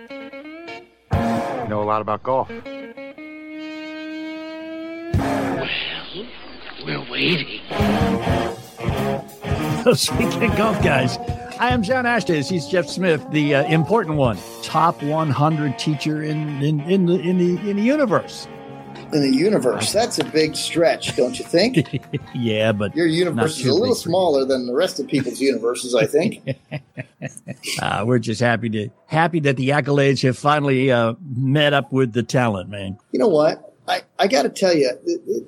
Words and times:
You 0.00 1.68
know 1.68 1.82
a 1.82 1.84
lot 1.84 2.00
about 2.00 2.22
golf. 2.22 2.48
Well, 2.48 2.62
We're 6.84 7.10
waiting. 7.10 7.60
Those 9.84 10.10
weekend 10.12 10.56
golf 10.56 10.82
guys. 10.82 11.18
I 11.58 11.68
am 11.70 11.82
John 11.82 12.06
Ashton. 12.06 12.42
He's 12.42 12.66
Jeff 12.66 12.86
Smith, 12.86 13.22
the 13.32 13.56
uh, 13.56 13.64
important 13.64 14.16
one, 14.16 14.38
top 14.62 15.02
100 15.02 15.78
teacher 15.78 16.22
in 16.22 16.62
in 16.62 16.80
in 16.80 17.04
the 17.04 17.20
in 17.20 17.36
the 17.36 17.58
in 17.68 17.76
the 17.76 17.82
universe. 17.82 18.48
In 19.12 19.22
the 19.22 19.34
universe, 19.36 19.92
that's 19.92 20.18
a 20.18 20.24
big 20.24 20.54
stretch, 20.54 21.16
don't 21.16 21.38
you 21.38 21.44
think? 21.44 22.00
yeah, 22.34 22.70
but 22.72 22.94
your 22.94 23.06
universe 23.06 23.58
is 23.58 23.66
a 23.66 23.74
little 23.74 23.94
smaller 23.94 24.44
than 24.44 24.66
the 24.66 24.74
rest 24.74 25.00
of 25.00 25.08
people's 25.08 25.40
universes. 25.40 25.94
I 25.94 26.06
think. 26.06 26.56
uh, 27.82 28.02
we're 28.06 28.18
just 28.20 28.40
happy 28.40 28.68
to 28.70 28.88
happy 29.06 29.40
that 29.40 29.56
the 29.56 29.70
accolades 29.70 30.22
have 30.22 30.38
finally 30.38 30.92
uh, 30.92 31.14
met 31.36 31.72
up 31.72 31.92
with 31.92 32.12
the 32.12 32.22
talent, 32.22 32.68
man. 32.70 32.98
You 33.12 33.18
know 33.18 33.28
what? 33.28 33.74
I 33.88 34.02
I 34.18 34.28
got 34.28 34.42
to 34.42 34.48
tell 34.48 34.74
you, 34.74 34.90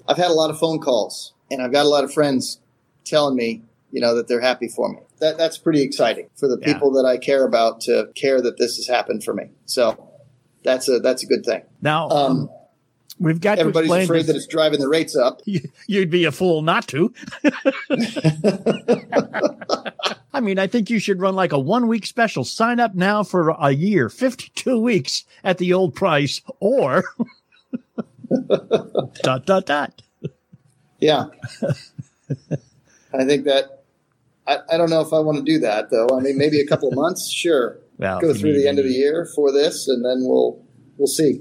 I've 0.08 0.16
had 0.16 0.30
a 0.30 0.34
lot 0.34 0.50
of 0.50 0.58
phone 0.58 0.80
calls, 0.80 1.32
and 1.50 1.62
I've 1.62 1.72
got 1.72 1.86
a 1.86 1.88
lot 1.88 2.02
of 2.02 2.12
friends 2.12 2.58
telling 3.04 3.36
me, 3.36 3.62
you 3.92 4.00
know, 4.00 4.14
that 4.16 4.26
they're 4.26 4.40
happy 4.40 4.68
for 4.68 4.88
me. 4.88 4.98
That 5.20 5.38
that's 5.38 5.56
pretty 5.58 5.82
exciting 5.82 6.28
for 6.36 6.48
the 6.48 6.58
Yeah. 6.60 6.72
people 6.72 6.90
that 6.92 7.04
I 7.04 7.16
care 7.16 7.44
about 7.44 7.80
to 7.82 8.08
care 8.16 8.40
that 8.42 8.58
this 8.58 8.76
has 8.76 8.88
happened 8.88 9.22
for 9.22 9.34
me. 9.34 9.50
So 9.66 10.08
that's 10.64 10.88
a 10.88 10.98
that's 10.98 11.22
a 11.22 11.26
good 11.26 11.44
thing. 11.44 11.62
Now, 11.80 12.08
Um, 12.08 12.50
we've 13.18 13.40
got 13.40 13.58
everybody's 13.58 13.90
afraid 13.90 14.20
this- 14.20 14.26
that 14.28 14.36
it's 14.36 14.46
driving 14.46 14.80
the 14.80 14.88
rates 14.88 15.16
up. 15.16 15.40
You'd 15.86 16.10
be 16.10 16.24
a 16.24 16.32
fool 16.32 16.62
not 16.62 16.86
to. 16.88 17.12
I 20.34 20.40
mean, 20.40 20.58
I 20.58 20.66
think 20.66 20.88
you 20.88 20.98
should 20.98 21.20
run 21.20 21.34
like 21.34 21.52
a 21.52 21.58
one 21.58 21.88
week 21.88 22.06
special. 22.06 22.44
Sign 22.44 22.80
up 22.80 22.94
now 22.94 23.22
for 23.22 23.50
a 23.50 23.70
year, 23.72 24.08
52 24.08 24.78
weeks 24.78 25.24
at 25.44 25.58
the 25.58 25.72
old 25.74 25.94
price, 25.94 26.40
or 26.58 27.04
dot, 29.22 29.44
dot, 29.46 29.66
dot. 29.66 30.02
Yeah. 31.00 31.26
I 33.12 33.24
think 33.24 33.44
that 33.44 33.82
I, 34.46 34.58
I 34.72 34.76
don't 34.78 34.88
know 34.88 35.02
if 35.02 35.12
I 35.12 35.18
want 35.18 35.38
to 35.38 35.44
do 35.44 35.58
that 35.60 35.90
though. 35.90 36.08
I 36.16 36.20
mean, 36.20 36.38
maybe 36.38 36.60
a 36.60 36.66
couple 36.66 36.88
of 36.88 36.94
months, 36.94 37.30
sure. 37.30 37.78
Well, 37.98 38.20
Go 38.20 38.32
through 38.32 38.54
the 38.54 38.66
end 38.66 38.78
of 38.78 38.84
the 38.86 38.92
year 38.92 39.28
for 39.36 39.52
this, 39.52 39.86
and 39.86 40.04
then 40.04 40.22
we'll 40.22 40.64
we'll 40.96 41.06
see. 41.06 41.40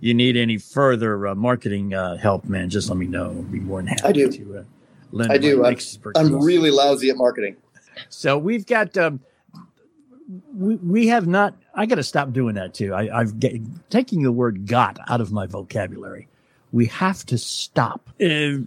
You 0.00 0.14
need 0.14 0.36
any 0.36 0.58
further 0.58 1.26
uh, 1.26 1.34
marketing 1.34 1.94
uh, 1.94 2.16
help, 2.16 2.44
man? 2.44 2.68
Just 2.68 2.88
let 2.88 2.98
me 2.98 3.06
know. 3.06 3.26
I'll 3.26 3.42
be 3.42 3.60
more 3.60 3.78
than 3.80 3.88
happy 3.88 4.04
I 4.04 4.12
do. 4.12 4.30
to 4.30 4.58
uh, 4.58 4.64
lend 5.12 5.32
I 5.32 5.38
do. 5.38 5.64
I'm. 5.64 5.76
I'm 6.14 6.44
really 6.44 6.70
lousy 6.70 7.10
at 7.10 7.16
marketing. 7.16 7.56
So 8.10 8.36
we've 8.36 8.66
got 8.66 8.96
um, 8.98 9.20
we 10.54 10.76
we 10.76 11.06
have 11.08 11.26
not. 11.26 11.54
I 11.74 11.86
got 11.86 11.96
to 11.96 12.02
stop 12.02 12.32
doing 12.32 12.54
that 12.56 12.74
too. 12.74 12.92
I, 12.94 13.20
I've 13.20 13.40
get, 13.40 13.54
taking 13.90 14.22
the 14.22 14.32
word 14.32 14.66
"got" 14.66 14.98
out 15.08 15.20
of 15.20 15.32
my 15.32 15.46
vocabulary. 15.46 16.28
We 16.72 16.86
have 16.86 17.24
to 17.26 17.38
stop 17.38 18.10
uh, 18.20 18.58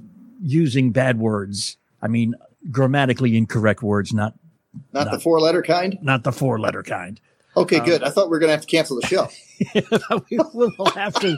using 0.42 0.92
bad 0.92 1.20
words. 1.20 1.78
I 2.02 2.08
mean, 2.08 2.34
grammatically 2.72 3.38
incorrect 3.38 3.84
words, 3.84 4.14
not 4.14 4.34
Not 4.94 5.12
the 5.12 5.20
four 5.20 5.40
letter 5.40 5.62
kind. 5.62 5.98
not 6.02 6.24
the 6.24 6.32
four 6.32 6.60
letter 6.60 6.82
kind. 6.82 7.20
Okay, 7.60 7.80
Um, 7.80 7.86
good. 7.86 8.04
I 8.04 8.10
thought 8.10 8.28
we 8.28 8.32
were 8.32 8.40
going 8.40 8.48
to 8.50 8.54
have 8.54 8.62
to 8.62 8.68
cancel 8.68 9.00
the 9.00 9.08
show. 9.08 9.30
we 10.30 10.38
will 10.54 10.86
have 10.92 11.14
to 11.16 11.38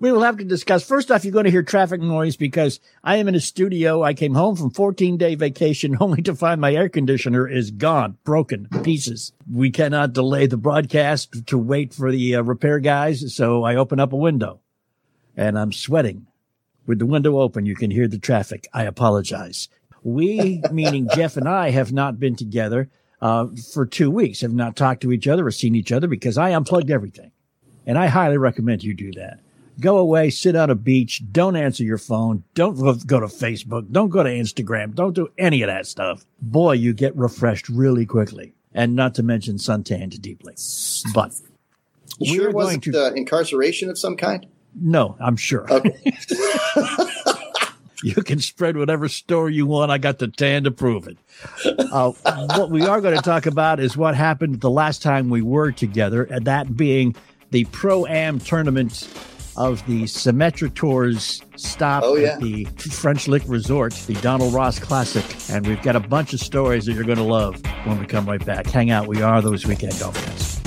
we 0.00 0.12
will 0.12 0.22
have 0.22 0.36
to 0.36 0.44
discuss. 0.44 0.84
First 0.86 1.10
off, 1.10 1.24
you're 1.24 1.32
going 1.32 1.46
to 1.46 1.50
hear 1.50 1.62
traffic 1.62 2.00
noise 2.00 2.36
because 2.36 2.78
I 3.02 3.16
am 3.16 3.26
in 3.28 3.34
a 3.34 3.40
studio. 3.40 4.02
I 4.02 4.12
came 4.12 4.34
home 4.34 4.54
from 4.56 4.70
14 4.70 5.16
day 5.16 5.34
vacation 5.34 5.96
only 6.00 6.20
to 6.22 6.34
find 6.34 6.60
my 6.60 6.74
air 6.74 6.88
conditioner 6.88 7.48
is 7.48 7.70
gone, 7.70 8.18
broken 8.24 8.68
pieces. 8.82 9.32
We 9.50 9.70
cannot 9.70 10.12
delay 10.12 10.46
the 10.46 10.58
broadcast 10.58 11.46
to 11.46 11.56
wait 11.56 11.94
for 11.94 12.12
the 12.12 12.36
uh, 12.36 12.42
repair 12.42 12.80
guys, 12.80 13.34
so 13.34 13.64
I 13.64 13.76
open 13.76 13.98
up 13.98 14.12
a 14.12 14.16
window 14.16 14.60
and 15.36 15.58
I'm 15.58 15.72
sweating. 15.72 16.26
With 16.86 16.98
the 16.98 17.06
window 17.06 17.40
open, 17.40 17.64
you 17.64 17.74
can 17.74 17.90
hear 17.90 18.06
the 18.06 18.18
traffic. 18.18 18.68
I 18.74 18.82
apologize. 18.82 19.70
We, 20.02 20.60
meaning 20.70 21.08
Jeff 21.14 21.38
and 21.38 21.48
I, 21.48 21.70
have 21.70 21.94
not 21.94 22.20
been 22.20 22.36
together 22.36 22.90
uh, 23.24 23.46
for 23.72 23.86
two 23.86 24.10
weeks, 24.10 24.42
have 24.42 24.52
not 24.52 24.76
talked 24.76 25.00
to 25.00 25.10
each 25.10 25.26
other 25.26 25.46
or 25.46 25.50
seen 25.50 25.74
each 25.74 25.90
other 25.90 26.06
because 26.06 26.36
I 26.36 26.50
unplugged 26.50 26.90
everything. 26.90 27.30
And 27.86 27.96
I 27.96 28.06
highly 28.06 28.36
recommend 28.36 28.84
you 28.84 28.92
do 28.92 29.12
that. 29.12 29.40
Go 29.80 29.96
away, 29.96 30.28
sit 30.28 30.54
on 30.54 30.68
a 30.68 30.74
beach, 30.74 31.22
don't 31.32 31.56
answer 31.56 31.82
your 31.84 31.96
phone, 31.96 32.44
don't 32.54 32.76
go 33.06 33.20
to 33.20 33.26
Facebook, 33.26 33.90
don't 33.90 34.10
go 34.10 34.22
to 34.22 34.28
Instagram, 34.28 34.94
don't 34.94 35.14
do 35.14 35.28
any 35.38 35.62
of 35.62 35.68
that 35.68 35.86
stuff. 35.86 36.26
Boy, 36.40 36.72
you 36.72 36.92
get 36.92 37.16
refreshed 37.16 37.70
really 37.70 38.04
quickly. 38.04 38.52
And 38.74 38.94
not 38.94 39.14
to 39.14 39.22
mention 39.22 39.58
suntanned 39.58 40.20
deeply. 40.20 40.54
But 41.14 41.32
You 42.18 42.34
sure 42.34 42.50
wasn't 42.50 42.84
to 42.84 43.06
uh, 43.06 43.10
incarceration 43.12 43.88
of 43.88 43.98
some 43.98 44.16
kind? 44.18 44.46
no, 44.78 45.16
I'm 45.18 45.36
sure. 45.36 45.66
you 48.02 48.14
can 48.22 48.40
spread 48.40 48.76
whatever 48.76 49.08
story 49.08 49.54
you 49.54 49.66
want. 49.66 49.90
I 49.90 49.98
got 49.98 50.18
the 50.18 50.28
tan 50.28 50.64
to 50.64 50.70
prove 50.70 51.06
it. 51.06 51.16
Uh, 51.92 52.12
what 52.56 52.70
we 52.70 52.82
are 52.86 53.00
going 53.00 53.14
to 53.16 53.22
talk 53.22 53.46
about 53.46 53.80
is 53.80 53.96
what 53.96 54.14
happened 54.14 54.60
the 54.60 54.70
last 54.70 55.02
time 55.02 55.30
we 55.30 55.42
were 55.42 55.70
together, 55.72 56.24
and 56.24 56.44
that 56.46 56.76
being 56.76 57.14
the 57.50 57.64
Pro 57.66 58.06
Am 58.06 58.38
tournament 58.40 59.08
of 59.56 59.86
the 59.86 60.02
Symetra 60.04 60.74
Tours 60.74 61.40
stop 61.54 62.02
Oh, 62.04 62.16
yeah. 62.16 62.30
at 62.32 62.40
the 62.40 62.64
French 62.76 63.28
Lick 63.28 63.44
Resort, 63.46 63.92
the 64.08 64.14
Donald 64.14 64.52
Ross 64.52 64.80
Classic. 64.80 65.24
And 65.48 65.64
we've 65.64 65.80
got 65.82 65.94
a 65.94 66.00
bunch 66.00 66.32
of 66.34 66.40
stories 66.40 66.86
that 66.86 66.94
you're 66.94 67.04
going 67.04 67.18
to 67.18 67.22
love 67.22 67.62
when 67.84 68.00
we 68.00 68.06
come 68.06 68.26
right 68.26 68.44
back. 68.44 68.66
Hang 68.66 68.90
out. 68.90 69.06
We 69.06 69.22
are 69.22 69.40
those 69.40 69.64
weekend 69.64 69.96
golf 70.00 70.14
guys. 70.26 70.63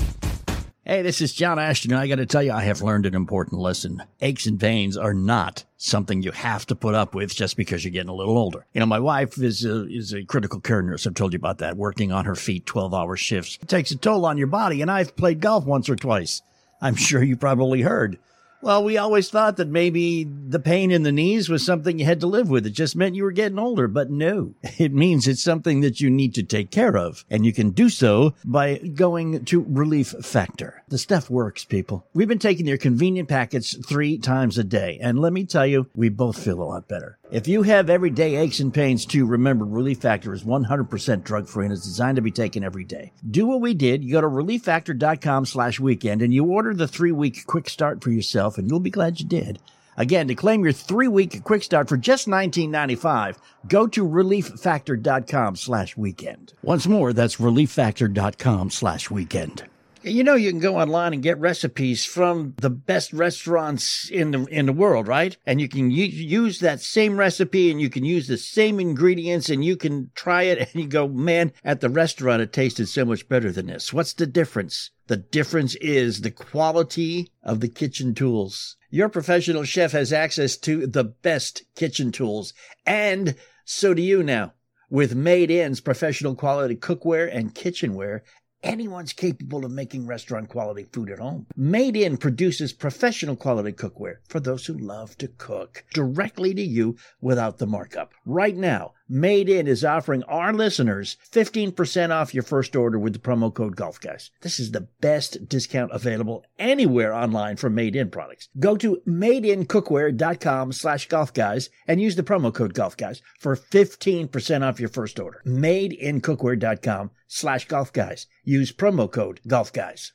Hey, 0.90 1.02
this 1.02 1.20
is 1.20 1.34
John 1.34 1.60
Ashton. 1.60 1.92
and 1.92 2.00
I 2.00 2.08
got 2.08 2.16
to 2.16 2.26
tell 2.26 2.42
you, 2.42 2.54
I 2.54 2.62
have 2.62 2.82
learned 2.82 3.06
an 3.06 3.14
important 3.14 3.60
lesson. 3.60 4.04
Aches 4.22 4.46
and 4.46 4.58
pains 4.58 4.96
are 4.96 5.14
not 5.14 5.66
something 5.76 6.22
you 6.24 6.32
have 6.32 6.66
to 6.68 6.76
put 6.76 6.96
up 6.96 7.14
with 7.14 7.36
just 7.36 7.58
because 7.58 7.84
you're 7.84 7.92
getting 7.92 8.08
a 8.08 8.16
little 8.16 8.38
older. 8.38 8.66
You 8.72 8.80
know, 8.80 8.86
my 8.86 9.02
wife 9.02 9.38
is 9.38 9.66
a, 9.66 9.86
is 9.90 10.14
a 10.14 10.24
critical 10.24 10.62
care 10.62 10.82
nurse. 10.82 11.06
I've 11.06 11.14
told 11.14 11.34
you 11.34 11.38
about 11.40 11.58
that, 11.58 11.76
working 11.76 12.14
on 12.14 12.24
her 12.24 12.36
feet 12.36 12.66
12 12.66 12.94
hour 12.94 13.18
shifts. 13.18 13.60
It 13.62 13.68
takes 13.68 13.92
a 13.92 13.98
toll 13.98 14.26
on 14.26 14.38
your 14.38 14.48
body, 14.48 14.82
and 14.82 14.90
I've 14.90 15.18
played 15.18 15.42
golf 15.42 15.66
once 15.66 15.90
or 15.90 15.98
twice. 15.98 16.42
I'm 16.82 16.96
sure 16.96 17.22
you 17.22 17.36
probably 17.36 17.82
heard. 17.82 18.18
Well, 18.62 18.84
we 18.84 18.98
always 18.98 19.30
thought 19.30 19.58
that 19.58 19.68
maybe 19.68 20.24
the 20.24 20.60
pain 20.60 20.90
in 20.90 21.04
the 21.04 21.12
knees 21.12 21.48
was 21.48 21.64
something 21.64 22.00
you 22.00 22.06
had 22.06 22.22
to 22.22 22.28
live 22.28 22.50
with. 22.50 22.66
It 22.66 22.72
just 22.72 22.96
meant 22.96 23.16
you 23.16 23.24
were 23.24 23.32
getting 23.32 23.60
older, 23.60 23.88
but 23.88 24.10
no. 24.10 24.56
It 24.78 24.94
means 24.94 25.28
it's 25.28 25.42
something 25.44 25.82
that 25.82 26.02
you 26.02 26.10
need 26.10 26.36
to 26.36 26.44
take 26.44 26.70
care 26.70 26.96
of, 26.96 27.26
and 27.32 27.46
you 27.46 27.52
can 27.52 27.72
do 27.72 27.90
so 27.90 28.36
by 28.46 28.78
going 28.78 29.44
to 29.46 29.66
Relief 29.68 30.10
Factor. 30.22 30.84
The 30.88 31.00
stuff 31.00 31.32
works, 31.32 31.66
people. 31.66 32.06
We've 32.14 32.28
been 32.28 32.38
taking 32.38 32.68
their 32.68 32.78
convenient 32.78 33.28
packets 33.28 33.76
three 33.76 34.20
times 34.20 34.58
a 34.58 34.64
day, 34.64 35.00
and 35.02 35.20
let 35.20 35.34
me 35.34 35.46
tell 35.46 35.66
you, 35.66 35.88
we 35.96 36.10
both 36.10 36.42
feel 36.42 36.62
a 36.62 36.64
lot 36.64 36.88
better. 36.88 37.18
If 37.30 37.48
you 37.48 37.64
have 37.64 37.90
everyday 37.90 38.36
aches 38.38 38.62
and 38.62 38.74
pains 38.74 39.06
too, 39.06 39.26
remember 39.26 39.66
Relief 39.66 40.00
Factor 40.00 40.32
is 40.34 40.44
100% 40.44 41.24
drug 41.24 41.50
free 41.50 41.66
and 41.66 41.74
is 41.74 41.84
designed 41.84 42.16
to 42.16 42.22
be 42.22 42.32
taken 42.32 42.64
every 42.64 42.86
day. 42.86 43.12
Do 43.30 43.46
what 43.48 43.60
we 43.60 43.74
did. 43.74 44.02
You 44.02 44.14
go 44.14 44.22
to 44.22 44.28
relieffactor.com 44.28 45.46
slash 45.46 45.78
weekend 45.78 46.22
and 46.22 46.34
you 46.34 46.46
order 46.46 46.74
the 46.74 46.88
three 46.88 47.12
week 47.12 47.46
quick 47.46 47.68
start 47.68 48.02
for 48.02 48.12
yourself 48.12 48.47
and 48.56 48.70
you'll 48.70 48.80
be 48.80 48.90
glad 48.90 49.20
you 49.20 49.26
did. 49.26 49.60
Again, 49.98 50.28
to 50.28 50.36
claim 50.36 50.64
your 50.64 50.74
three 50.74 51.08
week 51.08 51.44
quick 51.44 51.64
start 51.64 51.90
for 51.90 51.98
just 51.98 52.28
$19.95, 52.28 53.38
go 53.68 53.88
to 53.88 54.08
relieffactor.com 54.08 55.56
slash 55.56 55.98
weekend. 55.98 56.54
Once 56.62 56.86
more, 56.86 57.14
that's 57.14 57.38
relieffactor.com 57.38 58.70
slash 58.70 59.10
weekend. 59.10 59.64
You 60.04 60.24
know 60.24 60.36
you 60.36 60.52
can 60.52 60.60
go 60.60 60.78
online 60.78 61.14
and 61.14 61.24
get 61.24 61.40
recipes 61.40 62.06
from 62.06 62.54
the 62.62 62.70
best 62.70 63.12
restaurants 63.12 64.10
in 64.10 64.32
the 64.32 64.46
in 64.46 64.68
the 64.68 64.72
world, 64.72 65.08
right? 65.08 65.36
And 65.46 65.60
you 65.60 65.68
can 65.68 65.92
u- 65.92 66.06
use 66.06 66.60
that 66.60 66.80
same 66.80 67.18
recipe 67.18 67.72
and 67.72 67.82
you 67.82 67.90
can 67.90 68.06
use 68.06 68.28
the 68.28 68.38
same 68.38 68.80
ingredients 68.80 69.50
and 69.50 69.66
you 69.66 69.76
can 69.76 70.12
try 70.16 70.44
it 70.44 70.60
and 70.60 70.82
you 70.82 70.88
go, 70.88 71.08
"Man, 71.08 71.52
at 71.66 71.82
the 71.82 71.90
restaurant 71.90 72.42
it 72.42 72.54
tasted 72.54 72.88
so 72.88 73.04
much 73.04 73.28
better 73.28 73.52
than 73.52 73.66
this." 73.66 73.92
What's 73.92 74.14
the 74.14 74.28
difference? 74.28 74.92
The 75.08 75.18
difference 75.18 75.76
is 75.76 76.22
the 76.22 76.32
quality 76.32 77.32
of 77.42 77.62
the 77.62 77.70
kitchen 77.70 78.14
tools. 78.14 78.76
Your 78.90 79.08
professional 79.08 79.64
chef 79.64 79.94
has 79.94 80.12
access 80.12 80.58
to 80.58 80.86
the 80.86 81.06
best 81.06 81.64
kitchen 81.76 82.12
tools 82.12 82.54
and 82.86 83.36
so 83.64 83.94
do 83.94 84.02
you 84.02 84.24
now. 84.24 84.54
With 84.90 85.16
Made 85.16 85.52
In's 85.52 85.82
professional 85.82 86.36
quality 86.36 86.76
cookware 86.76 87.30
and 87.34 87.54
kitchenware, 87.54 88.24
anyone's 88.64 89.14
capable 89.14 89.66
of 89.66 89.72
making 89.72 90.08
restaurant 90.08 90.50
quality 90.50 90.84
food 90.84 91.10
at 91.10 91.20
home. 91.20 91.48
Made 91.56 91.96
In 91.96 92.18
produces 92.18 92.74
professional 92.74 93.36
quality 93.36 93.72
cookware 93.72 94.18
for 94.28 94.40
those 94.40 94.66
who 94.66 94.74
love 94.74 95.18
to 95.18 95.28
cook 95.28 95.84
directly 95.94 96.54
to 96.54 96.62
you 96.62 96.98
without 97.22 97.58
the 97.58 97.68
markup. 97.68 98.14
Right 98.26 98.56
now, 98.56 98.94
Made 99.10 99.48
In 99.48 99.68
is 99.68 99.86
offering 99.86 100.24
our 100.24 100.52
listeners 100.54 101.16
15% 101.32 102.10
off 102.12 102.34
your 102.34 102.44
first 102.44 102.76
order 102.76 103.00
with 103.00 103.14
the 103.14 103.20
promo 103.20 103.54
code 103.54 103.78
Golf 103.78 104.02
Guys. 104.02 104.32
This 104.42 104.60
is 104.60 104.72
the 104.72 104.90
best 105.00 105.48
discount 105.48 105.92
available 105.94 106.44
anywhere 106.60 107.14
online 107.14 107.56
for 107.56 107.70
Made 107.70 107.96
In 107.96 108.10
products. 108.10 108.50
Go 108.60 108.76
to 108.78 109.02
madeincookware.com 109.08 110.74
slash 110.74 111.08
golf 111.08 111.34
guys 111.34 111.70
and 111.88 112.02
use 112.02 112.18
the 112.18 112.24
promo 112.24 112.54
code 112.54 112.74
Golf 112.74 112.98
Guys 112.98 113.22
for 113.40 113.56
15% 113.56 114.68
off 114.68 114.80
your 114.80 114.90
first 114.90 115.20
order. 115.20 115.42
Madeincookware.com 115.46 117.12
slash 117.28 117.66
golf 117.68 117.94
guys. 117.94 118.28
Use 118.44 118.74
promo 118.74 119.10
code 119.10 119.40
Golf 119.48 119.72
Guys. 119.72 120.12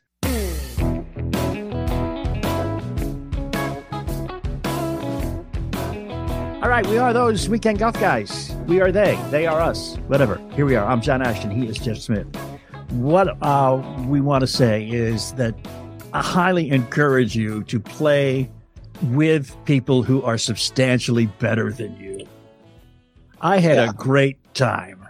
All 6.63 6.69
right, 6.69 6.87
we 6.87 6.99
are 6.99 7.13
those 7.13 7.49
weekend 7.49 7.79
golf 7.81 7.99
guys. 7.99 8.52
We 8.67 8.81
are 8.81 8.93
they. 8.93 9.19
They 9.31 9.47
are 9.47 9.61
us. 9.61 9.97
Whatever. 10.07 10.41
Here 10.55 10.65
we 10.65 10.77
are. 10.77 10.87
I'm 10.87 11.01
John 11.01 11.21
Ashton. 11.21 11.51
He 11.51 11.67
is 11.67 11.79
Jeff 11.79 11.99
Smith. 11.99 12.27
What 12.91 13.37
uh, 13.43 13.83
we 14.07 14.21
want 14.21 14.43
to 14.43 14.47
say 14.47 14.89
is 14.89 15.33
that 15.33 15.55
I 16.13 16.23
highly 16.23 16.71
encourage 16.71 17.35
you 17.35 17.65
to 17.65 17.81
play 17.81 18.49
with 19.11 19.57
people 19.65 20.05
who 20.05 20.23
are 20.23 20.39
substantially 20.39 21.27
better 21.27 21.73
than 21.73 21.97
you. 21.99 22.27
I 23.41 23.59
had 23.59 23.77
yeah. 23.77 23.91
a 23.91 23.93
great 23.93 24.39
time 24.55 25.09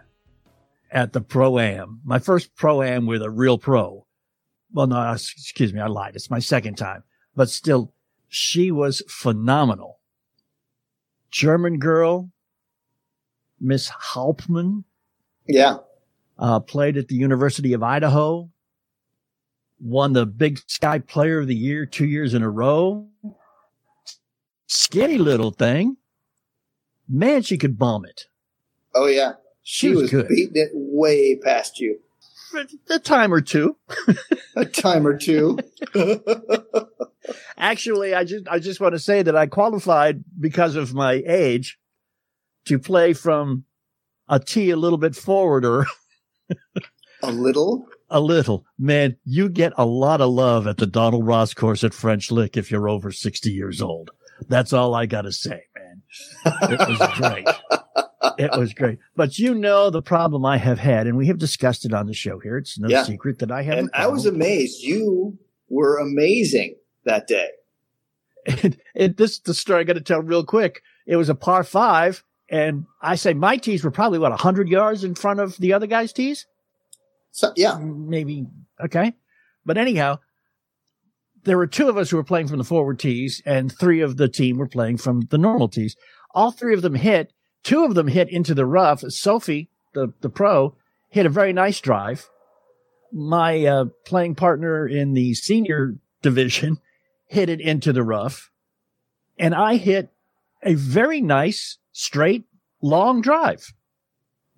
at 0.91 1.13
the 1.13 1.21
Pro 1.21 1.59
Am, 1.59 2.01
my 2.05 2.19
first 2.19 2.55
Pro 2.57 2.83
Am 2.83 3.05
with 3.05 3.23
a 3.23 3.31
real 3.31 3.59
pro. 3.59 4.07
Well, 4.73 4.87
no, 4.87 5.13
excuse 5.13 5.75
me, 5.75 5.81
I 5.81 5.89
lied. 5.89 6.17
It's 6.17 6.31
my 6.31 6.39
second 6.39 6.77
time, 6.77 7.03
but 7.37 7.51
still, 7.51 7.93
she 8.29 8.71
was 8.71 9.03
phenomenal. 9.09 10.01
German 11.31 11.79
girl, 11.79 12.31
Miss 13.63 13.89
Hauptmann. 13.89 14.85
Yeah. 15.47 15.79
Uh, 16.39 16.61
played 16.61 16.97
at 16.97 17.09
the 17.09 17.15
University 17.15 17.73
of 17.73 17.83
Idaho. 17.83 18.51
Won 19.81 20.13
the 20.13 20.27
Big 20.27 20.59
Sky 20.67 20.99
Player 20.99 21.41
of 21.41 21.47
the 21.47 21.55
Year 21.55 21.87
two 21.87 22.07
years 22.07 22.35
in 22.35 22.43
a 22.43 22.51
row. 22.51 23.09
Skinny 24.67 25.19
little 25.19 25.53
thing. 25.53 25.97
Man, 27.09 27.43
she 27.43 27.59
could 27.59 27.79
bomb 27.79 28.05
it. 28.05 28.27
Oh 28.95 29.07
yeah, 29.07 29.35
she, 29.63 29.89
she 29.89 29.91
was, 29.91 30.03
was 30.03 30.11
good. 30.11 30.29
beating 30.29 30.53
it 30.55 30.71
way 30.73 31.37
past 31.37 31.79
you. 31.79 31.99
A 32.91 32.99
time 32.99 33.33
or 33.33 33.41
two. 33.41 33.77
a 34.57 34.65
time 34.65 35.07
or 35.07 35.17
two. 35.17 35.59
Actually, 37.57 38.15
I 38.15 38.25
just 38.25 38.47
I 38.49 38.59
just 38.59 38.81
want 38.81 38.95
to 38.95 38.99
say 38.99 39.23
that 39.23 39.37
I 39.37 39.47
qualified 39.47 40.23
because 40.39 40.77
of 40.77 40.95
my 40.95 41.23
age 41.27 41.79
to 42.67 42.79
play 42.79 43.13
from 43.13 43.65
a 44.29 44.39
tee 44.39 44.71
a 44.71 44.77
little 44.77 44.99
bit 44.99 45.15
forwarder. 45.15 45.87
a 47.23 47.33
little? 47.33 47.87
A 48.11 48.21
little. 48.21 48.65
Man, 48.79 49.17
you 49.25 49.49
get 49.49 49.73
a 49.77 49.87
lot 49.87 50.21
of 50.21 50.31
love 50.31 50.67
at 50.67 50.77
the 50.77 50.87
Donald 50.87 51.27
Ross 51.27 51.55
course 51.55 51.83
at 51.85 51.95
French 51.95 52.31
Lick 52.31 52.57
if 52.57 52.71
you're 52.71 52.89
over 52.89 53.11
60 53.11 53.51
years 53.51 53.81
old. 53.81 54.11
That's 54.49 54.73
all 54.73 54.95
I 54.95 55.07
got 55.07 55.23
to 55.23 55.33
say, 55.33 55.63
man. 55.75 56.03
It 56.45 56.79
was 56.79 56.99
great. 57.17 57.49
it 58.39 58.59
was 58.59 58.75
great. 58.75 58.99
But 59.17 59.39
you 59.39 59.55
know 59.55 59.91
the 59.91 60.03
problem 60.03 60.45
I 60.45 60.59
have 60.59 60.79
had, 60.79 61.07
and 61.07 61.17
we 61.17 61.27
have 61.29 61.39
discussed 61.39 61.85
it 61.85 61.95
on 61.95 62.07
the 62.07 62.15
show 62.15 62.39
here. 62.39 62.59
It's 62.59 62.79
no 62.79 62.89
yeah. 62.89 63.05
secret 63.05 63.39
that 63.39 63.51
I 63.51 63.63
have. 63.63 63.79
And 63.79 63.91
I 63.95 64.09
was 64.09 64.27
amazed. 64.27 64.83
You 64.83 65.39
were 65.69 65.99
amazing 65.99 66.77
that 67.05 67.27
day. 67.27 67.49
And, 68.65 68.77
and 68.97 69.17
this 69.17 69.39
the 69.39 69.55
story 69.55 69.83
I 69.83 69.85
got 69.85 69.93
to 69.93 70.01
tell 70.01 70.21
real 70.21 70.45
quick. 70.45 70.83
It 71.07 71.15
was 71.15 71.29
a 71.29 71.35
par 71.37 71.63
five, 71.63 72.25
and 72.53 72.85
I 73.01 73.17
say 73.17 73.33
my 73.33 73.57
tees 73.57 73.83
were 73.83 73.91
probably 73.91 74.19
what 74.19 74.39
hundred 74.41 74.69
yards 74.69 75.03
in 75.03 75.15
front 75.15 75.41
of 75.41 75.57
the 75.57 75.73
other 75.73 75.87
guy's 75.87 76.13
tees. 76.13 76.47
So 77.33 77.53
yeah, 77.57 77.79
maybe 77.81 78.47
okay. 78.79 79.15
But 79.65 79.79
anyhow, 79.79 80.19
there 81.45 81.57
were 81.57 81.67
two 81.67 81.89
of 81.89 81.97
us 81.97 82.11
who 82.11 82.19
were 82.19 82.25
playing 82.25 82.49
from 82.49 82.59
the 82.59 82.65
forward 82.65 82.99
tees, 82.99 83.43
and 83.47 83.73
three 83.73 84.03
of 84.03 84.19
the 84.19 84.29
team 84.29 84.59
were 84.59 84.69
playing 84.69 84.99
from 84.99 85.23
the 85.31 85.39
normal 85.39 85.69
tees. 85.69 85.97
All 86.35 86.51
three 86.51 86.75
of 86.75 86.83
them 86.83 86.95
hit. 86.95 87.33
Two 87.63 87.85
of 87.85 87.95
them 87.95 88.09
hit 88.09 88.29
into 88.29 88.55
the 88.55 88.67
rough. 88.67 89.01
Sophie, 89.09 89.71
the 89.95 90.13
the 90.21 90.29
pro, 90.29 90.77
hit 91.09 91.25
a 91.25 91.31
very 91.31 91.55
nice 91.55 91.81
drive. 91.81 92.29
My 93.11 93.65
uh, 93.65 93.85
playing 94.05 94.35
partner 94.35 94.87
in 94.87 95.15
the 95.15 95.33
senior 95.35 95.97
division 96.21 96.79
hit 97.27 97.49
it 97.49 97.63
into 97.63 97.95
the 97.95 98.03
rough, 98.03 98.51
and 99.39 99.55
I 99.55 99.77
hit 99.77 100.13
a 100.63 100.75
very 100.75 101.21
nice, 101.21 101.79
straight, 101.93 102.45
long 102.81 103.21
drive 103.21 103.73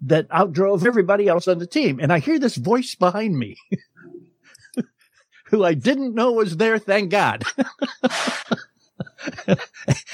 that 0.03 0.29
outdrove 0.29 0.87
everybody 0.87 1.29
else 1.29 1.49
on 1.49 1.59
the 1.59 1.67
team. 1.67 1.99
And 2.01 2.13
I 2.13 2.19
hear 2.19 2.39
this 2.39 2.57
voice 2.57 2.95
behind 2.95 3.39
me, 3.39 3.57
who 5.47 5.65
I 5.65 5.75
didn't 5.75 6.15
know 6.15 6.33
was 6.33 6.57
there, 6.57 6.79
thank 6.79 7.11
God. 7.11 7.45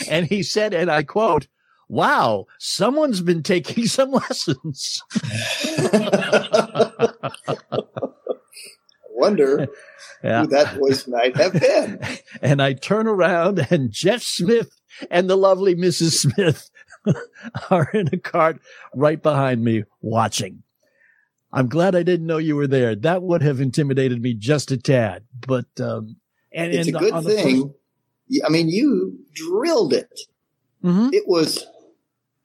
and 0.09 0.27
he 0.27 0.43
said, 0.43 0.75
and 0.75 0.91
I 0.91 1.03
quote, 1.03 1.49
wow, 1.89 2.47
someone's 2.59 3.21
been 3.21 3.43
taking 3.43 3.87
some 3.87 4.13
lessons. 4.13 5.03
I 5.13 7.13
wonder 9.11 9.69
yeah. 10.23 10.43
who 10.43 10.49
that 10.49 10.79
voice 10.79 11.09
might 11.09 11.37
have 11.37 11.53
been. 11.53 12.01
And 12.41 12.63
I 12.63 12.75
turn 12.75 13.07
around 13.07 13.67
and 13.71 13.91
Jeff 13.91 14.23
Smith 14.23 14.81
and 15.11 15.29
the 15.29 15.37
lovely 15.37 15.75
Mrs. 15.75 16.13
Smith 16.13 16.71
are 17.71 17.91
in 17.93 18.09
a 18.13 18.17
cart 18.19 18.61
right 18.95 19.23
behind 19.23 19.65
me 19.65 19.85
watching. 20.01 20.63
I'm 21.53 21.69
glad 21.69 21.97
I 21.97 22.03
didn't 22.03 22.27
know 22.27 22.39
you 22.39 22.57
were 22.57 22.69
there. 22.69 22.95
That 22.95 23.23
would 23.23 23.43
have 23.43 23.61
intimidated 23.61 24.23
me 24.23 24.35
just 24.35 24.71
a 24.71 24.77
tad, 24.77 25.25
but, 25.47 25.67
um, 25.81 26.17
and 26.53 26.73
it's 26.73 26.89
a 26.89 26.93
good 26.93 27.25
thing. 27.25 27.63
First... 27.63 28.45
I 28.47 28.49
mean, 28.49 28.69
you 28.69 29.19
drilled 29.35 29.93
it. 29.93 30.21
Mm-hmm. 30.85 31.09
It 31.13 31.27
was 31.27 31.67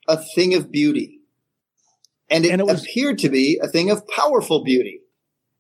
a 0.08 0.18
thing 0.18 0.56
of 0.56 0.72
beauty. 0.72 1.22
And 2.30 2.46
it, 2.46 2.52
and 2.52 2.60
it 2.60 2.66
was, 2.66 2.82
appeared 2.82 3.20
to 3.20 3.30
be 3.30 3.60
a 3.62 3.68
thing 3.68 3.92
of 3.92 4.08
powerful 4.08 4.64
beauty. 4.64 5.02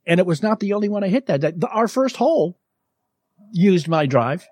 And 0.07 0.19
it 0.19 0.25
was 0.25 0.41
not 0.41 0.59
the 0.59 0.73
only 0.73 0.89
one 0.89 1.03
I 1.03 1.09
hit 1.09 1.27
that. 1.27 1.59
The, 1.59 1.67
our 1.67 1.87
first 1.87 2.17
hole 2.17 2.57
used 3.51 3.87
my 3.87 4.05
drive. 4.05 4.47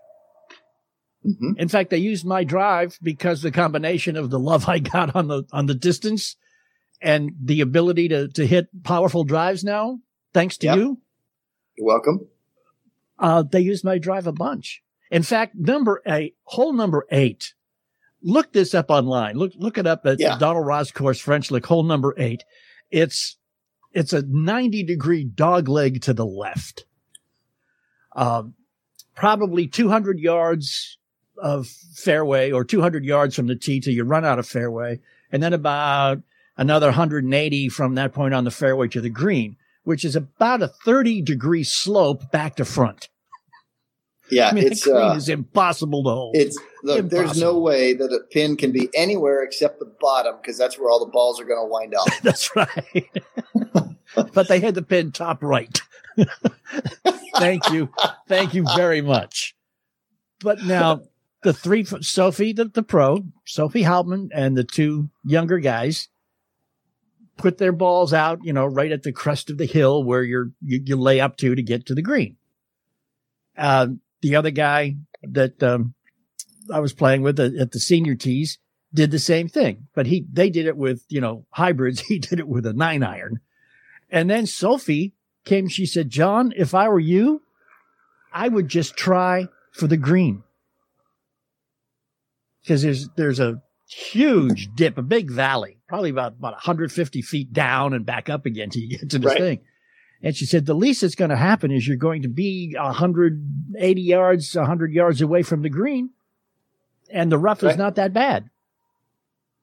Mm-hmm. 1.25 1.53
In 1.57 1.67
fact, 1.67 1.93
I 1.93 1.97
used 1.97 2.25
my 2.25 2.43
drive 2.43 2.97
because 3.01 3.41
the 3.41 3.51
combination 3.51 4.15
of 4.17 4.29
the 4.29 4.39
love 4.39 4.67
I 4.67 4.79
got 4.79 5.15
on 5.15 5.27
the 5.27 5.43
on 5.51 5.65
the 5.67 5.75
distance 5.75 6.35
and 7.01 7.31
the 7.41 7.61
ability 7.61 8.09
to 8.09 8.27
to 8.29 8.45
hit 8.45 8.67
powerful 8.83 9.23
drives 9.23 9.63
now, 9.63 9.99
thanks 10.33 10.57
to 10.57 10.67
yep. 10.67 10.77
you. 10.77 11.01
You're 11.77 11.87
welcome. 11.87 12.27
Uh, 13.19 13.43
they 13.43 13.61
used 13.61 13.85
my 13.85 13.97
drive 13.97 14.27
a 14.27 14.31
bunch. 14.31 14.81
In 15.11 15.23
fact, 15.23 15.55
number 15.55 16.01
eight, 16.05 16.35
hole 16.43 16.73
number 16.73 17.05
eight 17.11 17.53
look 18.23 18.53
this 18.53 18.73
up 18.73 18.89
online. 18.89 19.35
Look, 19.35 19.51
look 19.57 19.77
it 19.77 19.85
up 19.85 20.05
at 20.05 20.19
yeah. 20.19 20.37
Donald 20.37 20.65
Ross 20.65 20.91
course, 20.91 21.19
French 21.19 21.51
Lick, 21.51 21.65
hole 21.65 21.83
number 21.83 22.15
eight. 22.17 22.43
It's, 22.89 23.37
it's 23.91 24.13
a 24.13 24.23
90 24.23 24.83
degree 24.83 25.23
dog 25.23 25.67
leg 25.67 26.01
to 26.03 26.13
the 26.13 26.25
left. 26.25 26.85
Um, 28.15 28.55
probably 29.15 29.67
200 29.67 30.19
yards 30.19 30.97
of 31.37 31.67
fairway 31.67 32.51
or 32.51 32.63
200 32.63 33.05
yards 33.05 33.35
from 33.35 33.47
the 33.47 33.55
tee 33.55 33.79
till 33.79 33.93
you 33.93 34.03
run 34.03 34.25
out 34.25 34.39
of 34.39 34.47
fairway. 34.47 34.99
And 35.31 35.41
then 35.41 35.53
about 35.53 36.21
another 36.57 36.87
180 36.87 37.69
from 37.69 37.95
that 37.95 38.13
point 38.13 38.33
on 38.33 38.43
the 38.43 38.51
fairway 38.51 38.87
to 38.89 39.01
the 39.01 39.09
green, 39.09 39.57
which 39.83 40.05
is 40.05 40.15
about 40.15 40.61
a 40.61 40.67
30 40.67 41.21
degree 41.21 41.63
slope 41.63 42.31
back 42.31 42.55
to 42.57 42.65
front. 42.65 43.09
Yeah, 44.29 44.49
I 44.49 44.53
mean, 44.53 44.65
it's 44.65 44.87
uh, 44.87 45.13
is 45.17 45.29
impossible 45.29 46.03
to 46.03 46.09
hold. 46.09 46.35
It's 46.35 46.57
look, 46.81 47.09
there's 47.09 47.39
no 47.39 47.59
way 47.59 47.93
that 47.93 48.05
a 48.05 48.21
pin 48.31 48.55
can 48.55 48.71
be 48.71 48.89
anywhere 48.95 49.43
except 49.43 49.79
the 49.79 49.91
bottom 49.99 50.37
because 50.41 50.57
that's 50.57 50.79
where 50.79 50.89
all 50.89 50.99
the 50.99 51.11
balls 51.11 51.41
are 51.41 51.45
going 51.45 51.59
to 51.59 51.69
wind 51.69 51.93
up. 51.93 52.07
that's 52.23 52.55
right. 52.55 53.11
but 54.33 54.47
they 54.47 54.59
had 54.59 54.75
the 54.75 54.81
pin 54.81 55.11
top 55.11 55.43
right. 55.43 55.81
Thank 57.35 57.71
you, 57.71 57.89
thank 58.27 58.53
you 58.53 58.63
very 58.75 59.01
much. 59.01 59.55
But 60.41 60.63
now 60.63 61.01
the 61.43 61.53
three, 61.53 61.85
Sophie, 61.85 62.53
the, 62.53 62.65
the 62.65 62.83
pro, 62.83 63.25
Sophie 63.45 63.83
Hauptmann, 63.83 64.29
and 64.33 64.57
the 64.57 64.63
two 64.63 65.09
younger 65.23 65.59
guys 65.59 66.09
put 67.37 67.57
their 67.57 67.71
balls 67.71 68.13
out, 68.13 68.39
you 68.43 68.53
know, 68.53 68.65
right 68.65 68.91
at 68.91 69.03
the 69.03 69.11
crest 69.11 69.49
of 69.49 69.57
the 69.57 69.65
hill 69.65 70.03
where 70.03 70.23
you're, 70.23 70.51
you, 70.61 70.81
you 70.83 70.95
lay 70.95 71.19
up 71.19 71.37
to 71.37 71.55
to 71.55 71.61
get 71.61 71.85
to 71.87 71.95
the 71.95 72.01
green. 72.01 72.37
Uh, 73.57 73.87
the 74.21 74.35
other 74.35 74.51
guy 74.51 74.95
that 75.23 75.61
um, 75.61 75.93
I 76.71 76.79
was 76.79 76.93
playing 76.93 77.21
with 77.21 77.39
at 77.39 77.71
the 77.71 77.79
senior 77.79 78.15
tees 78.15 78.57
did 78.93 79.11
the 79.11 79.19
same 79.19 79.47
thing, 79.47 79.87
but 79.95 80.05
he 80.07 80.25
they 80.31 80.49
did 80.49 80.65
it 80.65 80.77
with 80.77 81.03
you 81.09 81.21
know 81.21 81.45
hybrids. 81.51 81.99
He 82.07 82.19
did 82.19 82.39
it 82.39 82.47
with 82.47 82.65
a 82.65 82.73
nine 82.73 83.03
iron, 83.03 83.39
and 84.09 84.29
then 84.29 84.45
Sophie 84.45 85.13
came. 85.45 85.67
She 85.67 85.85
said, 85.85 86.09
"John, 86.09 86.53
if 86.55 86.73
I 86.73 86.87
were 86.89 86.99
you, 86.99 87.41
I 88.31 88.47
would 88.47 88.67
just 88.67 88.95
try 88.95 89.47
for 89.71 89.87
the 89.87 89.97
green 89.97 90.43
because 92.63 92.81
there's 92.81 93.09
there's 93.15 93.39
a 93.39 93.61
huge 93.87 94.69
dip, 94.73 94.97
a 94.97 95.03
big 95.03 95.29
valley, 95.29 95.77
probably 95.87 96.09
about 96.09 96.33
about 96.33 96.53
150 96.53 97.21
feet 97.21 97.53
down 97.53 97.93
and 97.93 98.05
back 98.05 98.29
up 98.29 98.45
again 98.45 98.69
to 98.71 98.87
get 98.87 99.09
to 99.11 99.19
this 99.19 99.25
right. 99.25 99.37
thing." 99.37 99.59
And 100.23 100.33
she 100.33 100.45
said, 100.45 100.65
the 100.65 100.73
least 100.73 101.01
that's 101.01 101.15
going 101.15 101.31
to 101.31 101.35
happen 101.35 101.69
is 101.69 101.85
you're 101.85 101.97
going 101.97 102.21
to 102.21 102.29
be 102.29 102.75
180 102.77 104.01
yards, 104.01 104.55
100 104.55 104.93
yards 104.93 105.21
away 105.21 105.43
from 105.43 105.61
the 105.61 105.69
green. 105.69 106.11
And 107.11 107.29
the 107.29 107.37
rough 107.37 107.61
right. 107.61 107.73
is 107.73 107.77
not 107.77 107.95
that 107.95 108.13
bad. 108.13 108.49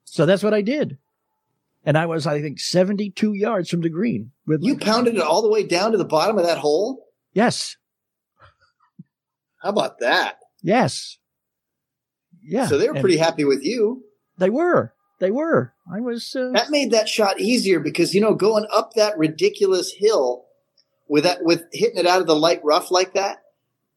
So 0.05 0.27
that's 0.27 0.43
what 0.43 0.53
I 0.53 0.61
did. 0.61 0.99
And 1.83 1.97
I 1.97 2.05
was, 2.05 2.27
I 2.27 2.41
think, 2.41 2.59
72 2.59 3.33
yards 3.33 3.71
from 3.71 3.81
the 3.81 3.89
green. 3.89 4.31
With 4.45 4.61
you 4.63 4.77
pounded 4.77 5.15
it 5.15 5.23
all 5.23 5.41
the 5.41 5.49
way 5.49 5.63
down 5.63 5.93
to 5.93 5.97
the 5.97 6.05
bottom 6.05 6.37
of 6.37 6.45
that 6.45 6.59
hole? 6.59 7.07
Yes. 7.33 7.75
How 9.63 9.69
about 9.69 9.99
that? 9.99 10.37
Yes. 10.61 11.17
Yeah. 12.43 12.67
So 12.67 12.77
they 12.77 12.87
were 12.87 12.99
pretty 12.99 13.17
happy 13.17 13.45
with 13.45 13.63
you. 13.63 14.03
They 14.37 14.49
were. 14.49 14.93
They 15.19 15.31
were. 15.31 15.73
I 15.91 15.99
was. 16.01 16.35
Uh... 16.35 16.49
That 16.51 16.71
made 16.71 16.91
that 16.91 17.07
shot 17.07 17.39
easier 17.39 17.79
because 17.79 18.15
you 18.15 18.21
know 18.21 18.33
going 18.33 18.65
up 18.73 18.93
that 18.95 19.17
ridiculous 19.17 19.93
hill 19.95 20.45
with 21.07 21.25
that 21.25 21.43
with 21.43 21.65
hitting 21.71 21.97
it 21.97 22.07
out 22.07 22.21
of 22.21 22.27
the 22.27 22.35
light 22.35 22.59
rough 22.63 22.89
like 22.89 23.13
that, 23.13 23.43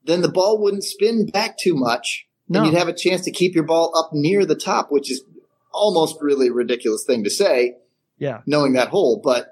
then 0.04 0.20
the 0.20 0.28
ball 0.28 0.60
wouldn't 0.60 0.84
spin 0.84 1.26
back 1.26 1.56
too 1.56 1.74
much, 1.74 2.26
no. 2.48 2.58
and 2.58 2.66
you'd 2.66 2.78
have 2.78 2.88
a 2.88 2.92
chance 2.92 3.22
to 3.22 3.30
keep 3.30 3.54
your 3.54 3.64
ball 3.64 3.96
up 3.96 4.10
near 4.12 4.44
the 4.44 4.54
top, 4.54 4.88
which 4.90 5.10
is 5.10 5.24
almost 5.72 6.18
really 6.20 6.48
a 6.48 6.52
ridiculous 6.52 7.04
thing 7.04 7.24
to 7.24 7.30
say. 7.30 7.76
Yeah, 8.18 8.42
knowing 8.46 8.74
that 8.74 8.88
hole, 8.88 9.20
but 9.24 9.48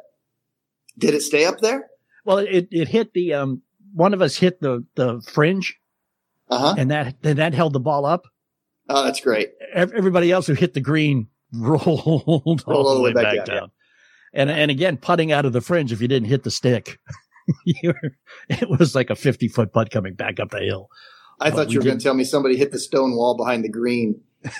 did 0.99 1.15
it 1.15 1.23
stay 1.23 1.47
up 1.47 1.61
there? 1.61 1.89
Well, 2.25 2.39
it 2.39 2.69
it 2.71 2.89
hit 2.89 3.15
the 3.15 3.35
um. 3.35 3.63
One 3.95 4.13
of 4.15 4.23
us 4.23 4.37
hit 4.37 4.61
the 4.61 4.85
the 4.95 5.23
fringe, 5.23 5.79
uh-huh. 6.51 6.75
and 6.77 6.91
that 6.91 7.15
and 7.23 7.39
that 7.39 7.55
held 7.55 7.73
the 7.73 7.81
ball 7.81 8.05
up. 8.05 8.27
Oh, 8.95 9.03
that's 9.05 9.21
great. 9.21 9.55
Everybody 9.73 10.31
else 10.31 10.47
who 10.47 10.53
hit 10.53 10.75
the 10.75 10.81
green 10.81 11.29
rolled 11.55 11.83
all, 11.87 12.43
all 12.67 12.95
the 12.95 13.01
way 13.01 13.15
back, 13.15 13.37
back 13.37 13.47
down. 13.47 13.57
down. 13.57 13.71
And 14.35 14.51
and 14.51 14.71
again, 14.71 14.99
putting 14.99 15.33
out 15.33 15.45
of 15.45 15.53
the 15.53 15.61
fringe 15.61 15.93
if 15.93 16.01
you 16.01 16.09
didn't 16.09 16.29
hit 16.29 16.43
the 16.43 16.51
stick, 16.51 16.99
it 17.67 18.69
was 18.69 18.95
like 18.95 19.11
a 19.11 19.17
fifty 19.17 19.49
foot 19.49 19.73
putt 19.73 19.91
coming 19.91 20.15
back 20.15 20.41
up 20.41 20.51
the 20.51 20.61
hill. 20.61 20.91
I 21.41 21.51
but 21.51 21.57
thought 21.57 21.71
you 21.71 21.81
were 21.81 21.85
going 21.85 21.99
to 21.99 22.03
tell 22.05 22.15
me 22.15 22.25
somebody 22.25 22.57
hit 22.57 22.71
the 22.71 22.79
stone 22.79 23.17
wall 23.17 23.37
behind 23.37 23.65
the 23.65 23.69
green. 23.69 24.21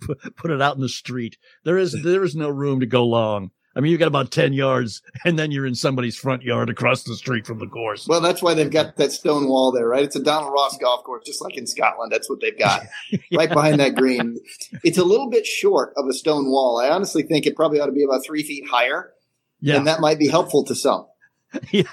put, 0.00 0.36
put 0.36 0.50
it 0.50 0.62
out 0.62 0.76
in 0.76 0.82
the 0.82 0.88
street. 0.88 1.38
There 1.64 1.78
is 1.78 1.96
there 2.02 2.24
is 2.24 2.34
no 2.34 2.48
room 2.48 2.80
to 2.80 2.86
go 2.86 3.06
long. 3.06 3.50
I 3.78 3.80
mean, 3.80 3.92
you 3.92 3.98
got 3.98 4.08
about 4.08 4.32
10 4.32 4.54
yards 4.54 5.02
and 5.24 5.38
then 5.38 5.52
you're 5.52 5.64
in 5.64 5.76
somebody's 5.76 6.16
front 6.16 6.42
yard 6.42 6.68
across 6.68 7.04
the 7.04 7.14
street 7.14 7.46
from 7.46 7.60
the 7.60 7.68
course. 7.68 8.08
Well, 8.08 8.20
that's 8.20 8.42
why 8.42 8.54
they've 8.54 8.68
got 8.68 8.96
that 8.96 9.12
stone 9.12 9.46
wall 9.46 9.70
there, 9.70 9.86
right? 9.86 10.02
It's 10.02 10.16
a 10.16 10.22
Donald 10.22 10.52
Ross 10.52 10.76
golf 10.78 11.04
course, 11.04 11.24
just 11.24 11.40
like 11.40 11.56
in 11.56 11.64
Scotland. 11.64 12.10
That's 12.10 12.28
what 12.28 12.40
they've 12.40 12.58
got 12.58 12.82
yeah. 13.12 13.18
right 13.38 13.48
behind 13.48 13.78
that 13.78 13.94
green. 13.94 14.36
It's 14.82 14.98
a 14.98 15.04
little 15.04 15.30
bit 15.30 15.46
short 15.46 15.92
of 15.96 16.08
a 16.08 16.12
stone 16.12 16.50
wall. 16.50 16.80
I 16.80 16.88
honestly 16.88 17.22
think 17.22 17.46
it 17.46 17.54
probably 17.54 17.78
ought 17.78 17.86
to 17.86 17.92
be 17.92 18.02
about 18.02 18.24
three 18.24 18.42
feet 18.42 18.64
higher. 18.68 19.12
Yeah. 19.60 19.76
And 19.76 19.86
that 19.86 20.00
might 20.00 20.18
be 20.18 20.26
helpful 20.26 20.64
to 20.64 20.74
some. 20.74 21.06
yeah. 21.70 21.82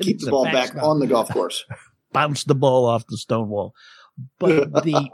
Keep 0.00 0.20
the 0.20 0.30
ball 0.30 0.46
back 0.46 0.74
on 0.74 1.00
the 1.00 1.06
golf 1.06 1.28
course. 1.28 1.66
Bounce 2.14 2.44
the 2.44 2.54
ball 2.54 2.86
off 2.86 3.06
the 3.08 3.18
stone 3.18 3.50
wall. 3.50 3.74
But 4.38 4.72
the, 4.72 5.10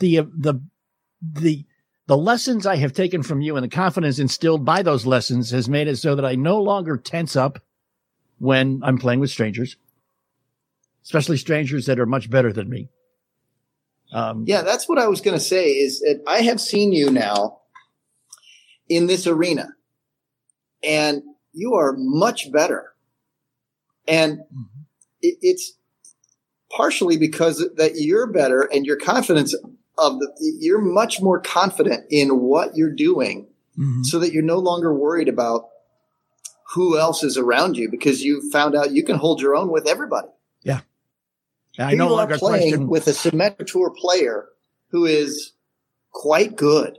the, 0.00 0.26
the, 0.40 0.60
the, 1.22 1.64
the 2.08 2.16
lessons 2.16 2.66
I 2.66 2.76
have 2.76 2.94
taken 2.94 3.22
from 3.22 3.42
you 3.42 3.56
and 3.56 3.62
the 3.62 3.68
confidence 3.68 4.18
instilled 4.18 4.64
by 4.64 4.82
those 4.82 5.04
lessons 5.04 5.50
has 5.50 5.68
made 5.68 5.88
it 5.88 5.96
so 5.96 6.14
that 6.14 6.24
I 6.24 6.36
no 6.36 6.60
longer 6.60 6.96
tense 6.96 7.36
up 7.36 7.60
when 8.38 8.80
I'm 8.82 8.96
playing 8.96 9.20
with 9.20 9.30
strangers, 9.30 9.76
especially 11.04 11.36
strangers 11.36 11.84
that 11.84 12.00
are 12.00 12.06
much 12.06 12.30
better 12.30 12.50
than 12.50 12.70
me. 12.70 12.88
Um, 14.10 14.44
yeah, 14.46 14.62
that's 14.62 14.88
what 14.88 14.98
I 14.98 15.06
was 15.06 15.20
going 15.20 15.36
to 15.36 15.44
say 15.44 15.68
is 15.68 16.00
that 16.00 16.22
I 16.26 16.38
have 16.38 16.62
seen 16.62 16.92
you 16.92 17.10
now 17.10 17.58
in 18.88 19.06
this 19.06 19.26
arena 19.26 19.68
and 20.82 21.22
you 21.52 21.74
are 21.74 21.94
much 21.94 22.50
better. 22.50 22.94
And 24.06 24.38
mm-hmm. 24.38 24.80
it, 25.20 25.36
it's 25.42 25.74
partially 26.74 27.18
because 27.18 27.68
that 27.76 27.96
you're 27.96 28.26
better 28.26 28.62
and 28.62 28.86
your 28.86 28.96
confidence 28.96 29.54
of 29.98 30.18
the, 30.20 30.32
you're 30.60 30.80
much 30.80 31.20
more 31.20 31.40
confident 31.40 32.06
in 32.10 32.40
what 32.40 32.76
you're 32.76 32.94
doing 32.94 33.48
mm-hmm. 33.78 34.02
so 34.02 34.18
that 34.18 34.32
you're 34.32 34.42
no 34.42 34.58
longer 34.58 34.94
worried 34.94 35.28
about 35.28 35.68
who 36.74 36.98
else 36.98 37.22
is 37.22 37.36
around 37.36 37.76
you 37.76 37.90
because 37.90 38.22
you 38.22 38.48
found 38.50 38.74
out 38.74 38.92
you 38.92 39.04
can 39.04 39.16
hold 39.16 39.40
your 39.40 39.56
own 39.56 39.70
with 39.70 39.86
everybody. 39.86 40.28
Yeah. 40.62 40.80
I 41.78 41.94
no 41.94 42.08
longer 42.08 42.36
playing 42.38 42.70
question. 42.70 42.88
with 42.88 43.06
a 43.06 43.12
Symetra 43.12 43.66
Tour 43.66 43.90
player 43.90 44.48
who 44.90 45.06
is 45.06 45.52
quite 46.12 46.56
good. 46.56 46.98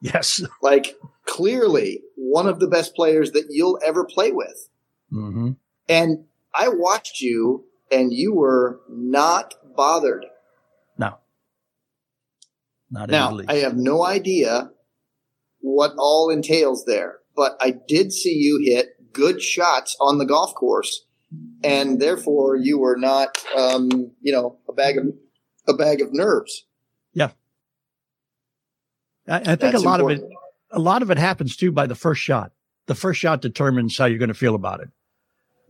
Yes. 0.00 0.42
Like 0.62 0.96
clearly 1.26 2.02
one 2.16 2.46
of 2.46 2.58
the 2.58 2.66
best 2.66 2.94
players 2.94 3.32
that 3.32 3.46
you'll 3.50 3.78
ever 3.84 4.04
play 4.04 4.32
with. 4.32 4.68
Mm-hmm. 5.12 5.52
And 5.88 6.24
I 6.54 6.68
watched 6.68 7.20
you 7.20 7.64
and 7.90 8.12
you 8.12 8.34
were 8.34 8.80
not 8.88 9.54
bothered 9.76 10.26
not 12.94 13.10
now, 13.10 13.40
I 13.48 13.56
have 13.56 13.76
no 13.76 14.04
idea 14.04 14.70
what 15.60 15.92
all 15.98 16.30
entails 16.30 16.84
there, 16.86 17.18
but 17.34 17.56
I 17.60 17.74
did 17.88 18.12
see 18.12 18.34
you 18.34 18.60
hit 18.64 19.12
good 19.12 19.42
shots 19.42 19.96
on 20.00 20.18
the 20.18 20.24
golf 20.24 20.54
course, 20.54 21.04
and 21.62 22.00
therefore 22.00 22.56
you 22.56 22.78
were 22.78 22.96
not, 22.96 23.36
um, 23.56 24.12
you 24.20 24.32
know, 24.32 24.58
a 24.68 24.72
bag 24.72 24.96
of 24.98 25.06
a 25.66 25.74
bag 25.74 26.00
of 26.00 26.12
nerves. 26.12 26.66
Yeah, 27.12 27.30
I, 29.26 29.36
I 29.36 29.42
think 29.42 29.60
That's 29.60 29.74
a 29.76 29.80
lot 29.80 30.00
important. 30.00 30.24
of 30.24 30.30
it, 30.30 30.36
a 30.70 30.78
lot 30.78 31.02
of 31.02 31.10
it 31.10 31.18
happens 31.18 31.56
too 31.56 31.72
by 31.72 31.86
the 31.86 31.94
first 31.94 32.20
shot. 32.22 32.52
The 32.86 32.94
first 32.94 33.18
shot 33.20 33.40
determines 33.40 33.96
how 33.96 34.04
you're 34.04 34.18
going 34.18 34.28
to 34.28 34.34
feel 34.34 34.54
about 34.54 34.80
it. 34.80 34.90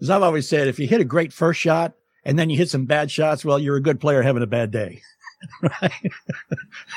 As 0.02 0.10
I've 0.10 0.22
always 0.22 0.48
said, 0.48 0.68
if 0.68 0.78
you 0.78 0.86
hit 0.86 1.00
a 1.00 1.04
great 1.04 1.32
first 1.32 1.60
shot 1.60 1.94
and 2.24 2.38
then 2.38 2.50
you 2.50 2.56
hit 2.56 2.68
some 2.68 2.86
bad 2.86 3.10
shots, 3.10 3.44
well, 3.44 3.58
you're 3.58 3.76
a 3.76 3.82
good 3.82 4.00
player 4.00 4.22
having 4.22 4.42
a 4.42 4.46
bad 4.46 4.70
day. 4.70 5.00
Right? 5.62 6.12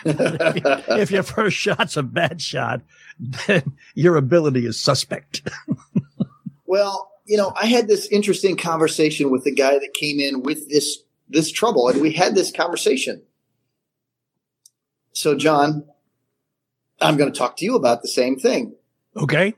if, 0.05 0.89
if, 0.89 1.11
your 1.11 1.23
first 1.23 1.57
shot's 1.57 1.97
a 1.97 2.03
bad 2.03 2.41
shot, 2.41 2.81
then 3.19 3.73
your 3.95 4.17
ability 4.17 4.65
is 4.65 4.79
suspect. 4.79 5.49
well, 6.65 7.11
you 7.25 7.37
know, 7.37 7.53
I 7.59 7.65
had 7.65 7.87
this 7.87 8.07
interesting 8.07 8.57
conversation 8.57 9.31
with 9.31 9.43
the 9.43 9.53
guy 9.53 9.73
that 9.73 9.93
came 9.93 10.19
in 10.19 10.43
with 10.43 10.69
this 10.69 10.99
this 11.29 11.51
trouble, 11.51 11.89
and 11.89 12.01
we 12.01 12.13
had 12.13 12.35
this 12.35 12.51
conversation. 12.51 13.21
So, 15.11 15.35
John, 15.35 15.85
I'm 17.01 17.17
going 17.17 17.31
to 17.31 17.37
talk 17.37 17.57
to 17.57 17.65
you 17.65 17.75
about 17.75 18.01
the 18.01 18.07
same 18.07 18.37
thing. 18.37 18.75
Okay. 19.15 19.55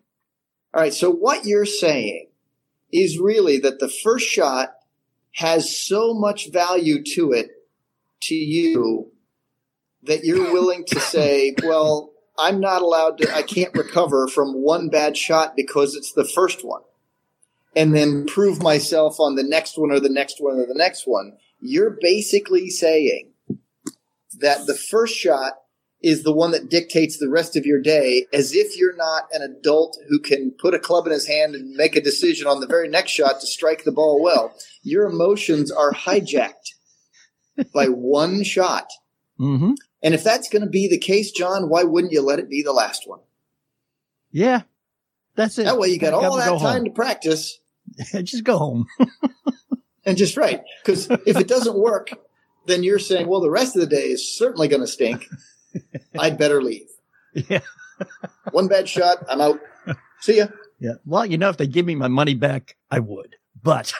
All 0.73 0.81
right. 0.81 0.93
So, 0.93 1.11
what 1.11 1.45
you're 1.45 1.65
saying 1.65 2.27
is 2.91 3.19
really 3.19 3.59
that 3.59 3.79
the 3.79 3.89
first 3.89 4.27
shot 4.27 4.69
has 5.33 5.77
so 5.77 6.13
much 6.13 6.51
value 6.51 7.03
to 7.03 7.33
it 7.33 7.51
to 8.21 8.35
you 8.35 9.11
that 10.03 10.23
you're 10.23 10.53
willing 10.53 10.85
to 10.85 10.99
say, 10.99 11.55
well, 11.63 12.11
I'm 12.37 12.59
not 12.59 12.81
allowed 12.81 13.17
to, 13.19 13.35
I 13.35 13.41
can't 13.41 13.73
recover 13.73 14.27
from 14.27 14.53
one 14.53 14.89
bad 14.89 15.17
shot 15.17 15.55
because 15.55 15.95
it's 15.95 16.13
the 16.13 16.25
first 16.25 16.65
one 16.65 16.81
and 17.75 17.95
then 17.95 18.25
prove 18.25 18.61
myself 18.61 19.19
on 19.19 19.35
the 19.35 19.43
next 19.43 19.77
one 19.77 19.91
or 19.91 19.99
the 19.99 20.09
next 20.09 20.41
one 20.41 20.57
or 20.57 20.65
the 20.65 20.73
next 20.73 21.05
one. 21.05 21.37
You're 21.59 21.97
basically 22.01 22.69
saying 22.69 23.31
that 24.39 24.65
the 24.65 24.75
first 24.75 25.15
shot 25.15 25.53
is 26.01 26.23
the 26.23 26.33
one 26.33 26.51
that 26.51 26.69
dictates 26.69 27.17
the 27.17 27.29
rest 27.29 27.57
of 27.57 27.65
your 27.65 27.81
day 27.81 28.25
as 28.31 28.53
if 28.53 28.77
you're 28.77 28.95
not 28.95 29.23
an 29.33 29.41
adult 29.41 29.97
who 30.07 30.17
can 30.19 30.51
put 30.51 30.73
a 30.73 30.79
club 30.79 31.05
in 31.05 31.11
his 31.11 31.27
hand 31.27 31.55
and 31.55 31.75
make 31.75 31.95
a 31.97 32.01
decision 32.01 32.47
on 32.47 32.61
the 32.61 32.67
very 32.67 32.87
next 32.87 33.11
shot 33.11 33.41
to 33.41 33.47
strike 33.47 33.83
the 33.83 33.91
ball 33.91 34.21
well. 34.21 34.55
Your 34.81 35.07
emotions 35.07 35.71
are 35.71 35.91
hijacked 35.91 36.75
by 37.73 37.87
one 37.87 38.43
shot. 38.43 38.91
Mm-hmm. 39.39 39.73
And 40.01 40.13
if 40.13 40.23
that's 40.23 40.49
going 40.49 40.61
to 40.63 40.69
be 40.69 40.87
the 40.87 40.97
case, 40.97 41.31
John, 41.31 41.69
why 41.69 41.83
wouldn't 41.83 42.13
you 42.13 42.21
let 42.21 42.39
it 42.39 42.49
be 42.49 42.61
the 42.61 42.73
last 42.73 43.07
one? 43.07 43.19
Yeah, 44.31 44.61
that's 45.35 45.57
it. 45.57 45.63
That 45.63 45.77
way 45.79 45.89
you 45.89 45.99
got 45.99 46.13
all 46.13 46.37
that 46.37 46.59
time 46.59 46.59
home. 46.59 46.85
to 46.85 46.91
practice. 46.91 47.59
just 48.23 48.43
go 48.43 48.57
home. 48.57 48.85
and 50.05 50.17
just 50.17 50.37
right. 50.37 50.61
Because 50.83 51.09
if 51.25 51.37
it 51.37 51.47
doesn't 51.47 51.77
work, 51.77 52.11
then 52.67 52.83
you're 52.83 52.99
saying, 52.99 53.27
well, 53.27 53.41
the 53.41 53.49
rest 53.49 53.75
of 53.75 53.81
the 53.81 53.87
day 53.87 54.09
is 54.09 54.37
certainly 54.37 54.67
going 54.67 54.81
to 54.81 54.87
stink. 54.87 55.27
I'd 56.19 56.37
better 56.37 56.61
leave. 56.61 56.87
Yeah. 57.33 57.61
One 58.51 58.67
bad 58.67 58.87
shot, 58.87 59.23
I'm 59.29 59.41
out. 59.41 59.59
See 60.21 60.37
ya. 60.37 60.47
Yeah. 60.79 60.93
Well, 61.05 61.25
you 61.25 61.37
know, 61.37 61.49
if 61.49 61.57
they 61.57 61.67
give 61.67 61.85
me 61.85 61.95
my 61.95 62.07
money 62.07 62.35
back, 62.35 62.75
I 62.89 62.99
would. 62.99 63.35
But 63.61 63.93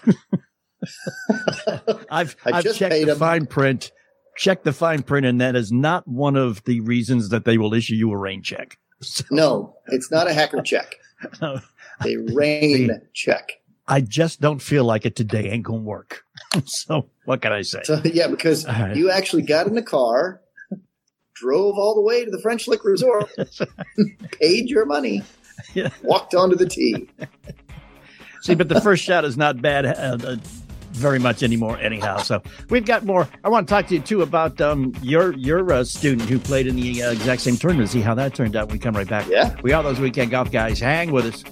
I've, 2.12 2.36
I've 2.46 2.76
checked 2.76 3.06
the 3.06 3.16
fine 3.18 3.46
print, 3.46 3.92
checked 4.36 4.64
the 4.64 4.74
fine 4.74 5.04
print, 5.04 5.26
and 5.26 5.42
that 5.42 5.56
is 5.56 5.72
not 5.72 6.08
one 6.08 6.36
of 6.36 6.64
the 6.64 6.80
reasons 6.82 7.30
that 7.30 7.46
they 7.46 7.58
will 7.58 7.74
issue 7.74 7.96
you 7.96 8.12
a 8.12 8.18
rain 8.18 8.42
check. 8.42 8.78
So, 9.02 9.24
no, 9.32 9.78
it's 9.88 10.12
not 10.12 10.28
a 10.28 10.34
hacker 10.34 10.62
check. 10.62 10.96
a 11.42 11.62
rain 12.34 13.02
check. 13.14 13.52
I 13.88 14.02
just 14.02 14.42
don't 14.42 14.62
feel 14.62 14.84
like 14.84 15.06
it 15.06 15.16
today 15.16 15.50
ain't 15.50 15.64
gonna 15.64 15.80
work. 15.80 16.26
so 16.66 17.10
what 17.24 17.42
can 17.42 17.54
I 17.54 17.62
say? 17.62 17.80
So, 17.86 18.02
yeah, 18.04 18.28
because 18.28 18.68
right. 18.68 18.98
you 18.98 19.10
actually 19.10 19.44
got 19.44 19.68
in 19.68 19.76
the 19.76 19.82
car, 19.82 20.42
drove 21.34 21.76
all 21.78 21.96
the 21.96 22.02
way 22.02 22.26
to 22.26 22.30
the 22.30 22.42
French 22.42 22.68
Lick 22.68 22.84
Resort, 22.84 23.30
paid 24.34 24.70
your 24.70 24.86
money, 24.86 25.24
yeah. 25.74 25.92
walked 26.04 26.36
onto 26.36 26.58
the 26.58 26.68
tee. 26.68 27.10
See, 28.42 28.56
but 28.56 28.70
the 28.70 28.82
first 28.82 29.04
shot 29.04 29.26
is 29.26 29.38
not 29.38 29.62
bad. 29.62 29.86
Uh, 29.86 30.18
uh, 30.24 30.38
very 31.00 31.20
much 31.20 31.44
anymore 31.44 31.78
anyhow. 31.80 32.18
So 32.18 32.42
we've 32.70 32.86
got 32.86 33.06
more. 33.06 33.28
I 33.44 33.50
want 33.50 33.68
to 33.68 33.74
talk 33.74 33.88
to 33.88 33.96
you 33.96 34.02
too 34.02 34.22
about 34.22 34.60
um, 34.62 34.94
your 35.02 35.34
your 35.38 35.72
uh, 35.72 35.84
student 35.84 36.30
who 36.30 36.40
played 36.40 36.68
in 36.68 36.76
the 36.76 37.04
uh, 37.04 37.12
exact 37.12 37.42
same 37.42 37.58
tournament. 37.58 37.90
See 37.90 38.02
how 38.02 38.14
that 38.16 38.36
turned 38.36 38.56
out 38.56 38.68
when 38.68 38.76
we 38.76 38.80
come 38.80 38.96
right 38.96 39.08
back. 39.08 39.28
Yeah. 39.28 39.56
We 39.64 39.74
are 39.74 39.82
those 39.82 40.00
weekend 40.00 40.32
golf 40.32 40.52
guys. 40.52 40.80
Hang 40.80 41.12
with 41.12 41.26
us. 41.26 41.44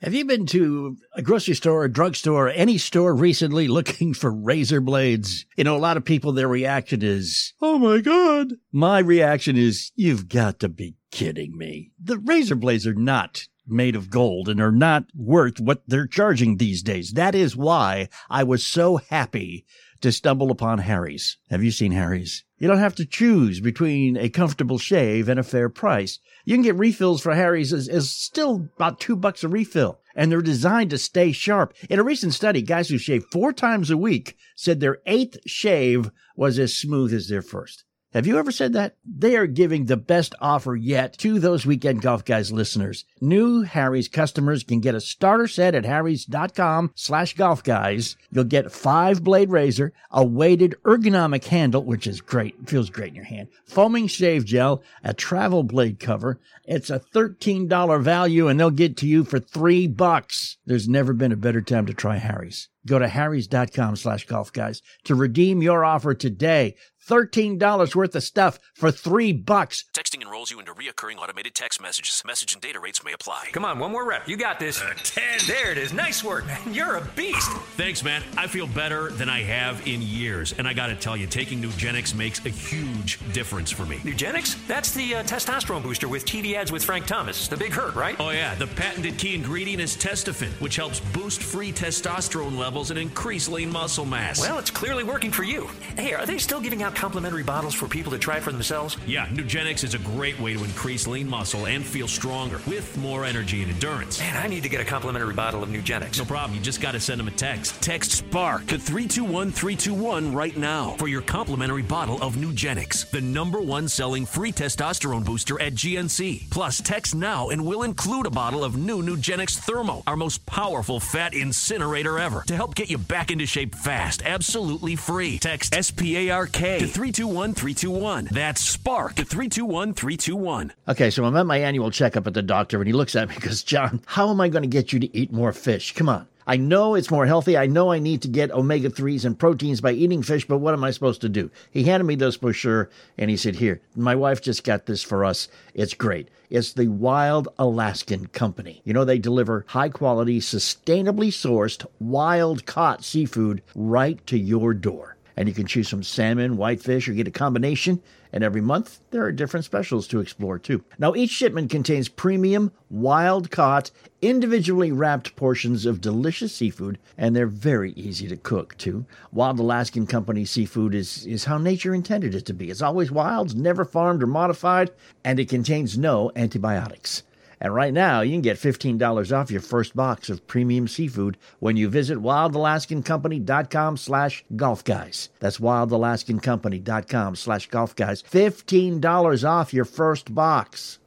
Have 0.00 0.14
you 0.14 0.24
been 0.24 0.46
to 0.46 0.96
a 1.14 1.22
grocery 1.22 1.54
store, 1.54 1.84
a 1.84 1.92
drugstore, 1.92 2.46
or 2.46 2.50
any 2.50 2.78
store 2.78 3.12
recently 3.14 3.66
looking 3.66 4.14
for 4.14 4.30
razor 4.30 4.80
blades? 4.80 5.44
You 5.56 5.64
know, 5.64 5.76
a 5.76 5.78
lot 5.78 5.96
of 5.96 6.04
people, 6.04 6.30
their 6.30 6.46
reaction 6.46 7.02
is, 7.02 7.52
Oh 7.60 7.80
my 7.80 8.00
God. 8.00 8.54
My 8.70 9.00
reaction 9.00 9.56
is, 9.56 9.90
You've 9.96 10.28
got 10.28 10.60
to 10.60 10.68
be 10.68 10.94
kidding 11.10 11.58
me. 11.58 11.90
The 12.00 12.16
razor 12.18 12.54
blades 12.54 12.86
are 12.86 12.94
not 12.94 13.48
made 13.68 13.96
of 13.96 14.10
gold 14.10 14.48
and 14.48 14.60
are 14.60 14.72
not 14.72 15.04
worth 15.14 15.60
what 15.60 15.82
they're 15.86 16.06
charging 16.06 16.56
these 16.56 16.82
days. 16.82 17.12
That 17.12 17.34
is 17.34 17.56
why 17.56 18.08
I 18.28 18.44
was 18.44 18.66
so 18.66 18.96
happy 18.96 19.66
to 20.00 20.12
stumble 20.12 20.50
upon 20.50 20.78
Harry's. 20.78 21.38
Have 21.50 21.62
you 21.62 21.70
seen 21.70 21.92
Harry's? 21.92 22.44
You 22.58 22.68
don't 22.68 22.78
have 22.78 22.94
to 22.96 23.06
choose 23.06 23.60
between 23.60 24.16
a 24.16 24.28
comfortable 24.28 24.78
shave 24.78 25.28
and 25.28 25.38
a 25.38 25.44
fair 25.44 25.68
price. 25.68 26.18
You 26.44 26.54
can 26.54 26.62
get 26.62 26.76
refills 26.76 27.20
for 27.20 27.34
Harry's 27.34 27.72
as, 27.72 27.88
as 27.88 28.10
still 28.10 28.68
about 28.76 29.00
two 29.00 29.16
bucks 29.16 29.44
a 29.44 29.48
refill, 29.48 30.00
and 30.14 30.30
they're 30.30 30.40
designed 30.40 30.90
to 30.90 30.98
stay 30.98 31.32
sharp. 31.32 31.74
In 31.88 31.98
a 31.98 32.04
recent 32.04 32.34
study, 32.34 32.62
guys 32.62 32.88
who 32.88 32.98
shave 32.98 33.24
four 33.30 33.52
times 33.52 33.90
a 33.90 33.96
week 33.96 34.36
said 34.56 34.80
their 34.80 34.98
eighth 35.06 35.38
shave 35.46 36.10
was 36.36 36.58
as 36.58 36.76
smooth 36.76 37.12
as 37.12 37.28
their 37.28 37.42
first. 37.42 37.84
Have 38.14 38.26
you 38.26 38.38
ever 38.38 38.50
said 38.50 38.72
that? 38.72 38.96
They 39.04 39.36
are 39.36 39.46
giving 39.46 39.84
the 39.84 39.98
best 39.98 40.34
offer 40.40 40.74
yet 40.74 41.18
to 41.18 41.38
those 41.38 41.66
Weekend 41.66 42.00
Golf 42.00 42.24
Guys 42.24 42.50
listeners. 42.50 43.04
New 43.20 43.62
Harry's 43.62 44.08
customers 44.08 44.64
can 44.64 44.80
get 44.80 44.94
a 44.94 45.00
starter 45.00 45.46
set 45.46 45.74
at 45.74 45.84
harrys.com 45.84 46.92
slash 46.94 47.34
golf 47.34 47.62
guys. 47.62 48.16
You'll 48.30 48.44
get 48.44 48.72
five 48.72 49.22
blade 49.22 49.50
razor, 49.50 49.92
a 50.10 50.24
weighted 50.24 50.74
ergonomic 50.84 51.44
handle, 51.44 51.84
which 51.84 52.06
is 52.06 52.22
great. 52.22 52.54
Feels 52.66 52.88
great 52.88 53.10
in 53.10 53.14
your 53.14 53.24
hand. 53.24 53.48
Foaming 53.66 54.06
shave 54.06 54.46
gel, 54.46 54.82
a 55.04 55.12
travel 55.12 55.62
blade 55.62 56.00
cover. 56.00 56.40
It's 56.64 56.88
a 56.88 57.00
$13 57.00 58.02
value 58.02 58.48
and 58.48 58.58
they'll 58.58 58.70
get 58.70 58.96
to 58.98 59.06
you 59.06 59.22
for 59.24 59.38
three 59.38 59.86
bucks. 59.86 60.56
There's 60.64 60.88
never 60.88 61.12
been 61.12 61.32
a 61.32 61.36
better 61.36 61.60
time 61.60 61.84
to 61.84 61.92
try 61.92 62.16
Harry's. 62.16 62.70
Go 62.88 62.98
to 62.98 63.06
harrys.com 63.08 63.96
slash 63.96 64.26
golf 64.26 64.52
guys 64.52 64.82
to 65.04 65.14
redeem 65.14 65.62
your 65.62 65.84
offer 65.84 66.14
today. 66.14 66.74
$13 67.08 67.94
worth 67.94 68.14
of 68.14 68.22
stuff 68.22 68.58
for 68.74 68.90
three 68.90 69.32
bucks. 69.32 69.86
Texting 69.96 70.20
enrolls 70.20 70.50
you 70.50 70.60
into 70.60 70.74
reoccurring 70.74 71.16
automated 71.16 71.54
text 71.54 71.80
messages. 71.80 72.22
Message 72.26 72.52
and 72.52 72.60
data 72.60 72.78
rates 72.78 73.02
may 73.02 73.14
apply. 73.14 73.48
Come 73.52 73.64
on, 73.64 73.78
one 73.78 73.90
more 73.90 74.06
rep. 74.06 74.28
You 74.28 74.36
got 74.36 74.60
this. 74.60 74.82
Uh, 74.82 74.92
10. 75.02 75.38
There 75.46 75.72
it 75.72 75.78
is. 75.78 75.92
Nice 75.94 76.22
work, 76.22 76.46
man. 76.46 76.60
You're 76.70 76.96
a 76.96 77.04
beast. 77.16 77.50
Thanks, 77.78 78.04
man. 78.04 78.22
I 78.36 78.46
feel 78.46 78.66
better 78.66 79.10
than 79.10 79.30
I 79.30 79.40
have 79.42 79.86
in 79.88 80.02
years. 80.02 80.52
And 80.58 80.68
I 80.68 80.74
got 80.74 80.88
to 80.88 80.94
tell 80.94 81.16
you, 81.16 81.26
taking 81.26 81.62
Nugenix 81.62 82.14
makes 82.14 82.44
a 82.44 82.50
huge 82.50 83.18
difference 83.32 83.70
for 83.70 83.86
me. 83.86 83.96
Nugenix? 83.98 84.66
That's 84.66 84.92
the 84.92 85.16
uh, 85.16 85.22
testosterone 85.22 85.82
booster 85.82 86.08
with 86.08 86.26
TV 86.26 86.54
ads 86.54 86.70
with 86.70 86.84
Frank 86.84 87.06
Thomas. 87.06 87.48
The 87.48 87.56
big 87.56 87.72
hurt, 87.72 87.94
right? 87.94 88.16
Oh, 88.20 88.30
yeah. 88.30 88.54
The 88.54 88.66
patented 88.66 89.16
key 89.16 89.34
ingredient 89.34 89.80
is 89.80 89.96
Testofen, 89.96 90.50
which 90.60 90.76
helps 90.76 91.00
boost 91.00 91.42
free 91.42 91.72
testosterone 91.72 92.58
levels 92.58 92.77
and 92.78 92.98
increase 92.98 93.48
lean 93.48 93.70
muscle 93.70 94.04
mass. 94.04 94.40
Well, 94.40 94.58
it's 94.58 94.70
clearly 94.70 95.04
working 95.04 95.30
for 95.30 95.42
you. 95.42 95.68
Hey, 95.96 96.14
are 96.14 96.24
they 96.24 96.38
still 96.38 96.60
giving 96.60 96.82
out 96.82 96.94
complimentary 96.94 97.42
bottles 97.42 97.74
for 97.74 97.88
people 97.88 98.12
to 98.12 98.18
try 98.18 98.38
for 98.40 98.52
themselves? 98.52 98.96
Yeah, 99.06 99.26
Nugenix 99.26 99.82
is 99.84 99.94
a 99.94 99.98
great 99.98 100.38
way 100.40 100.54
to 100.54 100.62
increase 100.62 101.06
lean 101.06 101.28
muscle 101.28 101.66
and 101.66 101.84
feel 101.84 102.06
stronger 102.06 102.60
with 102.66 102.96
more 102.98 103.24
energy 103.24 103.62
and 103.62 103.72
endurance. 103.72 104.20
Man, 104.20 104.36
I 104.36 104.46
need 104.46 104.62
to 104.62 104.68
get 104.68 104.80
a 104.80 104.84
complimentary 104.84 105.34
bottle 105.34 105.62
of 105.62 105.68
Nugenix. 105.68 106.18
No 106.18 106.24
problem. 106.24 106.56
You 106.56 106.62
just 106.62 106.80
got 106.80 106.92
to 106.92 107.00
send 107.00 107.18
them 107.18 107.28
a 107.28 107.32
text. 107.32 107.80
Text 107.82 108.12
SPARK 108.12 108.66
to 108.68 108.78
321 108.78 109.50
321 109.50 110.32
right 110.32 110.56
now 110.56 110.90
for 110.98 111.08
your 111.08 111.22
complimentary 111.22 111.82
bottle 111.82 112.22
of 112.22 112.36
Nugenix, 112.36 113.10
the 113.10 113.20
number 113.20 113.60
one 113.60 113.88
selling 113.88 114.24
free 114.24 114.52
testosterone 114.52 115.24
booster 115.24 115.60
at 115.60 115.74
GNC. 115.74 116.48
Plus, 116.50 116.80
text 116.80 117.14
now 117.14 117.48
and 117.48 117.64
we'll 117.64 117.82
include 117.82 118.26
a 118.26 118.30
bottle 118.30 118.64
of 118.64 118.76
new 118.76 119.02
Nugenix 119.02 119.56
Thermo, 119.58 120.02
our 120.06 120.16
most 120.16 120.44
powerful 120.46 121.00
fat 121.00 121.34
incinerator 121.34 122.18
ever, 122.18 122.42
to 122.46 122.56
help 122.56 122.67
get 122.74 122.90
you 122.90 122.98
back 122.98 123.30
into 123.30 123.46
shape 123.46 123.74
fast, 123.74 124.22
absolutely 124.24 124.96
free. 124.96 125.38
Text 125.38 125.74
SPARK 125.74 126.56
to 126.56 126.86
321 126.86 127.54
321. 127.54 128.28
That's 128.30 128.62
SPARK 128.62 129.14
to 129.16 129.24
321 129.24 129.94
321. 129.94 130.72
Okay, 130.88 131.10
so 131.10 131.24
I'm 131.24 131.36
at 131.36 131.46
my 131.46 131.58
annual 131.58 131.90
checkup 131.90 132.26
at 132.26 132.34
the 132.34 132.42
doctor, 132.42 132.78
and 132.78 132.86
he 132.86 132.92
looks 132.92 133.16
at 133.16 133.28
me 133.28 133.34
and 133.34 133.44
goes, 133.44 133.62
John, 133.62 134.02
how 134.06 134.30
am 134.30 134.40
I 134.40 134.48
going 134.48 134.62
to 134.62 134.68
get 134.68 134.92
you 134.92 135.00
to 135.00 135.16
eat 135.16 135.32
more 135.32 135.52
fish? 135.52 135.94
Come 135.94 136.08
on. 136.08 136.26
I 136.48 136.56
know 136.56 136.94
it's 136.94 137.10
more 137.10 137.26
healthy. 137.26 137.58
I 137.58 137.66
know 137.66 137.92
I 137.92 137.98
need 137.98 138.22
to 138.22 138.28
get 138.28 138.50
omega 138.52 138.88
3s 138.88 139.26
and 139.26 139.38
proteins 139.38 139.82
by 139.82 139.92
eating 139.92 140.22
fish, 140.22 140.48
but 140.48 140.58
what 140.58 140.72
am 140.72 140.82
I 140.82 140.92
supposed 140.92 141.20
to 141.20 141.28
do? 141.28 141.50
He 141.70 141.84
handed 141.84 142.04
me 142.04 142.14
this 142.14 142.38
brochure 142.38 142.88
and 143.18 143.28
he 143.28 143.36
said, 143.36 143.56
Here, 143.56 143.82
my 143.94 144.14
wife 144.14 144.40
just 144.40 144.64
got 144.64 144.86
this 144.86 145.02
for 145.02 145.26
us. 145.26 145.48
It's 145.74 145.92
great. 145.92 146.30
It's 146.48 146.72
the 146.72 146.88
Wild 146.88 147.48
Alaskan 147.58 148.28
Company. 148.28 148.80
You 148.86 148.94
know, 148.94 149.04
they 149.04 149.18
deliver 149.18 149.66
high 149.68 149.90
quality, 149.90 150.40
sustainably 150.40 151.28
sourced, 151.28 151.84
wild 152.00 152.64
caught 152.64 153.04
seafood 153.04 153.60
right 153.74 154.26
to 154.26 154.38
your 154.38 154.72
door 154.72 155.17
and 155.38 155.48
you 155.48 155.54
can 155.54 155.68
choose 155.68 155.88
from 155.88 156.02
salmon, 156.02 156.56
whitefish, 156.56 157.08
or 157.08 157.12
get 157.12 157.28
a 157.28 157.30
combination. 157.30 158.02
And 158.32 158.42
every 158.42 158.60
month, 158.60 158.98
there 159.12 159.22
are 159.22 159.30
different 159.30 159.64
specials 159.64 160.08
to 160.08 160.18
explore 160.18 160.58
too. 160.58 160.82
Now, 160.98 161.14
each 161.14 161.30
shipment 161.30 161.70
contains 161.70 162.08
premium, 162.08 162.72
wild 162.90 163.48
caught, 163.52 163.92
individually 164.20 164.90
wrapped 164.90 165.36
portions 165.36 165.86
of 165.86 166.00
delicious 166.00 166.52
seafood, 166.52 166.98
and 167.16 167.36
they're 167.36 167.46
very 167.46 167.92
easy 167.92 168.26
to 168.26 168.36
cook 168.36 168.76
too. 168.78 169.06
Wild 169.30 169.60
Alaskan 169.60 170.08
Company 170.08 170.44
seafood 170.44 170.92
is, 170.92 171.24
is 171.24 171.44
how 171.44 171.56
nature 171.56 171.94
intended 171.94 172.34
it 172.34 172.44
to 172.46 172.52
be. 172.52 172.68
It's 172.68 172.82
always 172.82 173.12
wild, 173.12 173.56
never 173.56 173.84
farmed 173.84 174.24
or 174.24 174.26
modified, 174.26 174.90
and 175.22 175.38
it 175.38 175.48
contains 175.48 175.96
no 175.96 176.32
antibiotics. 176.34 177.22
And 177.60 177.74
right 177.74 177.92
now, 177.92 178.20
you 178.20 178.32
can 178.32 178.40
get 178.40 178.56
$15 178.56 179.36
off 179.36 179.50
your 179.50 179.60
first 179.60 179.96
box 179.96 180.30
of 180.30 180.46
premium 180.46 180.86
seafood 180.86 181.36
when 181.58 181.76
you 181.76 181.88
visit 181.88 182.18
wildalaskancompany.com 182.18 183.96
slash 183.96 184.44
golf 184.54 184.84
guys. 184.84 185.28
That's 185.40 185.58
wildalaskancompany.com 185.58 187.36
slash 187.36 187.68
golf 187.68 187.96
guys. 187.96 188.22
$15 188.22 189.48
off 189.48 189.74
your 189.74 189.84
first 189.84 190.34
box. 190.34 190.98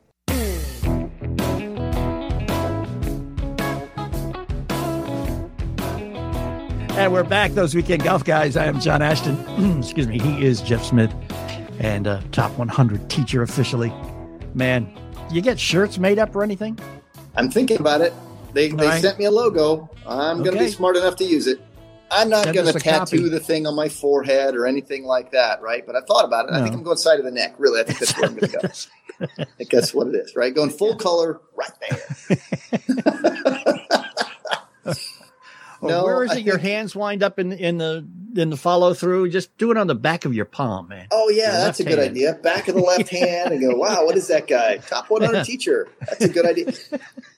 And 6.97 7.13
we're 7.13 7.23
back, 7.23 7.51
those 7.53 7.73
weekend 7.73 8.03
golf 8.03 8.25
guys. 8.25 8.57
I 8.57 8.65
am 8.65 8.79
John 8.79 9.01
Ashton. 9.01 9.37
Excuse 9.79 10.07
me. 10.07 10.19
He 10.19 10.45
is 10.45 10.61
Jeff 10.61 10.83
Smith 10.83 11.11
and 11.79 12.05
uh, 12.05 12.21
top 12.31 12.51
100 12.57 13.09
teacher 13.09 13.41
officially. 13.41 13.91
Man, 14.53 14.93
you 15.35 15.41
get 15.41 15.59
shirts 15.59 15.97
made 15.97 16.19
up 16.19 16.35
or 16.35 16.43
anything? 16.43 16.77
I'm 17.35 17.49
thinking 17.49 17.79
about 17.79 18.01
it. 18.01 18.13
They, 18.53 18.69
they 18.69 18.87
right. 18.87 19.01
sent 19.01 19.17
me 19.17 19.25
a 19.25 19.31
logo. 19.31 19.89
I'm 20.05 20.41
okay. 20.41 20.49
going 20.49 20.57
to 20.57 20.63
be 20.65 20.71
smart 20.71 20.97
enough 20.97 21.15
to 21.17 21.23
use 21.23 21.47
it. 21.47 21.61
I'm 22.11 22.29
not 22.29 22.53
going 22.53 22.67
to 22.67 22.73
tattoo 22.73 23.17
copy. 23.17 23.29
the 23.29 23.39
thing 23.39 23.65
on 23.65 23.73
my 23.73 23.87
forehead 23.87 24.53
or 24.55 24.67
anything 24.67 25.05
like 25.05 25.31
that, 25.31 25.61
right? 25.61 25.85
But 25.85 25.95
I 25.95 26.01
thought 26.01 26.25
about 26.25 26.49
it. 26.49 26.51
No. 26.51 26.59
I 26.59 26.63
think 26.63 26.75
I'm 26.75 26.83
going 26.83 26.97
side 26.97 27.19
of 27.19 27.25
the 27.25 27.31
neck. 27.31 27.55
Really, 27.57 27.79
I 27.79 27.83
think 27.83 27.99
that's 27.99 28.17
where 28.17 28.27
I'm 28.27 28.35
going 28.35 28.51
to 28.51 28.57
go. 28.59 28.67
I 29.39 29.45
think 29.57 29.69
that's 29.69 29.93
what 29.93 30.07
it 30.07 30.15
is, 30.15 30.35
right? 30.35 30.53
Going 30.53 30.71
full 30.71 30.95
color 30.95 31.39
right 31.55 31.71
there. 31.79 32.37
no, 35.81 36.03
where 36.03 36.23
is 36.23 36.33
it? 36.33 36.43
Your 36.43 36.57
hands 36.57 36.95
wind 36.95 37.23
up 37.23 37.39
in 37.39 37.51
in 37.51 37.77
the 37.77 38.05
in 38.35 38.49
the 38.49 38.57
follow 38.57 38.93
through. 38.93 39.29
Just 39.29 39.57
do 39.57 39.71
it 39.71 39.77
on 39.77 39.87
the 39.87 39.95
back 39.95 40.25
of 40.25 40.33
your 40.33 40.45
palm, 40.45 40.87
man. 40.87 41.07
Oh 41.11 41.29
yeah, 41.29 41.51
your 41.53 41.65
that's 41.65 41.79
a 41.79 41.83
good 41.83 41.97
hand. 41.99 42.11
idea. 42.11 42.33
Back 42.35 42.67
of 42.67 42.75
the 42.75 42.81
left 42.81 43.09
hand, 43.09 43.51
and 43.51 43.61
go, 43.61 43.75
wow, 43.75 44.05
what 44.05 44.15
is 44.15 44.27
that 44.27 44.47
guy? 44.47 44.77
Top 44.77 45.09
100 45.09 45.43
teacher. 45.43 45.87
That's 46.01 46.25
a 46.25 46.29
good 46.29 46.45
idea. 46.45 46.71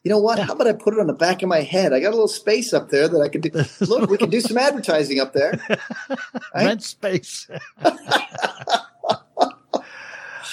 You 0.04 0.10
know 0.10 0.20
what? 0.20 0.40
How 0.40 0.54
about 0.54 0.68
I 0.68 0.74
put 0.74 0.94
it 0.94 1.00
on 1.00 1.08
the 1.08 1.14
back 1.14 1.42
of 1.42 1.50
my 1.50 1.62
head? 1.62 1.94
I 1.94 2.00
got 2.00 2.10
a 2.10 2.12
little 2.12 2.28
space 2.28 2.74
up 2.74 2.90
there 2.90 3.08
that 3.08 3.20
I 3.22 3.30
could 3.30 3.42
do. 3.42 3.52
Look, 3.86 4.10
we 4.10 4.18
can 4.18 4.30
do 4.30 4.42
some 4.42 4.58
advertising 4.58 5.20
up 5.20 5.34
there. 5.34 5.60
Right? 6.54 6.66
Rent 6.66 6.84
space. 6.84 7.48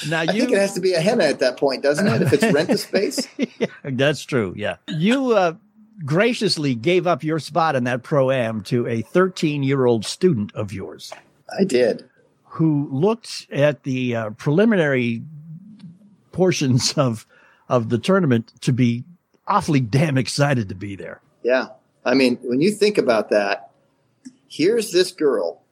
Now 0.09 0.23
you, 0.23 0.29
I 0.31 0.33
think 0.33 0.53
it 0.53 0.59
has 0.59 0.73
to 0.75 0.81
be 0.81 0.95
a 0.95 1.01
henna 1.01 1.25
at 1.25 1.41
that 1.41 1.59
point, 1.59 1.83
doesn't 1.83 2.07
it? 2.07 2.23
If 2.23 2.33
it's 2.33 2.53
rent 2.55 2.71
a 2.71 2.79
space. 2.79 3.29
yeah, 3.37 3.67
that's 3.85 4.23
true. 4.25 4.55
Yeah, 4.57 4.77
you 4.89 5.33
uh, 5.33 5.55
graciously 6.05 6.75
gave 6.75 7.07
up 7.07 7.23
your 7.23 7.39
spot 7.39 7.77
in 7.77 7.85
that 7.85 8.03
pro 8.03 8.31
am 8.31 8.63
to 8.63 8.87
a 8.87 9.03
13 9.03 9.63
year 9.63 9.87
old 9.87 10.05
student 10.05 10.55
of 10.55 10.73
yours. 10.73 11.13
I 11.59 11.65
did. 11.65 12.09
Who 12.45 12.89
looked 12.91 13.47
at 13.51 13.85
the 13.85 14.17
uh, 14.17 14.31
preliminary 14.31 15.23
portions 16.33 16.93
of 16.97 17.27
of 17.69 17.89
the 17.89 17.99
tournament 17.99 18.53
to 18.63 18.73
be 18.73 19.05
awfully 19.47 19.81
damn 19.81 20.19
excited 20.19 20.69
to 20.69 20.75
be 20.75 20.97
there. 20.97 21.21
Yeah. 21.43 21.69
I 22.05 22.15
mean, 22.15 22.37
when 22.43 22.61
you 22.61 22.73
think 22.73 22.99
about 22.99 23.31
that, 23.31 23.71
here's 24.49 24.91
this 24.91 25.13
girl 25.13 25.63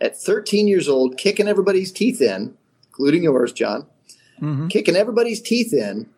at 0.00 0.16
13 0.16 0.68
years 0.68 0.88
old 0.88 1.16
kicking 1.16 1.48
everybody's 1.48 1.90
teeth 1.90 2.20
in, 2.20 2.56
including 2.88 3.24
yours, 3.24 3.52
John, 3.52 3.86
mm-hmm. 4.40 4.68
kicking 4.68 4.96
everybody's 4.96 5.40
teeth 5.40 5.72
in 5.72 6.08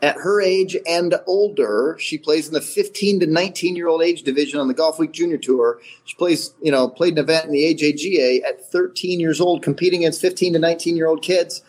at 0.00 0.16
her 0.16 0.40
age 0.40 0.76
and 0.86 1.14
older, 1.26 1.96
she 1.98 2.18
plays 2.18 2.46
in 2.46 2.54
the 2.54 2.60
15 2.60 3.20
to 3.20 3.26
19 3.26 3.76
year 3.76 3.88
old 3.88 4.02
age 4.02 4.22
division 4.22 4.60
on 4.60 4.68
the 4.68 4.74
Golf 4.74 4.98
Week 4.98 5.12
Junior 5.12 5.38
Tour. 5.38 5.80
She 6.04 6.16
plays, 6.16 6.54
you 6.62 6.70
know, 6.70 6.88
played 6.88 7.14
an 7.14 7.24
event 7.24 7.46
in 7.46 7.52
the 7.52 7.74
AJGA 7.74 8.44
at 8.44 8.64
13 8.70 9.20
years 9.20 9.40
old, 9.40 9.62
competing 9.62 10.00
against 10.00 10.20
15 10.20 10.52
to 10.54 10.58
19 10.58 10.96
year 10.96 11.08
old 11.08 11.22
kids. 11.22 11.62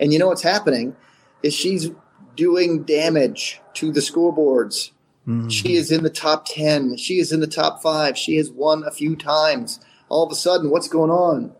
And 0.00 0.12
you 0.12 0.18
know 0.18 0.28
what's 0.28 0.42
happening 0.42 0.96
is 1.42 1.54
she's 1.54 1.90
doing 2.34 2.82
damage 2.82 3.60
to 3.74 3.92
the 3.92 4.00
scoreboards 4.00 4.90
Mm-hmm. 5.26 5.48
She 5.48 5.74
is 5.74 5.90
in 5.90 6.02
the 6.02 6.10
top 6.10 6.46
10. 6.46 6.96
She 6.98 7.18
is 7.18 7.32
in 7.32 7.40
the 7.40 7.46
top 7.46 7.82
five. 7.82 8.16
She 8.16 8.36
has 8.36 8.50
won 8.50 8.84
a 8.84 8.92
few 8.92 9.16
times. 9.16 9.80
All 10.08 10.24
of 10.24 10.30
a 10.30 10.36
sudden, 10.36 10.70
what's 10.70 10.88
going 10.88 11.10
on? 11.10 11.52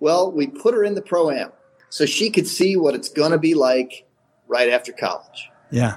Well, 0.00 0.32
we 0.32 0.48
put 0.48 0.74
her 0.74 0.82
in 0.82 0.94
the 0.94 1.02
pro 1.02 1.30
am 1.30 1.52
so 1.88 2.06
she 2.06 2.30
could 2.30 2.48
see 2.48 2.76
what 2.76 2.94
it's 2.94 3.08
going 3.08 3.30
to 3.30 3.38
be 3.38 3.54
like 3.54 4.06
right 4.48 4.68
after 4.68 4.92
college. 4.92 5.48
Yeah. 5.74 5.96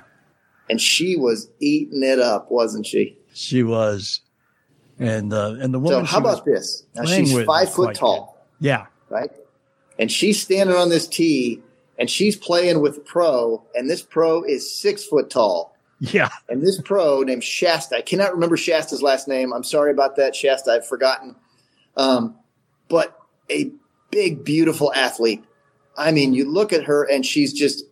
And 0.70 0.82
she 0.82 1.16
was 1.16 1.50
eating 1.60 2.04
it 2.04 2.20
up, 2.20 2.52
wasn't 2.52 2.86
she? 2.86 3.18
She 3.34 3.64
was. 3.64 4.22
And 5.00 5.32
uh, 5.32 5.56
and 5.60 5.74
the 5.74 5.80
woman. 5.80 6.06
So 6.06 6.12
how 6.12 6.18
about 6.18 6.44
this? 6.44 6.84
Now 6.96 7.06
she's 7.06 7.44
five 7.44 7.72
foot 7.72 7.96
tall. 7.96 8.44
Good. 8.60 8.68
Yeah. 8.68 8.86
Right. 9.10 9.30
And 10.00 10.12
she's 10.12 10.42
standing 10.42 10.76
on 10.76 10.90
this 10.90 11.08
tee, 11.08 11.62
and 12.00 12.10
she's 12.10 12.36
playing 12.36 12.82
with 12.82 13.06
pro, 13.06 13.64
and 13.76 13.90
this 13.90 14.02
pro 14.02 14.44
is 14.44 14.76
six 14.76 15.06
foot 15.06 15.30
tall. 15.30 15.76
Yeah. 16.00 16.30
And 16.50 16.62
this 16.62 16.82
pro 16.82 17.22
named 17.22 17.44
Shasta, 17.44 17.98
I 17.98 18.02
cannot 18.02 18.34
remember 18.34 18.58
Shasta's 18.58 19.02
last 19.02 19.28
name. 19.28 19.54
I'm 19.54 19.64
sorry 19.64 19.92
about 19.92 20.16
that, 20.16 20.36
Shasta. 20.36 20.72
I've 20.72 20.88
forgotten. 20.88 21.36
Um, 21.96 22.36
but 22.90 23.20
a 23.50 23.72
big, 24.12 24.44
beautiful 24.44 24.94
athlete. 24.94 25.44
I 25.98 26.12
mean, 26.12 26.34
you 26.34 26.52
look 26.52 26.74
at 26.74 26.84
her 26.84 27.04
and 27.04 27.26
she's 27.26 27.54
just 27.54 27.84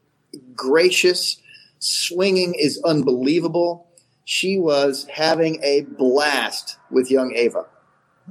gracious. 0.56 1.38
Swinging 1.86 2.56
is 2.56 2.82
unbelievable. 2.84 3.88
She 4.26 4.58
was 4.58 5.06
having 5.06 5.62
a 5.64 5.82
blast 5.82 6.78
with 6.90 7.12
young 7.12 7.34
Ava. 7.36 7.66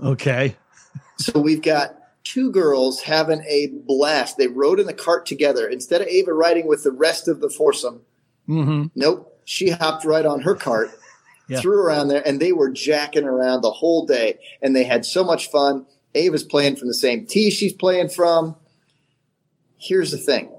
Okay. 0.03 0.57
so 1.19 1.39
we've 1.39 1.63
got 1.63 1.97
two 2.25 2.51
girls 2.51 3.01
having 3.01 3.43
a 3.49 3.69
blast. 3.87 4.39
They 4.39 4.49
rode 4.49 4.81
in 4.81 4.87
the 4.87 4.95
cart 4.95 5.27
together. 5.27 5.69
Instead 5.69 6.01
of 6.01 6.09
Ava 6.09 6.33
riding 6.33 6.67
with 6.67 6.83
the 6.83 6.91
rest 6.91 7.29
of 7.29 7.41
the 7.41 7.49
foursome, 7.49 8.01
mm-hmm. 8.49 8.87
nope 8.95 9.35
she 9.45 9.71
hopped 9.71 10.05
right 10.05 10.25
on 10.25 10.41
her 10.41 10.55
cart, 10.55 10.91
yeah. 11.49 11.61
threw 11.61 11.79
around 11.79 12.09
there, 12.09 12.27
and 12.27 12.41
they 12.41 12.53
were 12.53 12.71
jacking 12.71 13.25
around 13.25 13.61
the 13.61 13.71
whole 13.71 14.07
day. 14.07 14.39
And 14.63 14.75
they 14.75 14.85
had 14.85 15.05
so 15.05 15.23
much 15.23 15.51
fun. 15.51 15.87
Ava's 16.15 16.45
playing 16.45 16.77
from 16.77 16.89
the 16.89 16.95
same 16.95 17.27
tee 17.27 17.51
she's 17.51 17.73
playing 17.73 18.09
from. 18.09 18.57
Here's 19.79 20.11
the 20.11 20.19
thing 20.19 20.51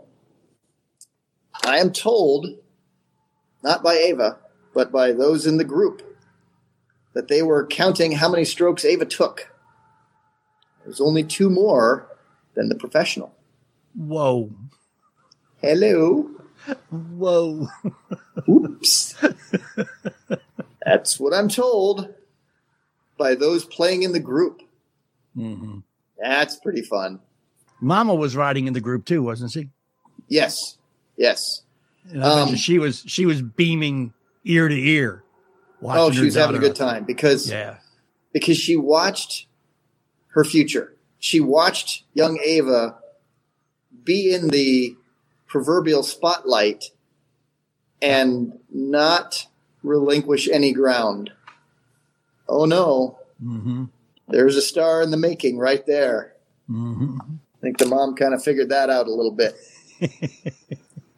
I 1.63 1.79
am 1.79 1.91
told, 1.91 2.47
not 3.65 3.81
by 3.81 3.95
Ava, 3.95 4.37
but 4.75 4.91
by 4.91 5.11
those 5.11 5.47
in 5.47 5.57
the 5.57 5.63
group, 5.63 6.03
that 7.13 7.29
they 7.29 7.41
were 7.41 7.65
counting 7.65 8.11
how 8.11 8.29
many 8.29 8.45
strokes 8.45 8.85
Ava 8.85 9.05
took. 9.05 9.51
There's 10.83 11.01
only 11.01 11.23
two 11.23 11.49
more 11.49 12.07
than 12.53 12.69
the 12.69 12.75
professional. 12.75 13.33
Whoa. 13.95 14.51
Hello. 15.61 16.29
Whoa. 16.91 17.67
Oops. 18.47 19.15
That's 20.85 21.19
what 21.19 21.33
I'm 21.33 21.49
told 21.49 22.13
by 23.17 23.33
those 23.33 23.65
playing 23.65 24.03
in 24.03 24.11
the 24.11 24.19
group. 24.19 24.61
Mm-hmm. 25.35 25.79
That's 26.21 26.57
pretty 26.57 26.83
fun. 26.83 27.19
Mama 27.81 28.13
was 28.13 28.35
riding 28.35 28.67
in 28.67 28.73
the 28.73 28.81
group 28.81 29.05
too, 29.05 29.23
wasn't 29.23 29.51
she? 29.51 29.69
Yes. 30.27 30.77
Yes. 31.17 31.63
Um, 32.21 32.55
she 32.55 32.79
was 32.79 33.03
she 33.07 33.25
was 33.25 33.41
beaming 33.41 34.13
ear 34.43 34.67
to 34.67 34.75
ear. 34.75 35.23
Oh, 35.81 36.11
she 36.11 36.21
was 36.21 36.35
having 36.35 36.55
a 36.55 36.59
good 36.59 36.75
time 36.75 37.03
because 37.03 37.49
yeah, 37.49 37.77
because 38.33 38.57
she 38.57 38.75
watched 38.75 39.47
her 40.29 40.43
future. 40.43 40.95
She 41.19 41.39
watched 41.39 42.03
young 42.13 42.39
Ava 42.43 42.97
be 44.03 44.33
in 44.33 44.49
the 44.49 44.95
proverbial 45.47 46.03
spotlight 46.03 46.85
and 48.01 48.59
not 48.71 49.47
relinquish 49.83 50.47
any 50.47 50.73
ground. 50.73 51.31
Oh 52.47 52.65
no. 52.65 53.19
Mm-hmm. 53.43 53.85
There's 54.27 54.55
a 54.55 54.61
star 54.61 55.01
in 55.01 55.11
the 55.11 55.17
making 55.17 55.57
right 55.57 55.85
there. 55.85 56.33
Mm-hmm. 56.69 57.19
I 57.21 57.61
think 57.61 57.77
the 57.77 57.85
mom 57.85 58.15
kind 58.15 58.33
of 58.33 58.43
figured 58.43 58.69
that 58.69 58.89
out 58.89 59.07
a 59.07 59.13
little 59.13 59.31
bit. 59.31 59.55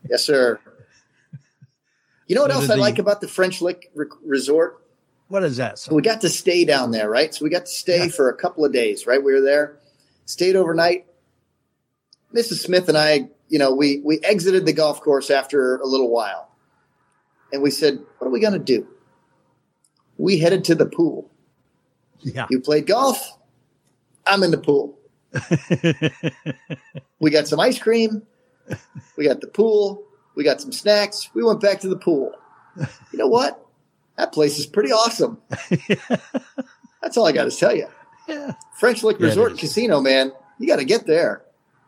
yes, 0.10 0.24
sir. 0.24 0.60
You 2.28 2.36
know 2.36 2.42
what 2.42 2.52
so 2.52 2.58
else 2.58 2.70
I 2.70 2.76
the, 2.76 2.82
like 2.82 3.00
about 3.00 3.22
the 3.22 3.28
French 3.28 3.62
Lick 3.62 3.90
re- 3.96 4.08
Resort? 4.26 4.84
What 5.30 5.44
is 5.44 5.58
that? 5.58 5.80
So 5.80 5.96
we 5.96 6.02
got 6.02 6.22
to 6.22 6.30
stay 6.30 6.66
down 6.66 6.92
there, 6.92 7.10
right? 7.10 7.34
So 7.34 7.44
we 7.44 7.50
got 7.50 7.66
to 7.66 7.72
stay 7.72 8.06
yeah. 8.06 8.08
for 8.10 8.30
a 8.30 8.36
couple 8.36 8.64
of 8.64 8.72
days, 8.72 9.06
right? 9.06 9.22
We 9.22 9.34
were 9.34 9.42
there, 9.42 9.78
stayed 10.26 10.56
overnight. 10.56 11.06
Mrs. 12.34 12.60
Smith 12.60 12.90
and 12.90 12.98
I 12.98 13.30
you 13.50 13.60
know, 13.60 13.74
we 13.74 14.02
we 14.04 14.20
exited 14.24 14.66
the 14.66 14.74
golf 14.74 15.02
course 15.02 15.30
after 15.30 15.78
a 15.78 15.86
little 15.86 16.10
while, 16.10 16.50
and 17.52 17.62
we 17.62 17.72
said, 17.72 18.00
"What 18.18 18.28
are 18.28 18.32
we 18.32 18.40
going 18.40 18.54
to 18.54 18.60
do?" 18.60 18.88
We 20.18 20.40
headed 20.40 20.64
to 20.66 20.76
the 20.76 20.86
pool. 20.86 21.30
Yeah, 22.20 22.48
you 22.50 22.60
played 22.60 22.88
golf. 22.88 23.38
I'm 24.26 24.44
in 24.44 24.52
the 24.52 24.58
pool. 24.58 24.98
we 27.20 27.32
got 27.32 27.48
some 27.48 27.60
ice 27.60 27.80
cream. 27.80 28.24
We 29.16 29.26
got 29.26 29.40
the 29.40 29.48
pool. 29.48 30.04
We 30.38 30.44
got 30.44 30.62
some 30.62 30.72
snacks. 30.72 31.32
We 31.34 31.44
went 31.44 31.60
back 31.60 31.82
to 31.82 31.90
the 31.90 31.98
pool. 31.98 32.32
You 33.12 33.18
know 33.18 33.28
what? 33.28 33.66
That 34.18 34.32
place 34.32 34.60
is 34.60 34.68
pretty 34.68 34.92
awesome. 34.92 35.42
That's 37.02 37.18
all 37.18 37.26
I 37.26 37.32
got 37.32 37.46
to 37.46 37.58
tell 37.58 37.76
you. 37.76 37.88
Yeah. 38.28 38.54
French 38.80 39.02
Lick 39.02 39.20
yeah, 39.20 39.26
Resort 39.26 39.58
Casino, 39.58 40.00
man. 40.00 40.32
You 40.60 40.68
got 40.68 40.76
to 40.76 40.86
get 40.86 41.08
there. 41.08 41.44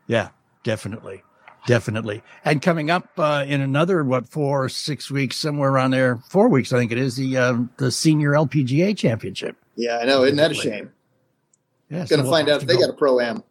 Yeah, 0.08 0.30
definitely. 0.64 1.22
Definitely. 1.68 2.24
And 2.44 2.60
coming 2.60 2.90
up 2.90 3.08
uh, 3.20 3.46
in 3.48 3.62
another, 3.62 4.04
what, 4.04 4.28
four 4.28 4.64
or 4.64 4.70
six 4.70 5.12
weeks, 5.12 5.36
somewhere 5.36 5.70
around 5.70 5.92
there, 5.92 6.18
four 6.30 6.50
weeks, 6.50 6.74
I 6.74 6.80
think 6.80 6.92
it 6.92 6.98
is, 6.98 7.18
the 7.18 7.38
um, 7.38 7.70
the 7.78 7.92
senior 7.92 8.32
LPGA 8.32 8.98
championship. 8.98 9.58
Yeah, 9.76 10.00
I 10.00 10.06
know. 10.06 10.24
Isn't 10.24 10.38
that 10.38 10.52
a 10.52 10.56
shame? 10.56 10.92
Yeah. 11.90 11.98
Going 11.98 12.08
so 12.08 12.24
to 12.24 12.30
find 12.30 12.50
out 12.50 12.64
if 12.64 12.68
they 12.68 12.74
go. 12.74 12.82
got 12.82 12.90
a 12.90 12.94
pro 12.94 13.20
am. 13.20 13.44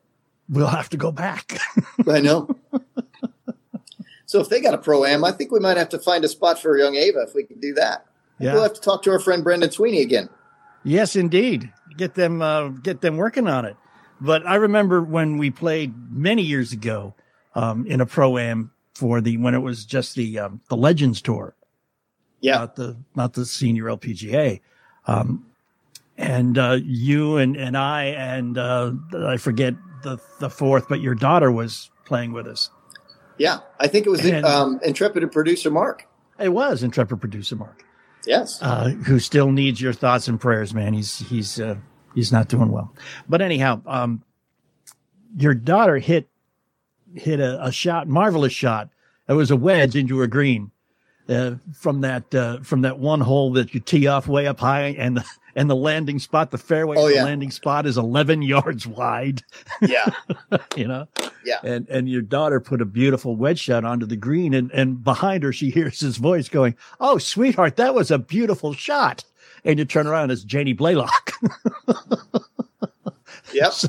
We'll 0.49 0.67
have 0.67 0.89
to 0.91 0.97
go 0.97 1.13
back. 1.13 1.61
I 2.09 2.21
know. 2.21 2.49
So 4.29 4.41
if 4.41 4.51
they 4.51 4.61
got 4.61 4.75
a 4.75 4.79
pro 4.79 5.07
am, 5.07 5.25
I 5.25 5.33
think 5.33 5.51
we 5.51 5.59
might 5.59 5.79
have 5.79 5.89
to 5.89 5.99
find 5.99 6.23
a 6.23 6.29
spot 6.29 6.61
for 6.61 6.77
young 6.77 6.95
Ava 6.97 7.21
if 7.21 7.35
we 7.35 7.45
can 7.45 7.59
do 7.61 7.73
that. 7.73 8.05
Yeah. 8.39 8.53
We'll 8.53 8.63
have 8.63 8.75
to 8.75 8.81
talk 8.81 9.03
to 9.05 9.11
our 9.11 9.19
friend 9.19 9.43
Brendan 9.43 9.71
Sweeney 9.71 10.03
again. 10.03 10.29
Yes, 10.85 11.17
indeed. 11.17 11.73
Get 11.97 12.15
them, 12.15 12.43
uh, 12.43 12.69
get 12.69 13.01
them 13.01 13.17
working 13.17 13.49
on 13.49 13.65
it. 13.65 13.75
But 14.21 14.47
I 14.47 14.57
remember 14.57 15.03
when 15.03 15.39
we 15.39 15.51
played 15.51 15.95
many 16.13 16.43
years 16.43 16.75
ago 16.75 17.15
um, 17.55 17.87
in 17.87 18.03
a 18.03 18.07
pro 18.07 18.37
am 18.37 18.71
for 18.93 19.23
the 19.23 19.39
when 19.39 19.55
it 19.55 19.61
was 19.61 19.87
just 19.87 20.15
the 20.15 20.39
um, 20.39 20.61
the 20.69 20.77
Legends 20.77 21.23
Tour. 21.23 21.55
Yeah, 22.41 22.59
not 22.59 22.77
the 22.77 22.97
not 23.15 23.33
the 23.33 23.47
senior 23.47 23.85
LPGA. 23.85 24.61
Um, 25.07 25.47
and 26.19 26.59
uh, 26.59 26.79
you 26.83 27.39
and 27.39 27.57
and 27.57 27.79
I 27.79 28.05
and 28.05 28.59
uh, 28.59 28.93
I 29.17 29.39
forget 29.39 29.73
the 30.03 30.19
the 30.39 30.51
fourth, 30.51 30.87
but 30.87 31.01
your 31.01 31.15
daughter 31.15 31.51
was 31.51 31.91
playing 32.05 32.33
with 32.33 32.47
us. 32.47 32.71
Yeah, 33.39 33.61
I 33.79 33.87
think 33.87 34.07
it 34.07 34.11
was 34.11 34.25
and, 34.25 34.45
um, 34.45 34.81
intrepid 34.85 35.31
producer 35.33 35.71
Mark. 35.71 36.07
It 36.39 36.51
was 36.51 36.83
intrepid 36.83 37.21
producer 37.21 37.57
Mark. 37.57 37.85
Yes, 38.27 38.61
uh, 38.61 38.91
who 38.91 39.19
still 39.19 39.53
needs 39.53 39.81
your 39.81 39.93
thoughts 39.93 40.29
and 40.29 40.41
prayers, 40.41 40.75
man. 40.75 40.93
He's 40.93 41.19
he's 41.19 41.61
uh, 41.61 41.77
he's 42.15 42.33
not 42.33 42.49
doing 42.49 42.71
well. 42.71 42.95
But 43.29 43.41
anyhow, 43.41 43.81
um, 43.87 44.23
your 45.37 45.55
daughter 45.55 45.99
hit 45.99 46.29
hit 47.15 47.41
a, 47.41 47.65
a 47.65 47.73
shot, 47.73 48.09
marvelous 48.09 48.53
shot. 48.53 48.91
It 49.29 49.35
was 49.35 49.51
a 49.51 49.57
wedge 49.57 49.95
into 49.95 50.23
a 50.23 50.27
green 50.27 50.71
uh, 51.29 51.57
from 51.75 52.01
that 52.01 52.35
uh, 52.35 52.61
from 52.61 52.83
that 52.83 52.99
one 52.99 53.21
hole 53.21 53.53
that 53.53 53.75
you 53.75 53.81
tee 53.81 54.07
off 54.07 54.27
way 54.27 54.47
up 54.47 54.61
high, 54.61 54.97
and 54.99 55.19
the 55.19 55.25
and 55.59 55.69
the 55.69 55.75
landing 55.75 56.21
spot, 56.21 56.53
the 56.53 56.59
fairway, 56.59 56.97
oh, 56.97 57.09
yeah. 57.09 57.19
the 57.19 57.25
landing 57.25 57.51
spot 57.51 57.85
is 57.85 57.99
eleven 57.99 58.43
yards 58.55 58.87
wide. 58.87 59.43
Yeah, 59.83 60.09
you 60.77 60.87
know. 60.87 61.09
Yeah, 61.45 61.59
and 61.65 61.89
and 61.89 62.09
your 62.09 62.23
daughter 62.23 62.61
put 62.61 62.81
a 62.81 62.85
beautiful 62.85 63.35
wedge 63.35 63.59
shot 63.59 63.85
onto 63.85 64.07
the 64.07 64.17
green, 64.17 64.55
and 64.55 64.71
and 64.71 65.03
behind 65.03 65.43
her 65.43 65.53
she 65.53 65.71
hears 65.71 65.99
his 65.99 66.17
voice 66.17 66.49
going, 66.49 66.77
"Oh, 67.01 67.19
sweetheart, 67.19 67.75
that 67.77 67.93
was 67.93 68.13
a 68.13 68.19
beautiful 68.19 68.73
shot." 68.73 69.25
And 69.65 69.81
you 69.81 69.85
turn 69.85 70.07
around, 70.07 70.31
it's 70.31 70.45
Janie 70.45 70.75
Blalock. 70.75 71.33
yep. 73.53 73.73
So, 73.73 73.89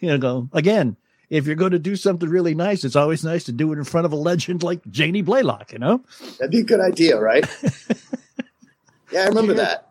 you 0.00 0.18
know, 0.18 0.50
again, 0.52 0.98
if 1.30 1.46
you're 1.46 1.56
going 1.56 1.72
to 1.72 1.78
do 1.78 1.96
something 1.96 2.28
really 2.28 2.54
nice, 2.54 2.84
it's 2.84 2.96
always 2.96 3.24
nice 3.24 3.44
to 3.44 3.52
do 3.52 3.72
it 3.72 3.78
in 3.78 3.84
front 3.84 4.04
of 4.04 4.12
a 4.12 4.16
legend 4.16 4.62
like 4.62 4.86
Janie 4.90 5.22
Blalock, 5.22 5.72
you 5.72 5.78
know? 5.78 6.02
That'd 6.38 6.50
be 6.50 6.60
a 6.60 6.64
good 6.64 6.80
idea, 6.80 7.18
right? 7.18 7.48
yeah, 9.10 9.22
I 9.22 9.28
remember 9.28 9.54
that. 9.54 9.89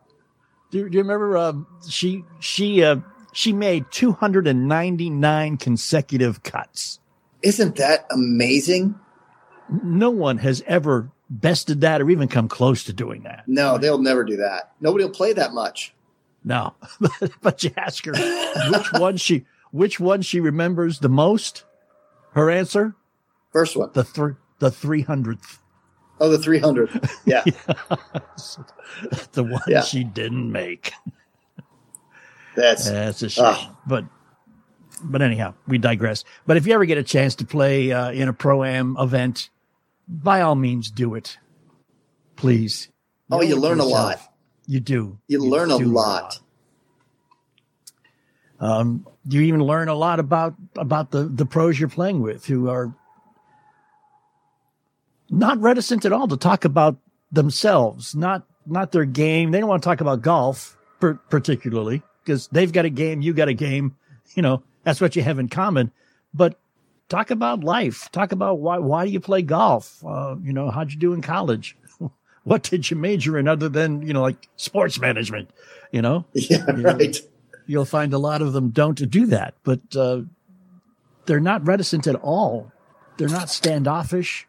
Do, 0.71 0.87
do, 0.87 0.97
you 0.97 1.03
remember 1.03 1.37
um, 1.37 1.67
she 1.87 2.23
she 2.39 2.83
uh, 2.83 2.97
she 3.33 3.53
made 3.53 3.85
299 3.91 5.57
consecutive 5.57 6.43
cuts. 6.43 6.99
Isn't 7.41 7.77
that 7.77 8.05
amazing? 8.11 8.99
No 9.83 10.09
one 10.09 10.37
has 10.39 10.63
ever 10.67 11.11
bested 11.29 11.81
that 11.81 12.01
or 12.01 12.09
even 12.09 12.27
come 12.27 12.47
close 12.47 12.83
to 12.85 12.93
doing 12.93 13.23
that. 13.23 13.43
No, 13.47 13.77
they'll 13.77 13.99
never 13.99 14.23
do 14.23 14.37
that. 14.37 14.73
Nobody 14.81 15.05
will 15.05 15.11
play 15.11 15.33
that 15.33 15.53
much. 15.53 15.93
No, 16.43 16.73
but 17.41 17.63
you 17.63 17.71
ask 17.75 18.05
her 18.05 18.13
which 18.71 18.93
one 18.93 19.17
she 19.17 19.45
which 19.71 19.99
one 19.99 20.21
she 20.21 20.39
remembers 20.39 20.99
the 20.99 21.09
most? 21.09 21.63
Her 22.33 22.49
answer? 22.49 22.95
First 23.51 23.75
one. 23.75 23.89
The 23.93 24.03
three 24.03 24.33
the 24.59 24.71
three 24.71 25.01
hundredth. 25.01 25.59
Oh, 26.19 26.29
the 26.29 26.37
300. 26.37 27.09
Yeah. 27.25 27.43
the 29.31 29.43
one 29.43 29.61
yeah. 29.67 29.81
she 29.81 30.03
didn't 30.03 30.51
make. 30.51 30.93
That's 32.55 32.89
that's 32.89 33.21
a 33.21 33.29
shame. 33.29 33.45
Uh, 33.45 33.67
but 33.87 34.05
but 35.03 35.21
anyhow, 35.21 35.53
we 35.67 35.77
digress. 35.77 36.25
But 36.45 36.57
if 36.57 36.67
you 36.67 36.73
ever 36.73 36.85
get 36.85 36.97
a 36.97 37.03
chance 37.03 37.35
to 37.35 37.45
play 37.45 37.91
uh, 37.91 38.11
in 38.11 38.27
a 38.27 38.33
pro 38.33 38.63
am 38.63 38.97
event, 38.99 39.49
by 40.07 40.41
all 40.41 40.55
means, 40.55 40.91
do 40.91 41.15
it. 41.15 41.37
Please. 42.35 42.89
Oh, 43.31 43.41
you 43.41 43.55
learn 43.55 43.77
yourself. 43.77 43.91
a 43.91 43.95
lot. 43.95 44.33
You 44.67 44.79
do. 44.79 45.19
You, 45.27 45.41
you 45.43 45.49
learn 45.49 45.71
a 45.71 45.77
lot. 45.77 46.23
Lot. 46.23 46.39
Um, 48.59 49.07
you 49.27 49.41
even 49.41 49.63
learn 49.63 49.87
a 49.87 49.95
lot 49.95 50.19
about 50.19 50.55
about 50.75 51.11
the 51.11 51.23
the 51.23 51.45
pros 51.45 51.79
you're 51.79 51.89
playing 51.89 52.21
with, 52.21 52.45
who 52.45 52.69
are 52.69 52.93
not 55.29 55.59
reticent 55.59 56.05
at 56.05 56.13
all 56.13 56.27
to 56.27 56.37
talk 56.37 56.65
about 56.65 56.97
themselves, 57.31 58.15
not 58.15 58.45
not 58.65 58.91
their 58.91 59.05
game. 59.05 59.51
They 59.51 59.59
don't 59.59 59.69
want 59.69 59.83
to 59.83 59.89
talk 59.89 60.01
about 60.01 60.21
golf 60.21 60.77
per- 60.99 61.19
particularly 61.29 62.03
because 62.23 62.47
they've 62.47 62.71
got 62.71 62.85
a 62.85 62.89
game, 62.89 63.21
you 63.21 63.33
got 63.33 63.47
a 63.47 63.53
game. 63.53 63.95
You 64.35 64.43
know, 64.43 64.63
that's 64.83 65.01
what 65.01 65.15
you 65.15 65.23
have 65.23 65.39
in 65.39 65.49
common. 65.49 65.91
But 66.33 66.59
talk 67.07 67.31
about 67.31 67.63
life. 67.63 68.09
Talk 68.11 68.31
about 68.31 68.59
why 68.59 68.77
why 68.77 69.05
do 69.05 69.11
you 69.11 69.19
play 69.19 69.41
golf? 69.41 70.03
Uh, 70.05 70.35
you 70.41 70.53
know, 70.53 70.69
how'd 70.69 70.91
you 70.91 70.99
do 70.99 71.13
in 71.13 71.21
college? 71.21 71.75
what 72.43 72.63
did 72.63 72.89
you 72.89 72.97
major 72.97 73.37
in 73.37 73.47
other 73.47 73.69
than 73.69 74.01
you 74.01 74.13
know 74.13 74.21
like 74.21 74.47
sports 74.55 74.99
management? 74.99 75.49
You 75.91 76.01
know, 76.01 76.25
yeah, 76.33 76.65
you 76.67 76.73
know, 76.73 76.93
right. 76.93 77.17
You'll 77.65 77.85
find 77.85 78.13
a 78.13 78.17
lot 78.17 78.41
of 78.41 78.53
them 78.53 78.69
don't 78.69 79.09
do 79.11 79.27
that, 79.27 79.53
but 79.63 79.79
uh, 79.95 80.21
they're 81.25 81.39
not 81.39 81.67
reticent 81.67 82.07
at 82.07 82.15
all. 82.15 82.71
They're 83.17 83.27
not 83.27 83.51
standoffish. 83.51 84.47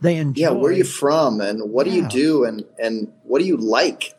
They 0.00 0.16
enjoy. 0.16 0.40
Yeah, 0.40 0.50
where 0.50 0.72
are 0.72 0.74
you 0.74 0.84
from, 0.84 1.40
and 1.40 1.70
what 1.70 1.86
yeah. 1.86 1.92
do 1.92 1.98
you 1.98 2.08
do, 2.08 2.44
and 2.44 2.64
and 2.78 3.12
what 3.22 3.40
do 3.40 3.46
you 3.46 3.56
like? 3.56 4.14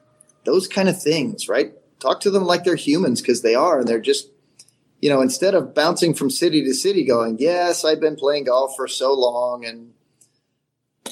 Those 0.46 0.68
kind 0.68 0.90
of 0.90 1.02
things, 1.02 1.48
right? 1.48 1.74
Talk 2.00 2.20
to 2.22 2.32
them 2.32 2.46
like 2.46 2.64
they're 2.64 2.76
humans 2.76 3.22
because 3.22 3.42
they 3.42 3.56
are, 3.56 3.80
and 3.80 3.88
they're 3.88 4.00
just 4.00 4.30
you 5.02 5.10
know, 5.10 5.22
instead 5.22 5.54
of 5.54 5.76
bouncing 5.76 6.14
from 6.14 6.30
city 6.30 6.64
to 6.64 6.74
city 6.74 7.04
going, 7.04 7.38
yes, 7.40 7.86
I've 7.86 8.00
been 8.00 8.16
playing 8.16 8.46
golf 8.46 8.76
for 8.76 8.88
so 8.88 9.14
long 9.14 9.66
and 9.66 9.94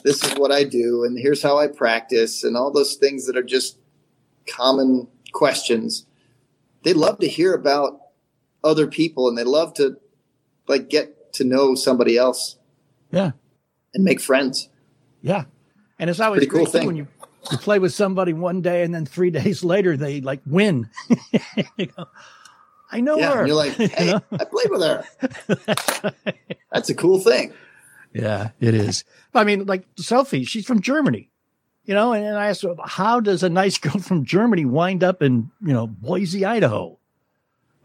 this 0.03 0.23
is 0.23 0.33
what 0.37 0.51
I 0.51 0.63
do 0.63 1.03
and 1.03 1.17
here's 1.17 1.41
how 1.41 1.57
I 1.57 1.67
practice 1.67 2.43
and 2.43 2.57
all 2.57 2.71
those 2.71 2.95
things 2.95 3.27
that 3.27 3.37
are 3.37 3.43
just 3.43 3.77
common 4.47 5.07
questions. 5.33 6.05
They 6.83 6.93
love 6.93 7.19
to 7.19 7.27
hear 7.27 7.53
about 7.53 7.99
other 8.63 8.87
people 8.87 9.27
and 9.27 9.37
they 9.37 9.43
love 9.43 9.73
to 9.75 9.97
like 10.67 10.89
get 10.89 11.33
to 11.33 11.43
know 11.43 11.75
somebody 11.75 12.17
else. 12.17 12.57
Yeah. 13.11 13.31
And 13.95 14.03
make 14.03 14.21
friends. 14.21 14.69
Yeah. 15.21 15.45
And 15.97 16.09
it's 16.09 16.19
always 16.19 16.45
Pretty 16.45 16.51
cool 16.51 16.65
thing. 16.67 16.85
when 16.85 16.95
you, 16.95 17.07
you 17.49 17.57
play 17.57 17.79
with 17.79 17.93
somebody 17.93 18.33
one 18.33 18.61
day 18.61 18.83
and 18.83 18.93
then 18.93 19.05
three 19.05 19.29
days 19.31 19.63
later 19.63 19.97
they 19.97 20.21
like 20.21 20.41
win. 20.45 20.89
you 21.77 21.87
know? 21.97 22.05
I 22.91 23.01
know 23.01 23.17
yeah, 23.17 23.33
her. 23.33 23.47
you're 23.47 23.55
like, 23.55 23.71
hey, 23.73 24.13
I 24.13 24.45
played 24.45 24.69
with 24.69 24.81
her. 24.81 26.13
That's 26.71 26.89
a 26.89 26.95
cool 26.95 27.19
thing. 27.19 27.53
Yeah, 28.13 28.51
it 28.59 28.73
is. 28.73 29.03
I 29.33 29.43
mean, 29.43 29.65
like 29.65 29.85
Sophie, 29.97 30.45
she's 30.45 30.65
from 30.65 30.81
Germany, 30.81 31.29
you 31.83 31.93
know, 31.93 32.13
and, 32.13 32.37
I 32.37 32.47
asked 32.47 32.63
her, 32.63 32.75
how 32.85 33.19
does 33.19 33.43
a 33.43 33.49
nice 33.49 33.77
girl 33.77 33.99
from 33.99 34.23
Germany 34.23 34.65
wind 34.65 35.03
up 35.03 35.21
in, 35.21 35.51
you 35.61 35.73
know, 35.73 35.87
Boise, 35.87 36.45
Idaho? 36.45 36.97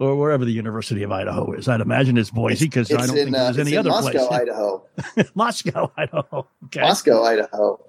Or 0.00 0.16
wherever 0.16 0.46
the 0.46 0.52
University 0.52 1.02
of 1.02 1.12
Idaho 1.12 1.52
is. 1.52 1.68
I'd 1.68 1.82
imagine 1.82 2.16
it's 2.16 2.30
Boise 2.30 2.64
because 2.64 2.90
I 2.90 3.06
don't 3.06 3.18
in, 3.18 3.24
think 3.24 3.36
there's 3.36 3.58
uh, 3.58 3.60
any 3.60 3.76
other 3.76 3.90
Moscow, 3.90 4.28
place. 4.28 4.40
Idaho. 4.40 4.86
Moscow, 5.34 5.92
Idaho. 5.96 6.48
Okay. 6.64 6.80
Moscow, 6.80 7.22
Idaho. 7.22 7.84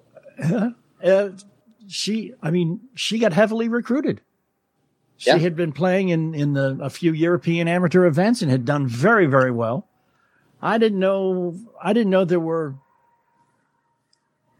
Uh, 1.02 1.30
she, 1.88 2.34
I 2.42 2.50
mean, 2.50 2.80
she 2.94 3.18
got 3.18 3.32
heavily 3.32 3.68
recruited. 3.68 4.20
She 5.16 5.30
yeah. 5.30 5.38
had 5.38 5.56
been 5.56 5.72
playing 5.72 6.10
in, 6.10 6.34
in 6.34 6.52
the, 6.52 6.78
a 6.82 6.90
few 6.90 7.12
European 7.12 7.66
amateur 7.66 8.04
events 8.04 8.42
and 8.42 8.50
had 8.50 8.64
done 8.64 8.86
very, 8.86 9.26
very 9.26 9.50
well. 9.50 9.86
I 10.60 10.78
didn't 10.78 10.98
know, 10.98 11.56
I 11.82 11.92
didn't 11.92 12.10
know 12.10 12.24
there 12.24 12.40
were, 12.40 12.74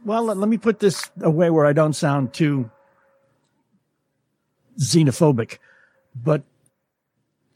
well, 0.04 0.24
let, 0.24 0.36
let 0.36 0.48
me 0.48 0.56
put 0.56 0.78
this 0.78 1.10
away 1.20 1.50
where 1.50 1.66
I 1.66 1.72
don't 1.72 1.92
sound 1.92 2.32
too 2.32 2.70
xenophobic, 4.78 5.58
but 6.14 6.42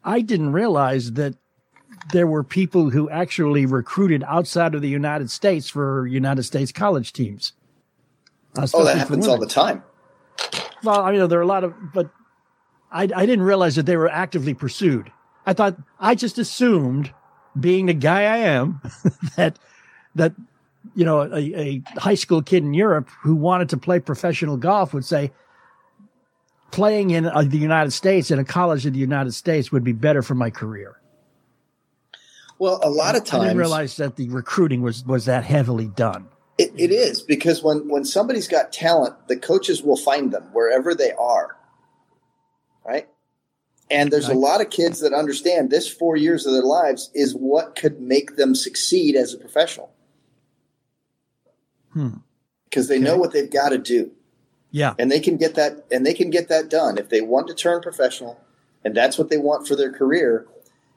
I 0.06 0.20
didn't 0.20 0.52
realize 0.52 1.12
that 1.12 1.34
there 2.12 2.26
were 2.26 2.44
people 2.44 2.90
who 2.90 3.10
actually 3.10 3.66
recruited 3.66 4.22
outside 4.24 4.74
of 4.74 4.80
the 4.80 4.88
United 4.88 5.30
States 5.30 5.68
for 5.68 6.06
United 6.06 6.44
States 6.44 6.70
college 6.70 7.12
teams. 7.12 7.52
Uh, 8.56 8.66
oh, 8.72 8.84
that 8.84 8.96
happens 8.96 9.26
all 9.26 9.38
the 9.38 9.46
time. 9.46 9.82
Well, 10.84 11.00
I 11.02 11.10
mean, 11.10 11.28
there 11.28 11.38
are 11.40 11.42
a 11.42 11.46
lot 11.46 11.64
of, 11.64 11.74
but 11.92 12.08
I, 12.92 13.02
I 13.02 13.26
didn't 13.26 13.42
realize 13.42 13.74
that 13.74 13.86
they 13.86 13.96
were 13.96 14.08
actively 14.08 14.54
pursued. 14.54 15.10
I 15.44 15.52
thought 15.52 15.76
I 15.98 16.14
just 16.14 16.38
assumed, 16.38 17.12
being 17.58 17.86
the 17.86 17.94
guy 17.94 18.22
I 18.22 18.38
am, 18.38 18.80
that 19.36 19.58
that 20.14 20.34
you 20.94 21.04
know 21.04 21.22
a, 21.22 21.38
a 21.38 21.82
high 21.98 22.14
school 22.14 22.42
kid 22.42 22.62
in 22.62 22.74
Europe 22.74 23.08
who 23.22 23.34
wanted 23.34 23.68
to 23.70 23.76
play 23.76 23.98
professional 23.98 24.56
golf 24.56 24.94
would 24.94 25.04
say, 25.04 25.32
playing 26.70 27.10
in 27.10 27.26
uh, 27.26 27.42
the 27.42 27.58
United 27.58 27.92
States 27.92 28.30
in 28.30 28.38
a 28.38 28.44
college 28.44 28.86
in 28.86 28.92
the 28.92 28.98
United 28.98 29.32
States 29.32 29.72
would 29.72 29.84
be 29.84 29.92
better 29.92 30.22
for 30.22 30.34
my 30.34 30.50
career. 30.50 31.00
Well, 32.58 32.80
a 32.82 32.90
lot 32.90 33.16
of 33.16 33.24
times 33.24 33.42
I 33.42 33.46
didn't 33.48 33.58
realize 33.58 33.96
that 33.96 34.16
the 34.16 34.28
recruiting 34.30 34.82
was 34.82 35.04
was 35.04 35.26
that 35.26 35.44
heavily 35.44 35.88
done. 35.88 36.28
It, 36.58 36.72
it 36.76 36.90
is 36.90 37.22
because 37.22 37.62
when 37.62 37.88
when 37.88 38.04
somebody's 38.04 38.48
got 38.48 38.72
talent, 38.72 39.28
the 39.28 39.36
coaches 39.36 39.82
will 39.82 39.98
find 39.98 40.32
them 40.32 40.44
wherever 40.52 40.94
they 40.94 41.12
are 41.12 41.56
right? 42.86 43.08
And 43.90 44.10
there's 44.10 44.28
a 44.28 44.34
lot 44.34 44.60
of 44.60 44.70
kids 44.70 45.00
that 45.00 45.12
understand 45.12 45.70
this 45.70 45.88
four 45.88 46.16
years 46.16 46.44
of 46.44 46.52
their 46.52 46.62
lives 46.62 47.10
is 47.14 47.34
what 47.34 47.76
could 47.76 48.00
make 48.00 48.36
them 48.36 48.54
succeed 48.54 49.14
as 49.14 49.32
a 49.32 49.38
professional. 49.38 49.92
Hmm. 51.92 52.18
Because 52.64 52.88
they 52.88 52.96
okay. 52.96 53.04
know 53.04 53.16
what 53.16 53.32
they've 53.32 53.50
got 53.50 53.68
to 53.68 53.78
do. 53.78 54.10
Yeah. 54.76 54.92
And 54.98 55.10
they 55.10 55.20
can 55.20 55.38
get 55.38 55.54
that 55.54 55.86
and 55.90 56.04
they 56.04 56.12
can 56.12 56.28
get 56.28 56.50
that 56.50 56.68
done 56.68 56.98
if 56.98 57.08
they 57.08 57.22
want 57.22 57.46
to 57.48 57.54
turn 57.54 57.80
professional 57.80 58.38
and 58.84 58.94
that's 58.94 59.16
what 59.16 59.30
they 59.30 59.38
want 59.38 59.66
for 59.66 59.74
their 59.74 59.90
career. 59.90 60.46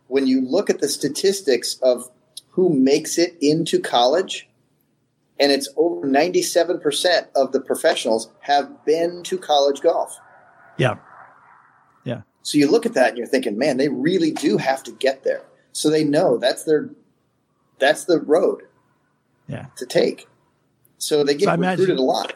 When 0.07 0.27
you 0.27 0.41
look 0.41 0.69
at 0.69 0.79
the 0.79 0.89
statistics 0.89 1.79
of 1.81 2.11
who 2.49 2.69
makes 2.69 3.17
it 3.17 3.37
into 3.39 3.79
college, 3.79 4.49
and 5.39 5.53
it's 5.53 5.69
over 5.77 6.05
97% 6.05 7.27
of 7.37 7.53
the 7.53 7.61
professionals 7.61 8.29
have 8.41 8.83
been 8.83 9.23
to 9.23 9.37
college 9.37 9.79
golf. 9.79 10.19
Yeah. 10.77 10.97
Yeah. 12.03 12.23
So 12.41 12.57
you 12.57 12.69
look 12.69 12.85
at 12.85 12.95
that 12.95 13.09
and 13.09 13.17
you're 13.17 13.27
thinking, 13.27 13.57
man, 13.57 13.77
they 13.77 13.87
really 13.87 14.31
do 14.31 14.57
have 14.57 14.83
to 14.83 14.91
get 14.91 15.23
there. 15.23 15.43
So 15.71 15.89
they 15.89 16.03
know 16.03 16.37
that's 16.37 16.65
their 16.65 16.89
that's 17.77 18.03
the 18.03 18.19
road 18.19 18.63
yeah. 19.47 19.67
to 19.77 19.85
take. 19.85 20.27
So 20.97 21.23
they 21.23 21.33
get 21.33 21.45
so 21.45 21.51
recruited 21.51 21.79
imagine, 21.79 21.97
a 21.97 22.01
lot. 22.01 22.35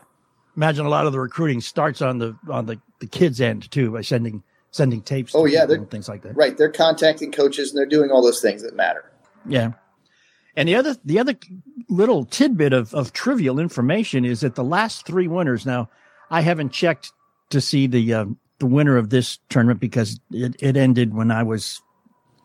Imagine 0.56 0.86
a 0.86 0.90
lot 0.90 1.06
of 1.06 1.14
the 1.14 1.20
recruiting 1.20 1.62
starts 1.62 2.02
on 2.02 2.20
the 2.20 2.38
on 2.50 2.66
the, 2.66 2.80
the 3.00 3.08
kids 3.08 3.42
end 3.42 3.70
too 3.72 3.92
by 3.92 4.02
sending 4.02 4.44
sending 4.72 5.02
tapes. 5.02 5.34
Oh 5.36 5.46
yeah, 5.46 5.66
things 5.90 6.08
like 6.08 6.22
that. 6.24 6.36
Right, 6.36 6.58
they're 6.58 6.72
contacting 6.72 7.32
coaches 7.32 7.72
and 7.72 7.78
they're 7.78 7.86
doing 7.86 8.12
all 8.12 8.22
those 8.22 8.42
things 8.42 8.62
that 8.64 8.76
matter. 8.76 9.12
Yeah. 9.48 9.74
And 10.56 10.70
the 10.70 10.76
other 10.76 10.96
the 11.04 11.20
other 11.20 11.36
little 11.90 12.26
tidbit 12.26 12.74
of, 12.74 12.94
of 12.94 13.14
trivial 13.14 13.60
information 13.60 14.26
is 14.26 14.42
that 14.42 14.56
the 14.56 14.64
last 14.64 15.06
three 15.06 15.28
winners. 15.28 15.66
Now, 15.66 15.90
I 16.30 16.42
haven't 16.42 16.72
checked 16.72 17.12
to 17.50 17.60
see 17.60 17.88
the 17.88 18.14
um, 18.14 18.38
the 18.60 18.68
winner 18.68 18.98
of 18.98 19.10
this 19.10 19.40
tournament 19.50 19.80
because 19.80 20.20
it, 20.32 20.56
it 20.60 20.78
ended 20.78 21.14
when 21.14 21.32
I 21.32 21.44
was 21.44 21.82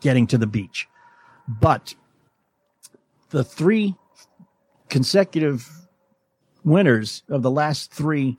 getting 0.00 0.26
to 0.28 0.38
the 0.38 0.46
beach. 0.46 0.88
But 1.46 1.94
the 3.30 3.44
three 3.44 3.94
consecutive 4.88 5.68
winners 6.64 7.22
of 7.28 7.42
the 7.42 7.50
last 7.50 7.92
three 7.92 8.36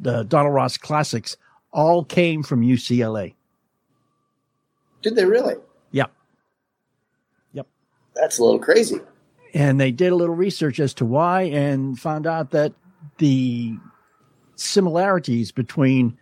the 0.00 0.22
Donald 0.22 0.54
Ross 0.54 0.76
Classics 0.76 1.36
all 1.72 2.04
came 2.04 2.42
from 2.42 2.62
UCLA. 2.62 3.34
Did 5.02 5.16
they 5.16 5.24
really? 5.24 5.56
Yep. 5.92 6.12
Yep. 7.52 7.66
That's 8.14 8.38
a 8.38 8.44
little 8.44 8.58
crazy. 8.58 9.00
And 9.54 9.80
they 9.80 9.90
did 9.90 10.12
a 10.12 10.16
little 10.16 10.34
research 10.34 10.80
as 10.80 10.94
to 10.94 11.04
why 11.04 11.42
and 11.42 11.98
found 11.98 12.26
out 12.26 12.50
that 12.50 12.72
the 13.18 13.76
similarities 14.56 15.52
between 15.52 16.16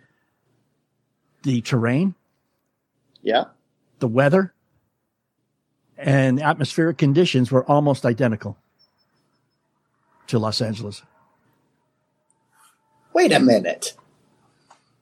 the 1.43 1.61
terrain, 1.61 2.15
yeah, 3.21 3.45
the 3.99 4.07
weather, 4.07 4.53
and 5.97 6.41
atmospheric 6.41 6.97
conditions 6.97 7.51
were 7.51 7.65
almost 7.69 8.05
identical 8.05 8.57
to 10.27 10.39
Los 10.39 10.61
Angeles. 10.61 11.01
Wait 13.13 13.31
a 13.31 13.39
minute. 13.39 13.95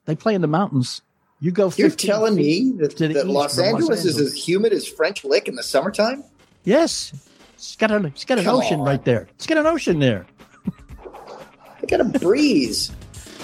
They 0.06 0.16
play 0.16 0.34
in 0.34 0.40
the 0.40 0.46
mountains. 0.46 1.02
You 1.40 1.50
go. 1.50 1.70
You're 1.76 1.90
telling 1.90 2.34
me 2.34 2.72
that, 2.78 2.96
that 2.96 3.26
Los, 3.26 3.58
Angeles 3.58 3.88
Los, 3.88 3.98
Angeles 3.98 4.04
is 4.06 4.18
as 4.18 4.48
humid 4.48 4.72
as 4.72 4.88
French 4.88 5.22
Lick 5.24 5.48
in 5.48 5.54
the 5.54 5.62
summertime? 5.62 6.24
Yes, 6.64 7.12
it's 7.54 7.76
got 7.76 7.90
a 7.90 8.06
it's 8.06 8.24
got 8.24 8.38
an 8.38 8.44
Come 8.44 8.56
ocean 8.56 8.80
on. 8.80 8.86
right 8.86 9.04
there. 9.04 9.28
It's 9.34 9.46
got 9.46 9.58
an 9.58 9.66
ocean 9.66 9.98
there. 9.98 10.26
I 10.66 11.86
got 11.86 12.00
a 12.00 12.04
breeze. 12.04 12.90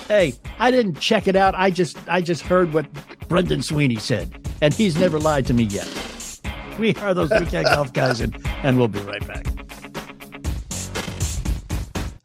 hey, 0.08 0.34
I 0.58 0.70
didn't 0.70 0.98
check 1.00 1.28
it 1.28 1.36
out. 1.36 1.54
I 1.54 1.70
just 1.70 1.98
I 2.08 2.22
just 2.22 2.42
heard 2.42 2.72
what 2.72 2.86
Brendan 3.28 3.62
Sweeney 3.62 3.96
said, 3.96 4.40
and 4.62 4.72
he's 4.72 4.96
never 4.98 5.18
lied 5.18 5.46
to 5.46 5.54
me 5.54 5.64
yet. 5.64 5.88
We 6.78 6.94
are 6.96 7.12
those 7.12 7.30
weekend 7.30 7.66
golf 7.74 7.92
guys, 7.92 8.20
and, 8.20 8.34
and 8.62 8.78
we'll 8.78 8.88
be 8.88 9.00
right 9.00 9.26
back. 9.26 9.46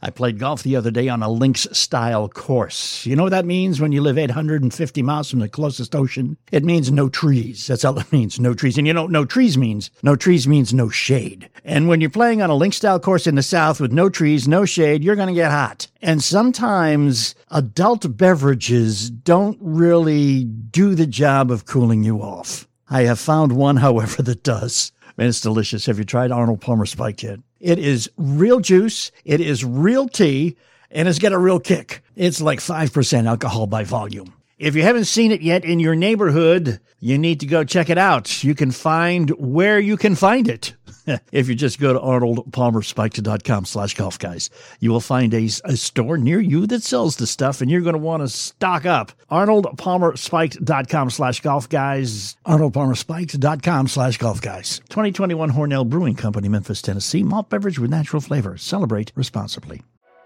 I 0.08 0.10
played 0.10 0.40
golf 0.40 0.64
the 0.64 0.78
other 0.78 0.90
day 0.90 1.10
on 1.10 1.22
a 1.22 1.30
links 1.30 1.68
style 1.74 2.30
course. 2.30 3.06
You 3.06 3.18
know 3.18 3.24
what 3.24 3.32
that 3.32 3.44
means 3.44 3.82
when 3.82 3.92
you 3.92 4.02
live 4.02 4.18
850 4.18 5.02
miles 5.02 5.30
from 5.30 5.40
the 5.40 5.50
closest 5.50 5.94
ocean? 5.94 6.38
It 6.50 6.64
means 6.64 6.90
no 6.90 7.10
trees. 7.10 7.68
That's 7.68 7.84
all 7.84 8.00
it 8.00 8.10
means, 8.14 8.40
no 8.40 8.54
trees. 8.54 8.78
And 8.78 8.88
you 8.88 8.94
know, 8.94 9.08
no 9.08 9.26
trees 9.26 9.58
means, 9.58 9.92
no 10.02 10.16
trees 10.16 10.48
means 10.48 10.74
no 10.74 10.88
shade. 10.88 11.50
And 11.66 11.90
when 11.90 12.00
you're 12.00 12.10
playing 12.10 12.42
on 12.42 12.50
a 12.50 12.56
link 12.56 12.74
style 12.74 13.02
course 13.02 13.28
in 13.28 13.36
the 13.36 13.44
south 13.44 13.82
with 13.82 13.92
no 13.92 14.08
trees, 14.08 14.48
no 14.48 14.64
shade, 14.64 15.04
you're 15.04 15.18
going 15.18 15.28
to 15.28 15.34
get 15.34 15.52
hot. 15.52 15.88
And 16.02 16.24
sometimes 16.24 17.36
adult 17.52 18.16
beverages 18.16 19.10
don't 19.10 19.58
really 19.60 20.46
do 20.46 20.96
the 20.96 21.06
job 21.08 21.52
of 21.52 21.66
cooling 21.66 22.06
you 22.06 22.22
off. 22.22 22.66
I 22.90 23.02
have 23.02 23.20
found 23.20 23.52
one, 23.52 23.76
however, 23.88 24.24
that 24.24 24.44
does. 24.44 24.94
And 25.18 25.28
it's 25.28 25.42
delicious. 25.42 25.86
Have 25.88 25.98
you 25.98 26.04
tried 26.04 26.32
Arnold 26.32 26.62
Palmer 26.62 26.86
Spiked 26.86 27.24
yet? 27.24 27.40
It 27.60 27.80
is 27.80 28.10
real 28.18 28.60
juice. 28.60 29.12
It 29.26 29.42
is 29.42 29.66
real 29.66 30.08
tea 30.08 30.56
and 30.92 31.08
it's 31.08 31.20
got 31.20 31.34
a 31.34 31.38
real 31.38 31.60
kick. 31.60 32.04
It's 32.16 32.42
like 32.42 32.60
5% 32.60 33.28
alcohol 33.28 33.68
by 33.68 33.84
volume. 33.84 34.34
If 34.58 34.76
you 34.76 34.82
haven't 34.82 35.06
seen 35.06 35.32
it 35.32 35.42
yet 35.42 35.66
in 35.66 35.80
your 35.80 35.96
neighborhood, 35.96 36.80
you 37.00 37.18
need 37.18 37.40
to 37.42 37.46
go 37.46 37.64
check 37.64 37.90
it 37.90 37.98
out. 37.98 38.44
You 38.44 38.56
can 38.56 38.72
find 38.72 39.30
where 39.32 39.80
you 39.80 39.98
can 39.98 40.16
find 40.16 40.48
it. 40.48 40.76
if 41.32 41.48
you 41.48 41.56
just 41.56 41.80
go 41.80 41.94
to 41.94 42.00
arnoldpalmerspiked.com 42.00 43.66
slash 43.66 43.96
golf 43.96 44.20
guys, 44.20 44.50
you 44.80 44.92
will 44.92 45.02
find 45.02 45.34
a, 45.34 45.46
a 45.66 45.76
store 45.76 46.18
near 46.18 46.40
you 46.40 46.68
that 46.68 46.84
sells 46.84 47.18
the 47.18 47.28
stuff 47.28 47.62
and 47.62 47.70
you're 47.72 47.82
going 47.82 47.94
to 47.94 48.00
want 48.00 48.24
to 48.24 48.30
stock 48.30 48.86
up. 48.86 49.12
arnoldpalmerspiked.com 49.32 51.10
slash 51.10 51.42
golf 51.42 51.70
guys, 51.70 52.38
arnoldpalmerspiked.com 52.46 53.88
slash 53.88 54.18
golf 54.18 54.42
guys. 54.42 54.80
2021 54.90 55.52
Hornell 55.52 55.88
Brewing 55.88 56.16
Company, 56.16 56.50
Memphis, 56.50 56.82
Tennessee. 56.82 57.24
Malt 57.24 57.50
beverage 57.50 57.80
with 57.80 57.92
natural 57.92 58.22
flavor. 58.22 58.58
Celebrate 58.58 59.12
responsibly. 59.16 59.82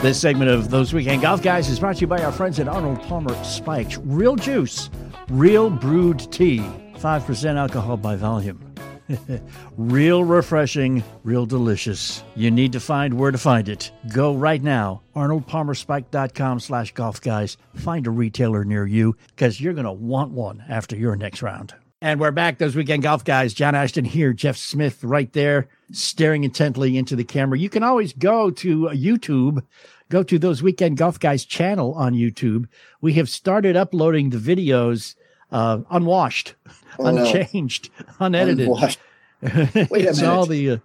This 0.00 0.20
segment 0.20 0.48
of 0.48 0.70
Those 0.70 0.94
Weekend 0.94 1.22
Golf 1.22 1.42
Guys 1.42 1.68
is 1.68 1.80
brought 1.80 1.96
to 1.96 2.02
you 2.02 2.06
by 2.06 2.22
our 2.22 2.30
friends 2.30 2.60
at 2.60 2.68
Arnold 2.68 3.02
Palmer 3.02 3.34
Spiked. 3.42 3.98
Real 4.04 4.36
juice, 4.36 4.90
real 5.28 5.70
brewed 5.70 6.30
tea, 6.30 6.60
5% 6.94 7.56
alcohol 7.56 7.96
by 7.96 8.14
volume. 8.14 8.64
real 9.76 10.22
refreshing, 10.22 11.02
real 11.24 11.46
delicious. 11.46 12.22
You 12.36 12.52
need 12.52 12.70
to 12.72 12.80
find 12.80 13.14
where 13.14 13.32
to 13.32 13.38
find 13.38 13.68
it. 13.68 13.90
Go 14.14 14.36
right 14.36 14.62
now, 14.62 15.02
arnoldpalmerspiked.com 15.16 16.60
slash 16.60 16.92
golf 16.92 17.20
guys. 17.20 17.56
Find 17.74 18.06
a 18.06 18.12
retailer 18.12 18.64
near 18.64 18.86
you 18.86 19.16
because 19.30 19.60
you're 19.60 19.74
going 19.74 19.84
to 19.84 19.90
want 19.90 20.30
one 20.30 20.62
after 20.68 20.94
your 20.94 21.16
next 21.16 21.42
round. 21.42 21.74
And 22.00 22.20
we're 22.20 22.30
back, 22.30 22.58
those 22.58 22.76
weekend 22.76 23.02
golf 23.02 23.24
guys. 23.24 23.52
John 23.52 23.74
Ashton 23.74 24.04
here, 24.04 24.32
Jeff 24.32 24.56
Smith 24.56 25.02
right 25.02 25.32
there, 25.32 25.66
staring 25.90 26.44
intently 26.44 26.96
into 26.96 27.16
the 27.16 27.24
camera. 27.24 27.58
You 27.58 27.68
can 27.68 27.82
always 27.82 28.12
go 28.12 28.50
to 28.50 28.90
uh, 28.90 28.92
YouTube, 28.92 29.64
go 30.08 30.22
to 30.22 30.38
those 30.38 30.62
weekend 30.62 30.96
golf 30.96 31.18
guys 31.18 31.44
channel 31.44 31.94
on 31.94 32.14
YouTube. 32.14 32.68
We 33.00 33.14
have 33.14 33.28
started 33.28 33.76
uploading 33.76 34.30
the 34.30 34.38
videos 34.38 35.16
uh, 35.50 35.80
unwashed, 35.90 36.54
oh, 37.00 37.06
unchanged, 37.06 37.90
no. 37.98 38.26
unedited. 38.26 38.68
Unwashed. 38.68 39.00
Wait 39.42 39.56
a 39.56 40.10
it's 40.10 40.20
minute. 40.20 40.32
all 40.32 40.46
the, 40.46 40.70
uh, 40.70 40.78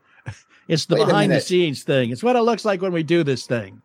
it's 0.68 0.88
the 0.88 0.96
Wait 0.96 1.06
behind 1.06 1.32
the 1.32 1.42
scenes 1.42 1.84
thing. 1.84 2.10
It's 2.10 2.24
what 2.24 2.36
it 2.36 2.42
looks 2.42 2.66
like 2.66 2.82
when 2.82 2.92
we 2.92 3.04
do 3.04 3.24
this 3.24 3.46
thing. 3.46 3.84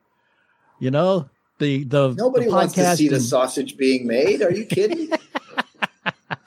You 0.78 0.90
know, 0.90 1.28
the 1.58 1.84
the 1.84 2.14
nobody 2.16 2.46
the 2.46 2.52
wants 2.52 2.72
to 2.74 2.96
see 2.96 3.08
and, 3.08 3.16
the 3.16 3.20
sausage 3.20 3.76
being 3.76 4.06
made. 4.06 4.40
Are 4.40 4.52
you 4.52 4.64
kidding? 4.64 5.10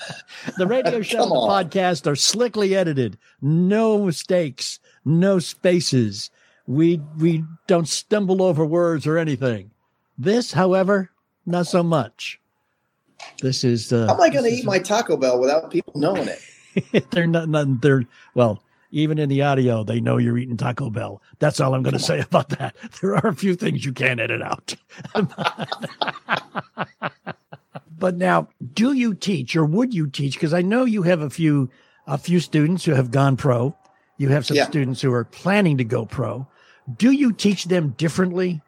the 0.57 0.67
radio 0.67 1.01
show 1.01 1.23
and 1.23 1.31
the 1.31 1.35
podcast 1.35 2.07
are 2.07 2.15
slickly 2.15 2.75
edited. 2.75 3.17
No 3.41 4.05
mistakes, 4.05 4.79
no 5.05 5.39
spaces. 5.39 6.29
We 6.67 7.01
we 7.17 7.43
don't 7.67 7.87
stumble 7.87 8.41
over 8.41 8.65
words 8.65 9.07
or 9.07 9.17
anything. 9.17 9.71
This, 10.17 10.51
however, 10.51 11.09
not 11.45 11.67
so 11.67 11.83
much. 11.83 12.39
This 13.41 13.63
is. 13.63 13.91
Uh, 13.91 14.07
How 14.07 14.13
am 14.13 14.21
I 14.21 14.29
going 14.29 14.45
to 14.45 14.51
eat 14.51 14.65
my 14.65 14.79
Taco 14.79 15.17
Bell 15.17 15.39
without 15.39 15.71
people 15.71 15.93
knowing 15.95 16.27
it? 16.27 17.09
they're 17.11 17.27
not, 17.27 17.49
not. 17.49 17.81
They're 17.81 18.03
well. 18.35 18.63
Even 18.93 19.19
in 19.19 19.29
the 19.29 19.41
audio, 19.41 19.85
they 19.85 20.01
know 20.01 20.17
you're 20.17 20.37
eating 20.37 20.57
Taco 20.57 20.89
Bell. 20.89 21.21
That's 21.39 21.61
all 21.61 21.73
I'm 21.73 21.81
going 21.81 21.93
to 21.93 21.99
say 21.99 22.19
about 22.19 22.49
that. 22.49 22.75
There 23.01 23.15
are 23.15 23.27
a 23.27 23.33
few 23.33 23.55
things 23.55 23.85
you 23.85 23.93
can't 23.93 24.19
edit 24.19 24.41
out. 24.41 24.75
But 28.01 28.17
now, 28.17 28.49
do 28.73 28.93
you 28.93 29.13
teach 29.13 29.55
or 29.55 29.63
would 29.63 29.93
you 29.93 30.07
teach? 30.07 30.33
Because 30.33 30.55
I 30.55 30.63
know 30.63 30.85
you 30.85 31.03
have 31.03 31.21
a 31.21 31.29
few 31.29 31.69
a 32.07 32.17
few 32.17 32.39
students 32.39 32.83
who 32.83 32.95
have 32.95 33.11
gone 33.11 33.37
pro. 33.37 33.77
You 34.17 34.29
have 34.29 34.43
some 34.43 34.57
yeah. 34.57 34.65
students 34.65 35.01
who 35.01 35.13
are 35.13 35.23
planning 35.23 35.77
to 35.77 35.83
go 35.83 36.07
pro. 36.07 36.47
Do 36.97 37.11
you 37.11 37.31
teach 37.31 37.65
them 37.65 37.89
differently 37.97 38.59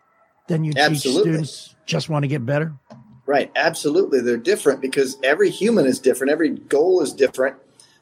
than 0.48 0.64
you 0.64 0.74
Absolutely. 0.78 1.00
teach 1.02 1.50
students 1.50 1.76
just 1.88 2.10
want 2.10 2.24
to 2.24 2.28
get 2.28 2.46
better? 2.46 2.76
Right. 3.26 3.52
Absolutely. 3.56 4.22
They're 4.22 4.38
different 4.38 4.82
because 4.82 5.18
every 5.24 5.50
human 5.50 5.88
is 5.88 5.98
different. 5.98 6.32
Every 6.32 6.50
goal 6.50 7.02
is 7.02 7.12
different, 7.12 7.56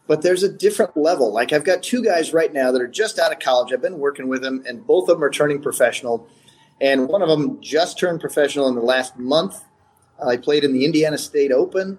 but 0.08 0.24
there's 0.24 0.44
a 0.44 0.52
different 0.52 0.98
level. 0.98 1.32
Like 1.32 1.54
I've 1.54 1.64
got 1.64 1.82
two 1.82 2.04
guys 2.04 2.34
right 2.34 2.52
now 2.52 2.74
that 2.74 2.82
are 2.82 2.90
just 2.90 3.20
out 3.20 3.32
of 3.32 3.40
college. 3.40 3.72
I've 3.72 3.82
been 3.82 4.00
working 4.00 4.28
with 4.28 4.42
them 4.42 4.66
and 4.68 4.86
both 4.86 5.08
of 5.08 5.16
them 5.16 5.24
are 5.24 5.32
turning 5.32 5.62
professional. 5.62 6.28
And 6.82 7.08
one 7.08 7.22
of 7.22 7.30
them 7.30 7.62
just 7.62 7.98
turned 7.98 8.20
professional 8.20 8.68
in 8.68 8.76
the 8.76 8.82
last 8.82 9.18
month 9.18 9.64
he 10.30 10.38
played 10.38 10.64
in 10.64 10.74
the 10.74 10.86
Indiana 10.86 11.18
State 11.18 11.52
Open, 11.52 11.98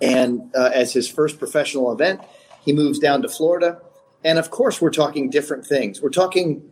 and 0.00 0.50
uh, 0.54 0.70
as 0.74 0.92
his 0.92 1.08
first 1.08 1.38
professional 1.38 1.92
event, 1.92 2.20
he 2.64 2.72
moves 2.72 2.98
down 2.98 3.22
to 3.22 3.28
Florida. 3.28 3.80
And 4.24 4.38
of 4.38 4.50
course, 4.50 4.80
we're 4.80 4.90
talking 4.90 5.30
different 5.30 5.66
things. 5.66 6.02
We're 6.02 6.10
talking 6.10 6.62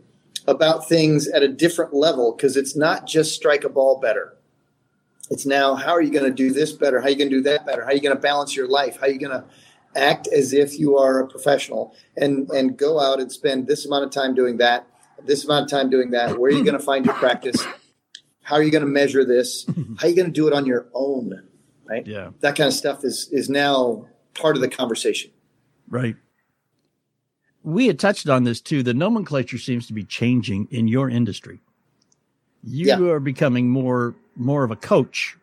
about 0.47 0.87
things 0.87 1.27
at 1.27 1.43
a 1.43 1.47
different 1.47 1.93
level 1.93 2.33
because 2.33 2.55
it's 2.57 2.75
not 2.75 3.07
just 3.07 3.33
strike 3.33 3.63
a 3.63 3.69
ball 3.69 3.99
better. 3.99 4.35
It's 5.29 5.45
now 5.45 5.75
how 5.75 5.91
are 5.91 6.01
you 6.01 6.11
going 6.11 6.25
to 6.25 6.31
do 6.31 6.51
this 6.51 6.71
better? 6.71 6.99
How 6.99 7.07
are 7.07 7.09
you 7.09 7.17
going 7.17 7.29
to 7.29 7.35
do 7.37 7.43
that 7.43 7.65
better? 7.65 7.83
How 7.83 7.89
are 7.89 7.93
you 7.93 8.01
going 8.01 8.15
to 8.15 8.21
balance 8.21 8.55
your 8.55 8.67
life? 8.67 8.97
How 8.99 9.07
are 9.07 9.09
you 9.09 9.19
going 9.19 9.31
to 9.31 9.45
act 9.95 10.27
as 10.27 10.53
if 10.53 10.79
you 10.79 10.97
are 10.97 11.19
a 11.19 11.27
professional 11.27 11.95
and 12.15 12.49
and 12.51 12.77
go 12.77 12.99
out 12.99 13.19
and 13.19 13.31
spend 13.31 13.67
this 13.67 13.85
amount 13.85 14.05
of 14.05 14.11
time 14.11 14.33
doing 14.33 14.57
that, 14.57 14.87
this 15.25 15.45
amount 15.45 15.65
of 15.65 15.71
time 15.71 15.89
doing 15.89 16.11
that? 16.11 16.39
Where 16.39 16.49
are 16.51 16.53
you 16.53 16.63
going 16.63 16.77
to 16.77 16.83
find 16.83 17.05
your 17.05 17.15
practice? 17.15 17.63
How 18.49 18.55
are 18.55 18.63
you 18.63 18.71
going 18.71 18.83
to 18.83 18.89
measure 18.89 19.23
this? 19.23 19.63
How 19.99 20.07
are 20.07 20.09
you 20.09 20.15
going 20.15 20.25
to 20.25 20.31
do 20.31 20.47
it 20.47 20.53
on 20.53 20.65
your 20.65 20.87
own? 20.95 21.47
Right. 21.85 22.05
Yeah. 22.05 22.31
That 22.39 22.55
kind 22.55 22.67
of 22.67 22.73
stuff 22.73 23.05
is 23.05 23.29
is 23.31 23.47
now 23.47 24.07
part 24.33 24.55
of 24.55 24.61
the 24.63 24.67
conversation. 24.67 25.29
Right. 25.87 26.15
We 27.61 27.85
had 27.85 27.99
touched 27.99 28.27
on 28.27 28.45
this 28.45 28.59
too. 28.59 28.81
The 28.81 28.95
nomenclature 28.95 29.59
seems 29.59 29.85
to 29.85 29.93
be 29.93 30.03
changing 30.03 30.67
in 30.71 30.87
your 30.87 31.11
industry. 31.11 31.59
You 32.63 32.87
yeah. 32.87 32.99
are 32.99 33.19
becoming 33.19 33.69
more 33.69 34.15
more 34.35 34.63
of 34.63 34.71
a 34.71 34.75
coach 34.75 35.37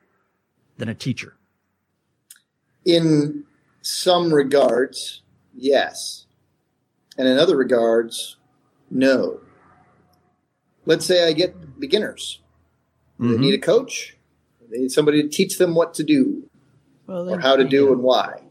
than 0.78 0.88
a 0.88 0.94
teacher. 0.94 1.36
In 2.84 3.44
some 3.82 4.34
regards, 4.34 5.22
yes. 5.54 6.26
And 7.16 7.28
in 7.28 7.38
other 7.38 7.57
regards, 7.57 8.36
no. 8.90 9.40
Let's 10.86 11.07
say 11.07 11.28
I 11.28 11.32
get 11.32 11.78
beginners 11.78 12.40
Mm-hmm. 13.20 13.32
They 13.32 13.38
need 13.38 13.54
a 13.54 13.58
coach. 13.58 14.16
They 14.70 14.78
need 14.78 14.92
somebody 14.92 15.22
to 15.22 15.28
teach 15.28 15.58
them 15.58 15.74
what 15.74 15.94
to 15.94 16.04
do 16.04 16.48
well, 17.06 17.30
or 17.32 17.40
how 17.40 17.56
to 17.56 17.64
do 17.64 17.92
and 17.92 18.02
why. 18.02 18.42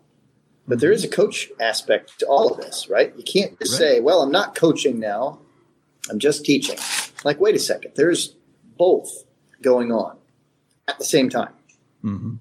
But 0.68 0.76
mm-hmm. 0.76 0.80
there 0.82 0.92
is 0.92 1.04
a 1.04 1.10
coach 1.10 1.50
aspect 1.60 2.20
to 2.20 2.26
all 2.26 2.52
of 2.52 2.58
this, 2.58 2.90
right? 2.90 3.14
You 3.16 3.24
can't 3.24 3.60
just 3.60 3.74
right. 3.74 3.80
say, 3.80 4.00
well, 4.00 4.22
I'm 4.22 4.32
not 4.32 4.56
coaching 4.56 5.00
now. 5.00 5.40
I'm 6.10 6.20
just 6.20 6.46
teaching. 6.46 6.78
Like, 7.24 7.40
wait 7.40 7.56
a 7.56 7.60
second. 7.60 7.94
There's 7.96 8.36
both 8.78 9.26
going 9.62 9.92
on 9.92 10.18
at 10.88 10.98
the 10.98 11.06
same 11.06 11.30
time. 11.30 11.54
Mm-hmm. 12.04 12.36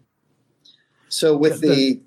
So 1.08 1.36
with 1.36 1.60
the, 1.60 2.00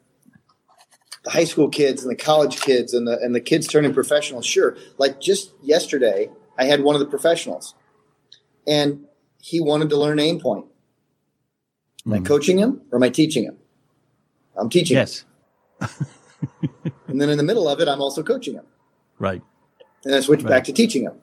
the 1.24 1.30
high 1.30 1.46
school 1.46 1.70
kids 1.70 2.04
and 2.04 2.12
the 2.12 2.16
college 2.16 2.62
kids 2.62 2.94
and 2.94 3.08
the 3.08 3.18
and 3.20 3.34
the 3.34 3.42
kids 3.42 3.68
turning 3.68 3.94
professional, 3.94 4.42
Sure, 4.42 4.76
like 4.98 5.22
just 5.22 5.54
yesterday, 5.62 6.30
I 6.58 6.66
had 6.66 6.82
one 6.82 6.96
of 6.96 7.00
the 7.00 7.08
professionals, 7.08 7.74
and 8.68 9.06
he 9.40 9.60
wanted 9.60 9.90
to 9.90 9.98
learn 9.98 10.18
AimPoint. 10.18 10.66
Am 12.06 12.14
I 12.14 12.18
hmm. 12.18 12.24
coaching 12.24 12.58
him 12.58 12.82
or 12.92 12.98
am 12.98 13.04
I 13.04 13.10
teaching 13.10 13.44
him? 13.44 13.58
I'm 14.56 14.70
teaching. 14.70 14.98
Yes. 14.98 15.26
and 17.08 17.22
then 17.22 17.30
in 17.30 17.38
the 17.38 17.44
middle 17.44 17.68
of 17.68 17.80
it, 17.80 17.88
I'm 17.88 18.02
also 18.02 18.24
coaching 18.24 18.56
him. 18.56 18.66
Right. 19.20 19.42
And 20.06 20.16
I 20.16 20.20
switch 20.22 20.42
right. 20.44 20.50
back 20.50 20.64
to 20.66 20.74
teaching 20.74 21.04
him. 21.04 21.14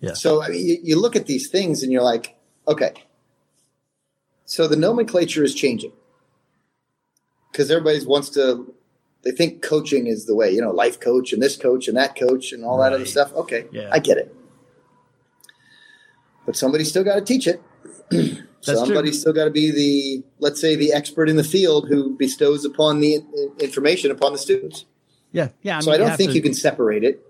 Yeah. 0.00 0.14
So 0.14 0.42
I 0.42 0.48
mean, 0.48 0.66
you, 0.66 0.76
you 0.82 1.00
look 1.00 1.16
at 1.16 1.26
these 1.26 1.48
things 1.48 1.82
and 1.82 1.90
you're 1.90 2.02
like, 2.02 2.36
okay. 2.66 2.92
So 4.44 4.68
the 4.68 4.76
nomenclature 4.76 5.42
is 5.42 5.54
changing 5.54 5.92
because 7.50 7.70
everybody 7.70 8.04
wants 8.06 8.30
to. 8.30 8.74
They 9.22 9.32
think 9.32 9.62
coaching 9.62 10.06
is 10.06 10.26
the 10.26 10.34
way, 10.34 10.52
you 10.52 10.60
know, 10.60 10.70
life 10.70 11.00
coach 11.00 11.32
and 11.32 11.42
this 11.42 11.56
coach 11.56 11.88
and 11.88 11.96
that 11.96 12.16
coach 12.16 12.52
and 12.52 12.64
all 12.64 12.78
right. 12.78 12.90
that 12.90 12.94
other 12.94 13.04
stuff. 13.04 13.32
Okay, 13.34 13.66
yeah. 13.72 13.88
I 13.90 13.98
get 13.98 14.16
it. 14.16 14.34
But 16.48 16.56
somebody's 16.56 16.88
still 16.88 17.04
got 17.04 17.16
to 17.16 17.20
teach 17.20 17.46
it. 17.46 17.62
Somebody's 18.62 19.12
true. 19.12 19.20
still 19.20 19.32
got 19.34 19.44
to 19.44 19.50
be 19.50 19.70
the, 19.70 20.24
let's 20.38 20.58
say, 20.58 20.76
the 20.76 20.94
expert 20.94 21.28
in 21.28 21.36
the 21.36 21.44
field 21.44 21.88
who 21.88 22.16
bestows 22.16 22.64
upon 22.64 23.00
the 23.00 23.18
information 23.60 24.10
upon 24.10 24.32
the 24.32 24.38
students. 24.38 24.86
Yeah, 25.30 25.48
yeah. 25.60 25.74
I 25.74 25.76
mean, 25.76 25.82
so 25.82 25.92
I 25.92 25.98
don't 25.98 26.16
think 26.16 26.30
to, 26.30 26.36
you 26.36 26.40
can 26.40 26.54
separate 26.54 27.04
it 27.04 27.22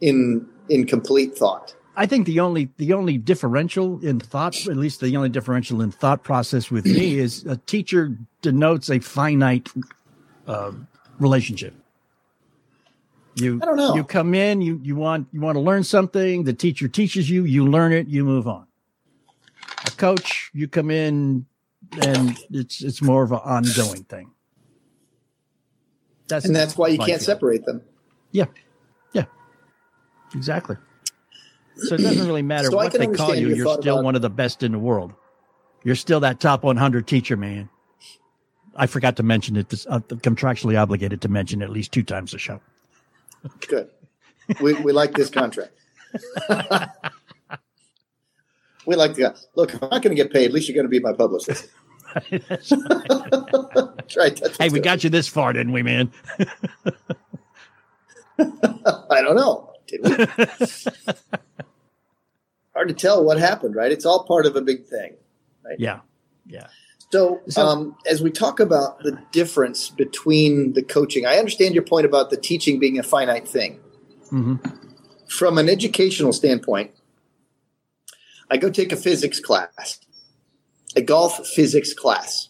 in 0.00 0.48
in 0.68 0.86
complete 0.86 1.36
thought. 1.36 1.74
I 1.96 2.06
think 2.06 2.24
the 2.24 2.38
only 2.38 2.70
the 2.76 2.92
only 2.92 3.18
differential 3.18 3.98
in 3.98 4.20
thought, 4.20 4.54
at 4.68 4.76
least 4.76 5.00
the 5.00 5.16
only 5.16 5.28
differential 5.28 5.82
in 5.82 5.90
thought 5.90 6.22
process 6.22 6.70
with 6.70 6.86
me, 6.86 7.18
is 7.18 7.44
a 7.46 7.56
teacher 7.56 8.16
denotes 8.42 8.90
a 8.90 9.00
finite 9.00 9.70
uh, 10.46 10.70
relationship. 11.18 11.74
You 13.34 13.60
I 13.62 13.66
don't 13.66 13.76
know. 13.76 13.94
You 13.94 14.04
come 14.04 14.34
in, 14.34 14.60
you 14.60 14.78
you 14.82 14.96
want 14.96 15.28
you 15.32 15.40
want 15.40 15.56
to 15.56 15.60
learn 15.60 15.84
something. 15.84 16.44
The 16.44 16.52
teacher 16.52 16.88
teaches 16.88 17.30
you, 17.30 17.44
you 17.44 17.66
learn 17.66 17.92
it, 17.92 18.08
you 18.08 18.24
move 18.24 18.46
on. 18.46 18.66
A 19.86 19.90
coach, 19.90 20.50
you 20.52 20.68
come 20.68 20.90
in, 20.90 21.46
and 22.02 22.38
it's 22.50 22.82
it's 22.82 23.00
more 23.00 23.22
of 23.22 23.32
an 23.32 23.40
ongoing 23.44 24.04
thing. 24.04 24.30
That's 26.28 26.44
and 26.44 26.54
that's 26.54 26.76
why 26.76 26.88
you 26.88 26.98
can't 26.98 27.22
separate 27.22 27.64
them. 27.64 27.82
Yeah, 28.32 28.46
yeah, 29.12 29.24
exactly. 30.34 30.76
So 31.76 31.94
it 31.94 31.98
doesn't 31.98 32.26
really 32.26 32.42
matter 32.42 32.68
so 32.68 32.76
what 32.76 32.92
they 32.92 33.06
call 33.06 33.34
you. 33.34 33.48
You're 33.48 33.78
still 33.78 33.94
about... 33.96 34.04
one 34.04 34.14
of 34.14 34.22
the 34.22 34.30
best 34.30 34.62
in 34.62 34.72
the 34.72 34.78
world. 34.78 35.12
You're 35.84 35.96
still 35.96 36.20
that 36.20 36.38
top 36.38 36.62
100 36.62 37.06
teacher, 37.06 37.36
man. 37.36 37.68
I 38.76 38.86
forgot 38.86 39.16
to 39.16 39.22
mention 39.22 39.56
it. 39.56 39.68
This, 39.68 39.86
uh, 39.86 40.00
I'm 40.10 40.20
contractually 40.20 40.80
obligated 40.80 41.20
to 41.22 41.28
mention 41.28 41.62
at 41.62 41.70
least 41.70 41.92
two 41.92 42.02
times 42.02 42.34
a 42.34 42.38
show. 42.38 42.60
Good. 43.68 43.90
We, 44.60 44.74
we 44.74 44.92
like 44.92 45.14
this 45.14 45.30
contract. 45.30 45.72
we 48.86 48.96
like 48.96 49.14
the 49.14 49.34
look. 49.54 49.74
I'm 49.74 49.80
not 49.90 50.02
going 50.02 50.14
to 50.16 50.22
get 50.22 50.32
paid, 50.32 50.46
at 50.46 50.52
least 50.52 50.68
you're 50.68 50.74
going 50.74 50.86
to 50.86 50.90
be 50.90 51.00
my 51.00 51.12
publicist. 51.12 51.68
right. 54.16 54.40
Hey, 54.58 54.68
we 54.68 54.80
got 54.80 55.02
you 55.02 55.10
this 55.10 55.28
far, 55.28 55.52
didn't 55.52 55.72
we, 55.72 55.82
man? 55.82 56.12
I 58.38 59.22
don't 59.22 59.36
know. 59.36 59.72
Did 59.86 60.00
we? 60.04 60.10
Hard 62.74 62.88
to 62.88 62.94
tell 62.94 63.24
what 63.24 63.38
happened, 63.38 63.74
right? 63.74 63.92
It's 63.92 64.06
all 64.06 64.24
part 64.24 64.46
of 64.46 64.56
a 64.56 64.60
big 64.62 64.86
thing, 64.86 65.14
right? 65.64 65.78
Yeah, 65.78 66.00
yeah. 66.46 66.66
So, 67.12 67.42
um, 67.58 67.94
as 68.06 68.22
we 68.22 68.30
talk 68.30 68.58
about 68.58 69.00
the 69.00 69.18
difference 69.32 69.90
between 69.90 70.72
the 70.72 70.82
coaching, 70.82 71.26
I 71.26 71.36
understand 71.36 71.74
your 71.74 71.84
point 71.84 72.06
about 72.06 72.30
the 72.30 72.38
teaching 72.38 72.78
being 72.78 72.98
a 72.98 73.02
finite 73.02 73.46
thing. 73.46 73.80
Mm-hmm. 74.32 74.56
From 75.28 75.58
an 75.58 75.68
educational 75.68 76.32
standpoint, 76.32 76.92
I 78.50 78.56
go 78.56 78.70
take 78.70 78.92
a 78.92 78.96
physics 78.96 79.40
class, 79.40 80.00
a 80.96 81.02
golf 81.02 81.46
physics 81.48 81.92
class. 81.92 82.48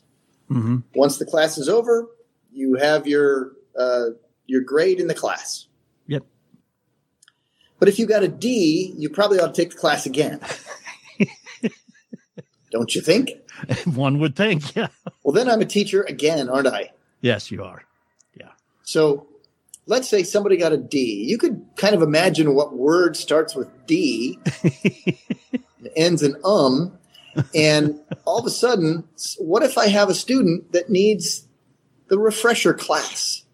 Mm-hmm. 0.48 0.78
Once 0.94 1.18
the 1.18 1.26
class 1.26 1.58
is 1.58 1.68
over, 1.68 2.06
you 2.52 2.76
have 2.76 3.08
your 3.08 3.54
uh, 3.76 4.10
your 4.46 4.60
grade 4.60 5.00
in 5.00 5.08
the 5.08 5.14
class. 5.14 5.66
Yep. 6.06 6.22
But 7.80 7.88
if 7.88 7.98
you 7.98 8.06
got 8.06 8.22
a 8.22 8.28
D, 8.28 8.94
you 8.96 9.10
probably 9.10 9.40
ought 9.40 9.52
to 9.54 9.60
take 9.60 9.72
the 9.72 9.76
class 9.76 10.06
again. 10.06 10.38
Don't 12.70 12.94
you 12.94 13.00
think? 13.00 13.41
One 13.94 14.18
would 14.18 14.36
think, 14.36 14.74
yeah. 14.76 14.88
Well, 15.22 15.32
then 15.32 15.48
I'm 15.48 15.60
a 15.60 15.66
teacher 15.66 16.02
again, 16.02 16.48
aren't 16.48 16.68
I? 16.68 16.90
Yes, 17.20 17.50
you 17.50 17.62
are. 17.62 17.84
Yeah. 18.38 18.50
So 18.82 19.26
let's 19.86 20.08
say 20.08 20.22
somebody 20.22 20.56
got 20.56 20.72
a 20.72 20.76
D. 20.76 21.24
You 21.28 21.38
could 21.38 21.64
kind 21.76 21.94
of 21.94 22.02
imagine 22.02 22.54
what 22.54 22.74
word 22.74 23.16
starts 23.16 23.54
with 23.54 23.68
D, 23.86 24.38
ends 25.96 26.22
in 26.22 26.36
um, 26.44 26.98
and 27.54 28.00
all 28.24 28.38
of 28.38 28.46
a 28.46 28.50
sudden, 28.50 29.04
what 29.38 29.62
if 29.62 29.78
I 29.78 29.88
have 29.88 30.08
a 30.08 30.14
student 30.14 30.72
that 30.72 30.90
needs 30.90 31.46
the 32.08 32.18
refresher 32.18 32.74
class 32.74 33.44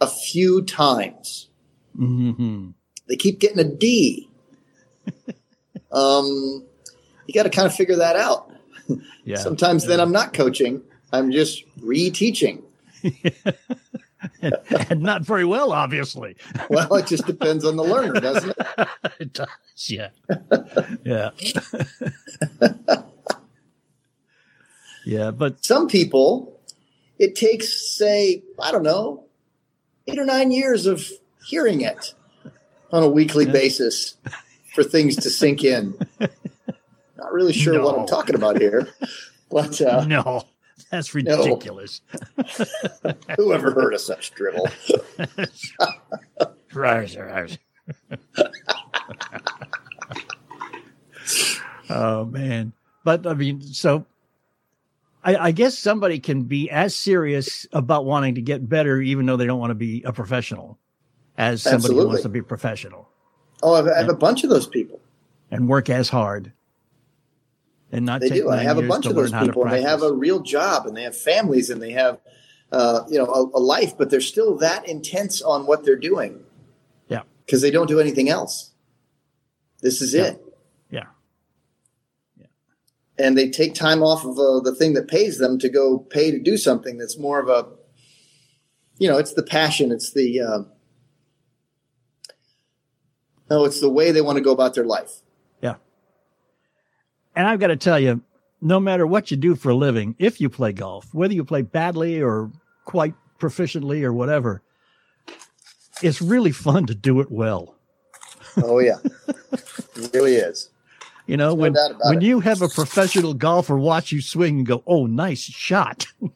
a 0.00 0.06
few 0.06 0.62
times? 0.62 1.48
Mm-hmm. 1.96 2.70
They 3.08 3.16
keep 3.16 3.38
getting 3.38 3.60
a 3.60 3.64
D. 3.64 4.28
um, 5.92 6.64
you 7.26 7.34
got 7.34 7.44
to 7.44 7.50
kind 7.50 7.66
of 7.66 7.74
figure 7.74 7.96
that 7.96 8.16
out. 8.16 8.50
Yeah. 9.24 9.36
Sometimes 9.36 9.84
yeah. 9.84 9.88
then 9.88 10.00
I'm 10.00 10.12
not 10.12 10.34
coaching, 10.34 10.82
I'm 11.10 11.32
just 11.32 11.64
reteaching. 11.78 12.62
and, 14.42 14.54
and, 14.90 15.00
not 15.00 15.22
very 15.22 15.46
well, 15.46 15.72
obviously. 15.72 16.36
well, 16.68 16.94
it 16.96 17.06
just 17.06 17.24
depends 17.24 17.64
on 17.64 17.76
the 17.76 17.84
learner, 17.84 18.20
doesn't 18.20 18.50
it? 18.50 18.88
it 19.18 19.32
does, 19.32 19.48
yeah. 19.86 20.10
yeah. 21.04 21.30
yeah, 25.06 25.30
but 25.30 25.64
some 25.64 25.88
people, 25.88 26.60
it 27.18 27.34
takes, 27.34 27.96
say, 27.96 28.42
I 28.62 28.70
don't 28.70 28.82
know, 28.82 29.24
eight 30.06 30.18
or 30.18 30.26
nine 30.26 30.50
years 30.50 30.84
of 30.84 31.08
hearing 31.46 31.80
it 31.80 32.12
on 32.92 33.02
a 33.02 33.08
weekly 33.08 33.46
yeah. 33.46 33.52
basis 33.52 34.16
for 34.74 34.84
things 34.84 35.16
to 35.16 35.30
sink 35.30 35.64
in. 35.64 35.94
Not 37.24 37.32
really 37.32 37.54
sure 37.54 37.74
no. 37.74 37.84
what 37.84 37.98
I'm 37.98 38.06
talking 38.06 38.34
about 38.34 38.60
here, 38.60 38.86
but 39.50 39.80
uh, 39.80 40.04
no, 40.04 40.42
that's 40.90 41.14
ridiculous. 41.14 42.02
No. 43.02 43.14
Whoever 43.36 43.70
heard 43.72 43.94
of 43.94 44.00
such 44.02 44.32
drivel? 44.34 44.68
oh 51.88 52.26
man, 52.26 52.74
but 53.04 53.26
I 53.26 53.32
mean, 53.32 53.62
so 53.62 54.04
I, 55.24 55.36
I, 55.36 55.50
guess 55.52 55.78
somebody 55.78 56.18
can 56.20 56.42
be 56.42 56.68
as 56.70 56.94
serious 56.94 57.66
about 57.72 58.04
wanting 58.04 58.34
to 58.34 58.42
get 58.42 58.68
better, 58.68 59.00
even 59.00 59.24
though 59.24 59.38
they 59.38 59.46
don't 59.46 59.60
want 59.60 59.70
to 59.70 59.74
be 59.74 60.02
a 60.02 60.12
professional, 60.12 60.78
as 61.38 61.62
somebody 61.62 61.76
Absolutely. 61.76 62.02
who 62.02 62.08
wants 62.08 62.22
to 62.24 62.28
be 62.28 62.42
professional. 62.42 63.08
Oh, 63.62 63.72
I 63.72 63.76
have, 63.78 63.88
I 63.88 63.96
have 63.96 64.10
a 64.10 64.14
bunch 64.14 64.44
of 64.44 64.50
those 64.50 64.66
people, 64.66 65.00
and 65.50 65.70
work 65.70 65.88
as 65.88 66.10
hard 66.10 66.52
and 67.94 68.06
not 68.06 68.20
they 68.20 68.28
do. 68.28 68.50
I 68.50 68.62
have 68.62 68.78
a 68.78 68.82
bunch 68.82 69.06
of 69.06 69.14
those 69.14 69.32
people, 69.32 69.64
they 69.64 69.82
have 69.82 70.02
a 70.02 70.12
real 70.12 70.40
job, 70.40 70.86
and 70.86 70.96
they 70.96 71.04
have 71.04 71.16
families, 71.16 71.70
and 71.70 71.80
they 71.80 71.92
have 71.92 72.18
uh, 72.72 73.04
you 73.08 73.18
know 73.18 73.26
a, 73.26 73.58
a, 73.58 73.60
life, 73.60 73.96
but 73.96 74.10
they're 74.10 74.20
still 74.20 74.56
that 74.58 74.88
intense 74.88 75.40
on 75.40 75.66
what 75.66 75.84
they're 75.84 75.96
doing. 75.96 76.42
Yeah, 77.08 77.22
because 77.46 77.62
they 77.62 77.70
don't 77.70 77.86
do 77.86 78.00
anything 78.00 78.28
else. 78.28 78.72
This 79.80 80.02
is 80.02 80.14
yeah. 80.14 80.22
it. 80.24 80.44
Yeah. 80.90 81.04
Yeah. 82.36 82.46
And 83.18 83.38
they 83.38 83.50
take 83.50 83.74
time 83.74 84.02
off 84.02 84.24
of 84.24 84.38
uh, 84.38 84.60
the 84.60 84.74
thing 84.74 84.94
that 84.94 85.08
pays 85.08 85.38
them 85.38 85.58
to 85.58 85.68
go 85.68 85.98
pay 85.98 86.30
to 86.30 86.40
do 86.40 86.56
something 86.56 86.98
that's 86.98 87.18
more 87.18 87.38
of 87.38 87.48
a, 87.48 87.68
you 88.98 89.08
know, 89.08 89.18
it's 89.18 89.34
the 89.34 89.42
passion, 89.42 89.92
it's 89.92 90.12
the. 90.12 90.40
Uh, 90.40 90.58
no, 93.50 93.66
it's 93.66 93.80
the 93.80 93.90
way 93.90 94.10
they 94.10 94.22
want 94.22 94.38
to 94.38 94.42
go 94.42 94.52
about 94.52 94.74
their 94.74 94.86
life. 94.86 95.20
And 97.36 97.46
I've 97.46 97.60
got 97.60 97.68
to 97.68 97.76
tell 97.76 97.98
you, 97.98 98.22
no 98.60 98.80
matter 98.80 99.06
what 99.06 99.30
you 99.30 99.36
do 99.36 99.54
for 99.54 99.70
a 99.70 99.74
living, 99.74 100.14
if 100.18 100.40
you 100.40 100.48
play 100.48 100.72
golf, 100.72 101.12
whether 101.12 101.34
you 101.34 101.44
play 101.44 101.62
badly 101.62 102.22
or 102.22 102.50
quite 102.84 103.14
proficiently 103.38 104.02
or 104.04 104.12
whatever, 104.12 104.62
it's 106.02 106.22
really 106.22 106.52
fun 106.52 106.86
to 106.86 106.94
do 106.94 107.20
it 107.20 107.30
well. 107.30 107.74
Oh 108.62 108.78
yeah, 108.78 108.98
it 109.52 110.10
really 110.14 110.36
is. 110.36 110.70
You 111.26 111.36
know, 111.36 111.54
There's 111.54 111.60
when 111.60 111.72
no 111.72 111.98
when 112.04 112.18
it. 112.18 112.24
you 112.24 112.40
have 112.40 112.62
a 112.62 112.68
professional 112.68 113.34
golfer 113.34 113.78
watch 113.78 114.12
you 114.12 114.20
swing 114.20 114.58
and 114.58 114.66
go, 114.66 114.82
"Oh, 114.86 115.06
nice 115.06 115.40
shot," 115.42 116.06
you 116.20 116.30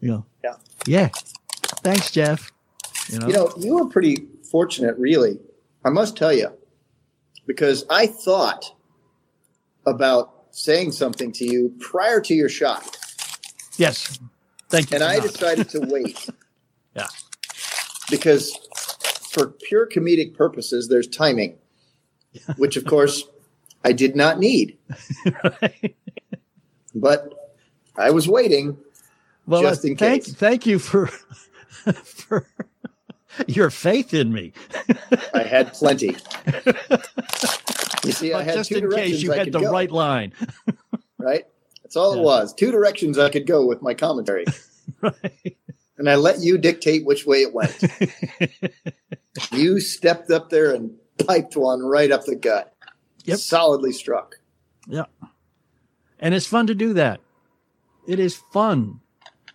know, 0.00 0.26
yeah, 0.44 0.54
yeah. 0.86 1.08
Thanks, 1.82 2.10
Jeff. 2.10 2.52
You 3.08 3.18
know, 3.20 3.26
you 3.28 3.32
know, 3.32 3.52
you 3.58 3.74
were 3.76 3.86
pretty 3.86 4.26
fortunate, 4.50 4.96
really. 4.98 5.38
I 5.84 5.90
must 5.90 6.16
tell 6.16 6.32
you, 6.32 6.52
because 7.46 7.84
I 7.88 8.06
thought 8.06 8.74
about 9.86 10.46
saying 10.50 10.92
something 10.92 11.32
to 11.32 11.44
you 11.44 11.74
prior 11.80 12.20
to 12.20 12.34
your 12.34 12.48
shot. 12.48 12.96
Yes. 13.76 14.18
Thank 14.68 14.90
you. 14.90 14.96
And 14.96 15.04
I 15.04 15.16
not. 15.16 15.22
decided 15.22 15.68
to 15.70 15.80
wait. 15.80 16.28
yeah. 16.96 17.08
because 18.10 18.56
for 19.30 19.48
pure 19.48 19.86
comedic 19.86 20.34
purposes, 20.34 20.88
there's 20.88 21.08
timing, 21.08 21.56
which 22.56 22.76
of 22.76 22.84
course 22.84 23.24
I 23.84 23.92
did 23.92 24.16
not 24.16 24.38
need. 24.38 24.78
right. 25.60 25.96
But 26.94 27.32
I 27.96 28.10
was 28.10 28.28
waiting 28.28 28.76
well, 29.46 29.66
uh, 29.66 29.70
just 29.70 29.86
in 29.86 29.96
thank, 29.96 30.24
case. 30.24 30.34
Thank 30.34 30.66
you 30.66 30.78
for 30.78 31.06
for 32.04 32.46
your 33.46 33.70
faith 33.70 34.12
in 34.12 34.30
me. 34.30 34.52
I 35.32 35.42
had 35.42 35.72
plenty. 35.72 36.16
You 38.06 38.12
see, 38.12 38.32
I 38.32 38.42
had 38.42 38.54
just 38.54 38.70
two 38.70 38.76
in 38.76 38.82
directions 38.82 39.12
case 39.12 39.22
you 39.22 39.32
I 39.32 39.36
had 39.36 39.52
the 39.52 39.60
go, 39.60 39.70
right 39.70 39.90
line. 39.90 40.32
right? 41.18 41.44
That's 41.84 41.94
all 41.94 42.14
yeah. 42.14 42.20
it 42.20 42.24
was. 42.24 42.52
Two 42.52 42.72
directions 42.72 43.16
I 43.16 43.30
could 43.30 43.46
go 43.46 43.64
with 43.64 43.80
my 43.80 43.94
commentary. 43.94 44.44
right. 45.00 45.56
And 45.98 46.10
I 46.10 46.16
let 46.16 46.40
you 46.40 46.58
dictate 46.58 47.06
which 47.06 47.26
way 47.26 47.42
it 47.42 47.54
went. 47.54 47.80
you 49.52 49.78
stepped 49.78 50.32
up 50.32 50.50
there 50.50 50.74
and 50.74 50.96
piped 51.24 51.56
one 51.56 51.80
right 51.80 52.10
up 52.10 52.24
the 52.24 52.34
gut. 52.34 52.74
Yep. 53.24 53.38
Solidly 53.38 53.92
struck. 53.92 54.40
Yeah. 54.88 55.04
And 56.18 56.34
it's 56.34 56.46
fun 56.46 56.66
to 56.66 56.74
do 56.74 56.94
that. 56.94 57.20
It 58.08 58.18
is 58.18 58.34
fun 58.52 59.01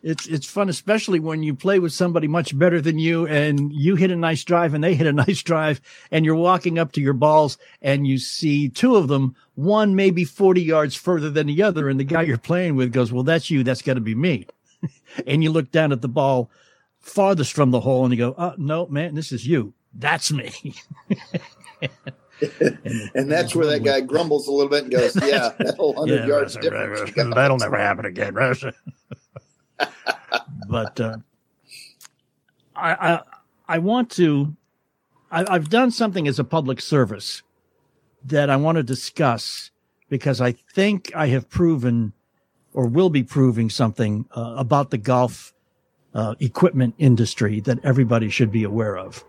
it's 0.07 0.25
it's 0.25 0.47
fun, 0.47 0.69
especially 0.69 1.19
when 1.19 1.43
you 1.43 1.53
play 1.53 1.79
with 1.79 1.91
somebody 1.91 2.29
much 2.29 2.57
better 2.57 2.79
than 2.79 2.97
you, 2.97 3.27
and 3.27 3.73
you 3.73 3.97
hit 3.97 4.09
a 4.09 4.15
nice 4.15 4.45
drive 4.45 4.73
and 4.73 4.81
they 4.81 4.95
hit 4.95 5.05
a 5.05 5.11
nice 5.27 5.43
drive, 5.43 5.81
and 6.11 6.23
you're 6.23 6.35
walking 6.35 6.79
up 6.79 6.93
to 6.93 7.01
your 7.01 7.13
balls 7.13 7.57
and 7.81 8.07
you 8.07 8.17
see 8.17 8.69
two 8.69 8.95
of 8.95 9.09
them, 9.09 9.35
one 9.55 9.95
maybe 9.95 10.23
40 10.23 10.61
yards 10.61 10.95
further 10.95 11.29
than 11.29 11.47
the 11.47 11.61
other, 11.61 11.89
and 11.89 11.99
the 11.99 12.05
guy 12.05 12.21
you're 12.21 12.37
playing 12.37 12.77
with 12.77 12.93
goes, 12.93 13.11
"Well, 13.11 13.23
that's 13.23 13.51
you. 13.51 13.63
That's 13.63 13.81
got 13.81 13.95
to 13.95 13.99
be 13.99 14.15
me." 14.15 14.47
and 15.27 15.43
you 15.43 15.51
look 15.51 15.71
down 15.71 15.91
at 15.91 16.01
the 16.01 16.07
ball 16.07 16.49
farthest 17.01 17.51
from 17.51 17.71
the 17.71 17.81
hole, 17.81 18.05
and 18.05 18.13
you 18.13 18.17
go, 18.17 18.33
"Oh 18.37 18.53
no, 18.57 18.87
man, 18.87 19.13
this 19.13 19.33
is 19.33 19.45
you. 19.45 19.73
That's 19.93 20.31
me." 20.31 20.53
and, 21.81 21.91
and, 23.13 23.29
that's 23.29 23.53
where 23.53 23.67
that 23.67 23.83
guy 23.83 23.99
grumbles 23.99 24.47
a 24.47 24.51
little 24.51 24.69
bit 24.69 24.83
and 24.83 24.91
goes, 24.93 25.17
"Yeah, 25.17 25.51
that 25.57 25.75
whole 25.75 25.95
hundred 25.95 26.21
yeah, 26.21 26.27
yards 26.27 26.55
difference. 26.55 27.11
That'll 27.13 27.57
never 27.57 27.77
happen 27.77 28.05
again." 28.05 28.37
But 30.67 30.99
uh, 30.99 31.17
I, 32.75 32.91
I, 32.93 33.21
I 33.67 33.77
want 33.79 34.09
to. 34.11 34.55
I, 35.31 35.45
I've 35.47 35.69
done 35.69 35.91
something 35.91 36.27
as 36.27 36.39
a 36.39 36.43
public 36.43 36.81
service 36.81 37.43
that 38.25 38.49
I 38.49 38.55
want 38.55 38.77
to 38.77 38.83
discuss 38.83 39.71
because 40.09 40.41
I 40.41 40.53
think 40.73 41.11
I 41.15 41.27
have 41.27 41.49
proven 41.49 42.13
or 42.73 42.87
will 42.87 43.09
be 43.09 43.23
proving 43.23 43.69
something 43.69 44.25
uh, 44.35 44.55
about 44.57 44.91
the 44.91 44.97
golf 44.97 45.53
uh, 46.13 46.35
equipment 46.39 46.95
industry 46.97 47.59
that 47.61 47.83
everybody 47.83 48.29
should 48.29 48.51
be 48.51 48.63
aware 48.63 48.97
of. 48.97 49.23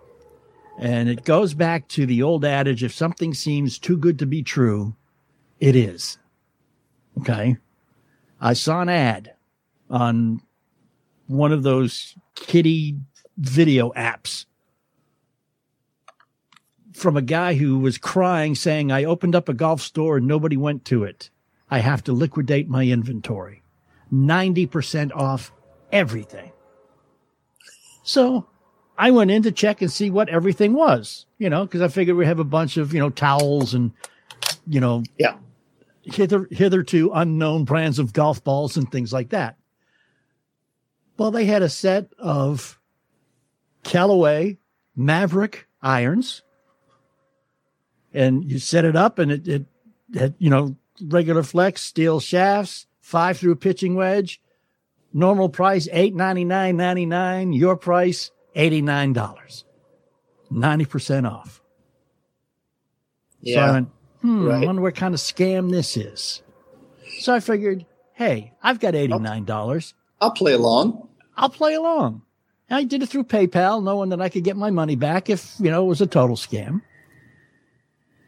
And 0.79 1.09
it 1.09 1.25
goes 1.25 1.55
back 1.55 1.89
to 1.89 2.07
the 2.07 2.23
old 2.23 2.45
adage 2.45 2.85
if 2.85 2.95
something 2.95 3.35
seems 3.35 3.79
too 3.79 3.97
good 3.97 4.19
to 4.21 4.27
be 4.27 4.43
true, 4.43 4.95
it 5.59 5.75
is. 5.75 6.19
Okay. 7.19 7.57
I 8.41 8.53
saw 8.53 8.81
an 8.83 8.89
ad 8.89 9.35
on 9.91 10.41
one 11.27 11.53
of 11.53 11.63
those 11.63 12.15
kitty 12.35 12.97
video 13.37 13.91
apps 13.93 14.47
from 16.93 17.17
a 17.17 17.23
guy 17.23 17.55
who 17.55 17.79
was 17.79 17.99
crying 17.99 18.55
saying, 18.55 18.91
I 18.91 19.05
opened 19.05 19.35
up 19.35 19.49
a 19.49 19.55
golf 19.55 19.81
store 19.81 20.17
and 20.17 20.27
nobody 20.27 20.57
went 20.57 20.85
to 20.87 21.05
it. 21.05 21.31
I 21.71 21.79
have 21.79 22.03
to 22.05 22.13
liquidate 22.13 22.69
my 22.69 22.85
inventory. 22.85 23.63
90% 24.13 25.13
off 25.15 25.53
everything. 25.93 26.51
So 28.03 28.47
I 28.97 29.11
went 29.11 29.31
in 29.31 29.43
to 29.43 29.53
check 29.53 29.83
and 29.83 29.93
see 29.93 30.11
what 30.11 30.31
everything 30.31 30.73
was, 30.73 31.27
you 31.39 31.51
know, 31.51 31.65
because 31.67 31.83
I 31.83 31.89
figured 31.89 32.17
we 32.17 32.25
have 32.25 32.41
a 32.41 32.45
bunch 32.45 32.79
of, 32.79 32.95
you 32.95 33.01
know, 33.01 33.11
towels 33.11 33.75
and, 33.75 33.93
you 34.67 34.81
know, 34.81 35.03
yeah, 35.19 35.37
hither, 36.03 36.49
hitherto 36.51 37.11
unknown 37.13 37.65
brands 37.65 37.99
of 37.99 38.15
golf 38.15 38.43
balls 38.43 38.79
and 38.79 38.91
things 38.91 39.13
like 39.13 39.29
that. 39.29 39.58
Well, 41.19 41.33
they 41.33 41.47
had 41.47 41.63
a 41.63 41.69
set 41.69 42.13
of 42.17 42.79
Callaway 43.83 44.59
Maverick 44.95 45.67
irons, 45.83 46.43
and 48.15 48.45
you 48.51 48.61
set 48.61 48.85
it 48.85 48.95
up, 48.95 49.19
and 49.19 49.33
it, 49.33 49.49
it 49.49 49.67
had 50.15 50.35
you 50.39 50.49
know 50.49 50.77
regular 51.03 51.43
flex 51.43 51.83
steel 51.83 52.21
shafts, 52.21 52.87
five 53.01 53.37
through 53.37 53.57
pitching 53.57 53.97
wedge, 53.97 54.41
normal 55.13 55.49
price 55.49 55.89
eight 55.91 56.15
ninety 56.15 56.45
nine 56.45 56.77
ninety 56.77 57.05
nine. 57.05 57.53
Your 57.53 57.77
price 57.77 58.31
eighty 58.55 58.81
nine 58.81 59.13
dollars, 59.13 59.65
ninety 60.51 60.85
percent 60.85 61.27
off. 61.27 61.61
Yeah. 63.41 63.55
So 63.55 63.61
I 63.61 63.73
went, 63.73 63.89
hmm, 64.21 64.47
right. 64.47 64.63
I 64.63 64.67
wonder 64.67 64.83
what 64.83 64.95
kind 64.95 65.15
of 65.15 65.21
scam 65.21 65.71
this 65.71 65.97
is. 65.97 66.43
So 67.21 67.35
I 67.35 67.41
figured, 67.41 67.87
hey, 68.13 68.53
I've 68.63 68.79
got 68.79 68.95
eighty 68.95 69.19
nine 69.19 69.45
dollars. 69.45 69.95
I'll 70.21 70.33
play 70.33 70.53
along. 70.53 71.08
I'll 71.39 71.49
play 71.49 71.75
along. 71.75 72.23
I 72.69 72.85
did 72.85 73.03
it 73.03 73.09
through 73.09 73.25
PayPal, 73.25 73.83
knowing 73.83 74.11
that 74.11 74.21
I 74.21 74.29
could 74.29 74.45
get 74.45 74.57
my 74.57 74.71
money 74.71 74.97
back 74.97 75.31
if, 75.31 75.55
you 75.59 75.71
know, 75.71 75.85
it 75.85 75.89
was 75.89 76.03
a 76.03 76.07
total 76.07 76.37
scam. 76.37 76.83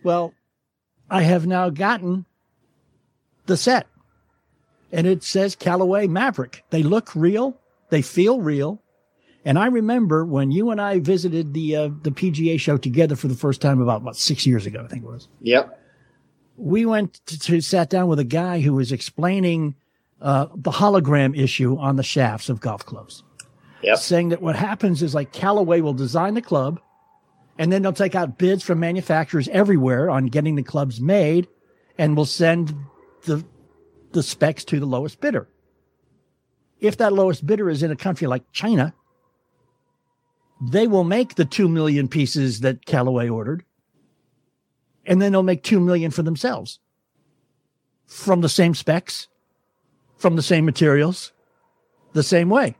Well, 0.02 0.32
I 1.10 1.22
have 1.22 1.46
now 1.46 1.68
gotten 1.68 2.24
the 3.46 3.56
set 3.56 3.86
and 4.92 5.06
it 5.06 5.22
says 5.22 5.56
Callaway 5.56 6.06
Maverick. 6.06 6.64
They 6.70 6.82
look 6.82 7.14
real. 7.14 7.58
They 7.90 8.00
feel 8.00 8.40
real. 8.40 8.80
And 9.44 9.58
I 9.58 9.66
remember 9.66 10.24
when 10.24 10.50
you 10.50 10.70
and 10.70 10.80
I 10.80 11.00
visited 11.00 11.52
the, 11.52 11.76
uh, 11.76 11.88
the 12.02 12.10
PGA 12.10 12.58
show 12.60 12.76
together 12.76 13.16
for 13.16 13.28
the 13.28 13.34
first 13.34 13.60
time 13.60 13.80
about, 13.80 14.02
what, 14.02 14.16
six 14.16 14.46
years 14.46 14.66
ago, 14.66 14.82
I 14.84 14.88
think 14.88 15.04
it 15.04 15.08
was. 15.08 15.28
Yep. 15.40 15.78
We 16.56 16.86
went 16.86 17.14
to, 17.26 17.38
to 17.38 17.60
sat 17.60 17.90
down 17.90 18.08
with 18.08 18.18
a 18.18 18.24
guy 18.24 18.60
who 18.60 18.74
was 18.74 18.92
explaining 18.92 19.74
uh, 20.20 20.46
the 20.54 20.70
hologram 20.70 21.36
issue 21.38 21.76
on 21.78 21.96
the 21.96 22.02
shafts 22.02 22.48
of 22.48 22.60
golf 22.60 22.84
clubs. 22.84 23.24
Yep. 23.82 23.98
Saying 23.98 24.28
that 24.30 24.42
what 24.42 24.56
happens 24.56 25.02
is 25.02 25.14
like 25.14 25.32
Callaway 25.32 25.80
will 25.80 25.94
design 25.94 26.34
the 26.34 26.42
club 26.42 26.80
and 27.58 27.72
then 27.72 27.82
they'll 27.82 27.92
take 27.92 28.14
out 28.14 28.38
bids 28.38 28.62
from 28.62 28.80
manufacturers 28.80 29.48
everywhere 29.48 30.10
on 30.10 30.26
getting 30.26 30.54
the 30.54 30.62
clubs 30.62 31.00
made 31.00 31.48
and 31.96 32.16
will 32.16 32.26
send 32.26 32.74
the, 33.22 33.44
the 34.12 34.22
specs 34.22 34.64
to 34.64 34.80
the 34.80 34.86
lowest 34.86 35.20
bidder. 35.20 35.48
If 36.80 36.98
that 36.98 37.12
lowest 37.12 37.46
bidder 37.46 37.70
is 37.70 37.82
in 37.82 37.90
a 37.90 37.96
country 37.96 38.26
like 38.26 38.50
China, 38.52 38.94
they 40.60 40.86
will 40.86 41.04
make 41.04 41.36
the 41.36 41.44
2 41.44 41.68
million 41.68 42.08
pieces 42.08 42.60
that 42.60 42.84
Callaway 42.84 43.28
ordered 43.28 43.64
and 45.06 45.20
then 45.20 45.32
they'll 45.32 45.42
make 45.42 45.62
2 45.62 45.80
million 45.80 46.10
for 46.10 46.22
themselves 46.22 46.78
from 48.06 48.42
the 48.42 48.48
same 48.48 48.74
specs 48.74 49.28
from 50.20 50.36
the 50.36 50.42
same 50.42 50.66
materials 50.66 51.32
the 52.12 52.22
same 52.22 52.50
way. 52.50 52.76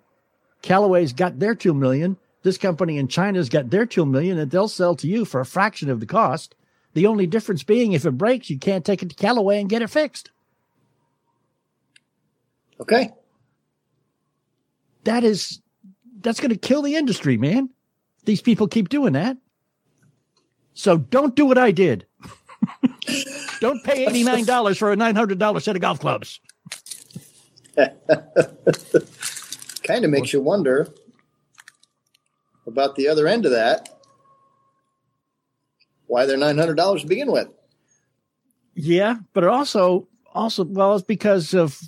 Callaway's 0.62 1.12
got 1.12 1.38
their 1.38 1.54
2 1.54 1.72
million. 1.72 2.18
This 2.42 2.58
company 2.58 2.98
in 2.98 3.08
China's 3.08 3.48
got 3.48 3.70
their 3.70 3.86
2 3.86 4.04
million 4.04 4.38
and 4.38 4.50
they'll 4.50 4.68
sell 4.68 4.94
to 4.96 5.08
you 5.08 5.24
for 5.24 5.40
a 5.40 5.46
fraction 5.46 5.88
of 5.90 6.00
the 6.00 6.06
cost. 6.06 6.54
The 6.92 7.06
only 7.06 7.26
difference 7.26 7.62
being 7.62 7.92
if 7.92 8.04
it 8.04 8.12
breaks, 8.12 8.50
you 8.50 8.58
can't 8.58 8.84
take 8.84 9.02
it 9.02 9.08
to 9.10 9.14
Callaway 9.14 9.60
and 9.60 9.70
get 9.70 9.82
it 9.82 9.88
fixed. 9.88 10.30
Okay. 12.80 13.10
That 15.04 15.24
is, 15.24 15.62
that's 16.20 16.40
going 16.40 16.50
to 16.50 16.58
kill 16.58 16.82
the 16.82 16.96
industry, 16.96 17.38
man. 17.38 17.70
These 18.26 18.42
people 18.42 18.68
keep 18.68 18.90
doing 18.90 19.14
that. 19.14 19.38
So 20.74 20.98
don't 20.98 21.34
do 21.34 21.46
what 21.46 21.58
I 21.58 21.70
did. 21.70 22.06
don't 23.60 23.82
pay 23.82 24.06
$89 24.06 24.78
for 24.78 24.92
a 24.92 24.96
$900 24.96 25.62
set 25.62 25.76
of 25.76 25.82
golf 25.82 26.00
clubs. 26.00 26.40
kind 29.84 30.04
of 30.04 30.10
makes 30.10 30.32
you 30.32 30.40
wonder 30.40 30.88
about 32.66 32.96
the 32.96 33.08
other 33.08 33.26
end 33.26 33.46
of 33.46 33.52
that. 33.52 33.88
Why 36.06 36.26
they're 36.26 36.36
nine 36.36 36.58
hundred 36.58 36.76
dollars 36.76 37.02
to 37.02 37.08
begin 37.08 37.30
with? 37.30 37.48
Yeah, 38.74 39.16
but 39.32 39.44
also 39.44 40.08
also 40.34 40.64
well, 40.64 40.94
it's 40.94 41.04
because 41.04 41.54
of 41.54 41.80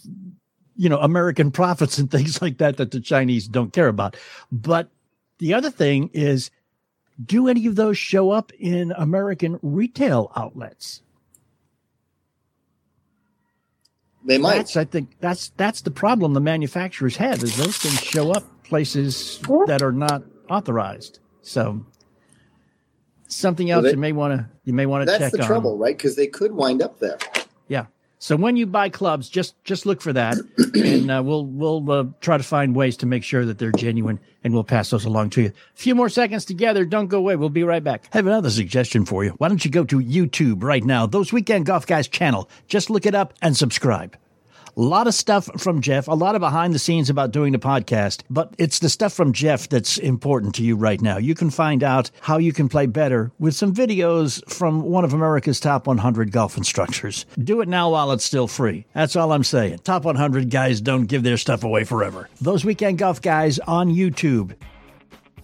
you 0.76 0.88
know 0.88 0.98
American 0.98 1.50
profits 1.50 1.98
and 1.98 2.10
things 2.10 2.40
like 2.40 2.58
that 2.58 2.76
that 2.76 2.90
the 2.90 3.00
Chinese 3.00 3.48
don't 3.48 3.72
care 3.72 3.88
about. 3.88 4.16
But 4.50 4.88
the 5.38 5.54
other 5.54 5.70
thing 5.70 6.10
is, 6.12 6.50
do 7.24 7.48
any 7.48 7.66
of 7.66 7.76
those 7.76 7.98
show 7.98 8.30
up 8.30 8.52
in 8.58 8.92
American 8.92 9.58
retail 9.62 10.30
outlets? 10.36 11.02
They 14.24 14.38
might. 14.38 14.56
That's, 14.58 14.76
I 14.76 14.84
think 14.84 15.16
that's 15.20 15.50
that's 15.56 15.80
the 15.80 15.90
problem 15.90 16.32
the 16.32 16.40
manufacturers 16.40 17.16
have 17.16 17.42
is 17.42 17.56
those 17.56 17.76
things 17.76 18.00
show 18.00 18.30
up 18.30 18.44
places 18.64 19.40
that 19.66 19.82
are 19.82 19.92
not 19.92 20.22
authorized. 20.48 21.18
So 21.42 21.84
something 23.26 23.70
else 23.70 23.82
well, 23.82 23.90
they, 23.90 23.96
you 23.96 24.00
may 24.00 24.12
want 24.12 24.38
to 24.38 24.48
you 24.64 24.72
may 24.72 24.86
want 24.86 25.06
to 25.06 25.12
check. 25.12 25.20
That's 25.20 25.36
the 25.36 25.42
on. 25.42 25.48
trouble, 25.48 25.78
right? 25.78 25.96
Because 25.96 26.16
they 26.16 26.28
could 26.28 26.52
wind 26.52 26.82
up 26.82 26.98
there. 27.00 27.18
Yeah. 27.68 27.86
So 28.22 28.36
when 28.36 28.56
you 28.56 28.66
buy 28.66 28.88
clubs, 28.88 29.28
just 29.28 29.56
just 29.64 29.84
look 29.84 30.00
for 30.00 30.12
that, 30.12 30.36
and 30.76 31.10
uh, 31.10 31.24
we'll 31.24 31.44
we'll 31.44 31.90
uh, 31.90 32.04
try 32.20 32.38
to 32.38 32.44
find 32.44 32.72
ways 32.72 32.96
to 32.98 33.06
make 33.06 33.24
sure 33.24 33.44
that 33.44 33.58
they're 33.58 33.72
genuine, 33.72 34.20
and 34.44 34.54
we'll 34.54 34.62
pass 34.62 34.90
those 34.90 35.04
along 35.04 35.30
to 35.30 35.42
you. 35.42 35.48
A 35.48 35.52
few 35.74 35.96
more 35.96 36.08
seconds 36.08 36.44
together. 36.44 36.84
Don't 36.84 37.08
go 37.08 37.18
away. 37.18 37.34
We'll 37.34 37.48
be 37.48 37.64
right 37.64 37.82
back. 37.82 38.04
I 38.12 38.18
have 38.18 38.28
another 38.28 38.48
suggestion 38.48 39.04
for 39.06 39.24
you. 39.24 39.30
Why 39.38 39.48
don't 39.48 39.64
you 39.64 39.72
go 39.72 39.82
to 39.82 39.98
YouTube 39.98 40.62
right 40.62 40.84
now? 40.84 41.04
Those 41.04 41.32
Weekend 41.32 41.66
Golf 41.66 41.84
Guys 41.84 42.06
channel. 42.06 42.48
Just 42.68 42.90
look 42.90 43.06
it 43.06 43.16
up 43.16 43.34
and 43.42 43.56
subscribe. 43.56 44.16
A 44.74 44.80
lot 44.80 45.06
of 45.06 45.12
stuff 45.12 45.50
from 45.60 45.82
Jeff, 45.82 46.08
a 46.08 46.12
lot 46.12 46.34
of 46.34 46.40
behind 46.40 46.72
the 46.72 46.78
scenes 46.78 47.10
about 47.10 47.30
doing 47.30 47.52
the 47.52 47.58
podcast, 47.58 48.22
but 48.30 48.54
it's 48.56 48.78
the 48.78 48.88
stuff 48.88 49.12
from 49.12 49.34
Jeff 49.34 49.68
that's 49.68 49.98
important 49.98 50.54
to 50.54 50.62
you 50.62 50.76
right 50.76 50.98
now. 50.98 51.18
You 51.18 51.34
can 51.34 51.50
find 51.50 51.82
out 51.82 52.10
how 52.22 52.38
you 52.38 52.54
can 52.54 52.70
play 52.70 52.86
better 52.86 53.30
with 53.38 53.54
some 53.54 53.74
videos 53.74 54.42
from 54.50 54.80
one 54.80 55.04
of 55.04 55.12
America's 55.12 55.60
top 55.60 55.86
100 55.86 56.32
golf 56.32 56.56
instructors. 56.56 57.26
Do 57.44 57.60
it 57.60 57.68
now 57.68 57.90
while 57.90 58.12
it's 58.12 58.24
still 58.24 58.48
free. 58.48 58.86
That's 58.94 59.14
all 59.14 59.32
I'm 59.32 59.44
saying. 59.44 59.80
Top 59.80 60.04
100 60.04 60.48
guys 60.48 60.80
don't 60.80 61.04
give 61.04 61.22
their 61.22 61.36
stuff 61.36 61.64
away 61.64 61.84
forever. 61.84 62.30
Those 62.40 62.64
weekend 62.64 62.96
golf 62.96 63.20
guys 63.20 63.58
on 63.58 63.90
YouTube. 63.90 64.56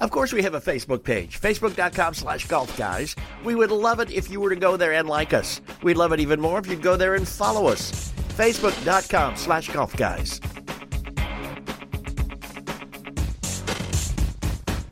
Of 0.00 0.10
course, 0.10 0.32
we 0.32 0.42
have 0.42 0.54
a 0.54 0.60
Facebook 0.60 1.04
page, 1.04 1.38
facebook.com 1.38 2.14
slash 2.14 2.46
golf 2.46 2.74
guys. 2.78 3.14
We 3.44 3.54
would 3.54 3.72
love 3.72 4.00
it 4.00 4.10
if 4.10 4.30
you 4.30 4.40
were 4.40 4.48
to 4.50 4.56
go 4.56 4.78
there 4.78 4.94
and 4.94 5.06
like 5.06 5.34
us. 5.34 5.60
We'd 5.82 5.98
love 5.98 6.12
it 6.12 6.20
even 6.20 6.40
more 6.40 6.58
if 6.60 6.66
you'd 6.66 6.80
go 6.80 6.96
there 6.96 7.14
and 7.14 7.28
follow 7.28 7.66
us 7.66 8.14
facebook.com 8.38 9.34
slash 9.34 9.68
golf 9.70 9.96
guys. 9.96 10.40